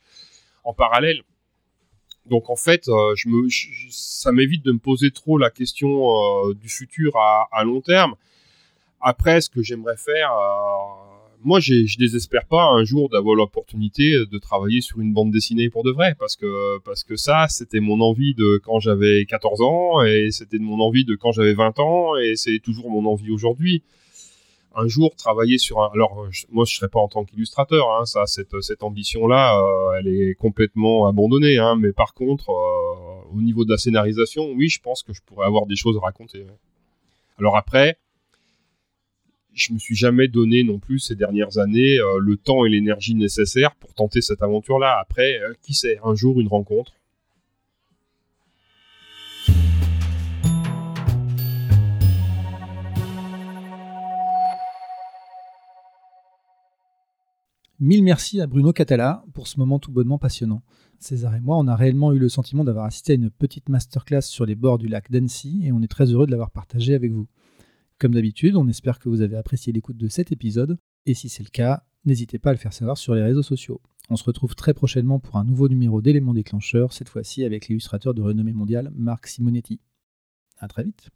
en 0.64 0.74
parallèle. 0.74 1.24
Donc 2.30 2.50
en 2.50 2.56
fait, 2.56 2.88
euh, 2.88 3.14
ça 3.90 4.32
m'évite 4.32 4.64
de 4.66 4.72
me 4.72 4.80
poser 4.80 5.12
trop 5.12 5.38
la 5.38 5.50
question 5.50 6.10
euh, 6.10 6.54
du 6.54 6.70
futur 6.70 7.16
à, 7.18 7.64
long 7.64 7.82
terme. 7.82 8.16
Après, 9.02 9.42
ce 9.42 9.50
que 9.50 9.62
j'aimerais 9.62 9.98
faire, 9.98 10.32
euh, 10.32 11.08
moi, 11.44 11.60
je 11.60 11.98
désespère 11.98 12.46
pas 12.46 12.64
un 12.64 12.84
jour 12.84 13.10
d'avoir 13.10 13.36
l'opportunité 13.36 14.26
de 14.26 14.38
travailler 14.40 14.82
sur 14.82 15.00
une 15.00 15.14
bande 15.14 15.32
dessinée 15.32 15.70
pour 15.70 15.84
de 15.84 15.92
vrai, 15.92 16.16
parce 16.20 16.36
que, 16.36 16.80
parce 16.80 17.04
que 17.04 17.16
ça, 17.16 17.46
c'était 17.48 17.80
mon 17.80 18.02
envie 18.02 18.34
de 18.34 18.60
quand 18.64 18.80
j'avais 18.80 19.26
14 19.26 19.62
ans, 19.62 20.02
et 20.04 20.30
c'était 20.32 20.58
mon 20.58 20.80
envie 20.80 21.06
de 21.06 21.16
quand 21.16 21.32
j'avais 21.32 21.54
20 21.54 21.80
ans, 21.80 22.18
et 22.18 22.36
c'est 22.36 22.60
toujours 22.60 22.90
mon 22.90 23.06
envie 23.06 23.32
aujourd'hui. 23.32 23.84
Un 24.80 24.88
jour, 24.88 25.16
travailler 25.16 25.58
sur 25.58 25.82
un... 25.82 25.90
Alors, 25.94 26.28
moi, 26.52 26.64
je 26.66 26.76
serais 26.76 26.88
pas 26.88 27.00
en 27.00 27.08
tant 27.08 27.26
qu'illustrateur, 27.26 27.90
hein, 27.92 28.06
ça, 28.06 28.28
cette, 28.28 28.62
cette 28.62 28.84
ambition-là, 28.84 29.60
euh, 29.60 30.00
elle 30.00 30.08
est 30.08 30.36
complètement 30.36 31.08
abandonnée, 31.08 31.58
hein, 31.58 31.76
mais 31.76 31.92
par 31.92 32.14
contre, 32.14 32.52
euh, 32.52 33.36
au 33.36 33.42
niveau 33.42 33.66
de 33.66 33.72
la 33.72 33.78
scénarisation, 33.78 34.52
oui, 34.52 34.70
je 34.70 34.80
pense 34.80 35.02
que 35.02 35.14
je 35.14 35.22
pourrais 35.26 35.48
avoir 35.48 35.66
des 35.66 35.76
choses 35.76 35.98
à 35.98 36.02
raconter. 36.02 36.46
Alors 37.40 37.58
après, 37.58 37.98
je 39.58 39.74
me 39.74 39.80
suis 39.80 39.96
jamais 39.96 40.28
donné 40.28 40.64
non 40.64 40.80
plus 40.80 41.00
ces 41.00 41.16
dernières 41.16 41.58
années 41.58 41.98
euh, 42.00 42.20
le 42.20 42.38
temps 42.38 42.66
et 42.66 42.70
l'énergie 42.70 43.16
nécessaires 43.16 43.76
pour 43.76 43.94
tenter 43.94 44.22
cette 44.22 44.44
aventure-là. 44.44 44.98
Après, 45.02 45.40
euh, 45.40 45.54
qui 45.62 45.74
sait, 45.74 46.00
un 46.04 46.16
jour 46.16 46.40
une 46.40 46.48
rencontre. 46.48 46.94
Mille 57.80 58.04
merci 58.04 58.42
à 58.42 58.48
Bruno 58.48 58.74
Catala 58.74 59.24
pour 59.36 59.48
ce 59.48 59.60
moment 59.60 59.78
tout 59.78 59.92
bonnement 59.92 60.18
passionnant. 60.18 60.64
César 60.98 61.36
et 61.36 61.42
moi, 61.42 61.58
on 61.58 61.68
a 61.68 61.76
réellement 61.76 62.12
eu 62.12 62.18
le 62.18 62.28
sentiment 62.28 62.64
d'avoir 62.64 62.86
assisté 62.86 63.12
à 63.12 63.16
une 63.16 63.30
petite 63.30 63.70
masterclass 63.70 64.24
sur 64.24 64.48
les 64.48 64.56
bords 64.56 64.80
du 64.80 64.88
lac 64.88 65.12
d'Annecy 65.12 65.62
et 65.64 65.72
on 65.72 65.84
est 65.84 65.88
très 65.88 66.06
heureux 66.12 66.26
de 66.26 66.32
l'avoir 66.32 66.50
partagé 66.50 66.96
avec 66.96 67.12
vous. 67.12 67.28
Comme 68.00 68.16
d'habitude, 68.16 68.56
on 68.56 68.68
espère 68.68 68.98
que 68.98 69.10
vous 69.10 69.22
avez 69.22 69.38
apprécié 69.38 69.72
l'écoute 69.72 69.98
de 69.98 70.08
cet 70.08 70.32
épisode, 70.32 70.80
et 71.06 71.14
si 71.14 71.30
c'est 71.30 71.44
le 71.44 71.50
cas, 71.50 71.84
n'hésitez 72.04 72.40
pas 72.40 72.50
à 72.50 72.54
le 72.54 72.60
faire 72.60 72.74
savoir 72.74 72.98
sur 72.98 73.14
les 73.14 73.22
réseaux 73.22 73.44
sociaux. 73.44 73.80
On 74.10 74.16
se 74.16 74.24
retrouve 74.24 74.56
très 74.56 74.74
prochainement 74.74 75.20
pour 75.20 75.36
un 75.36 75.44
nouveau 75.44 75.70
numéro 75.70 76.02
d'éléments 76.02 76.34
déclencheurs, 76.34 76.94
cette 76.94 77.10
fois-ci 77.10 77.44
avec 77.44 77.68
l'illustrateur 77.68 78.16
de 78.16 78.24
renommée 78.24 78.54
mondiale 78.54 78.92
Marc 78.96 79.28
Simonetti. 79.28 79.80
A 80.58 80.68
très 80.68 80.84
vite 80.84 81.12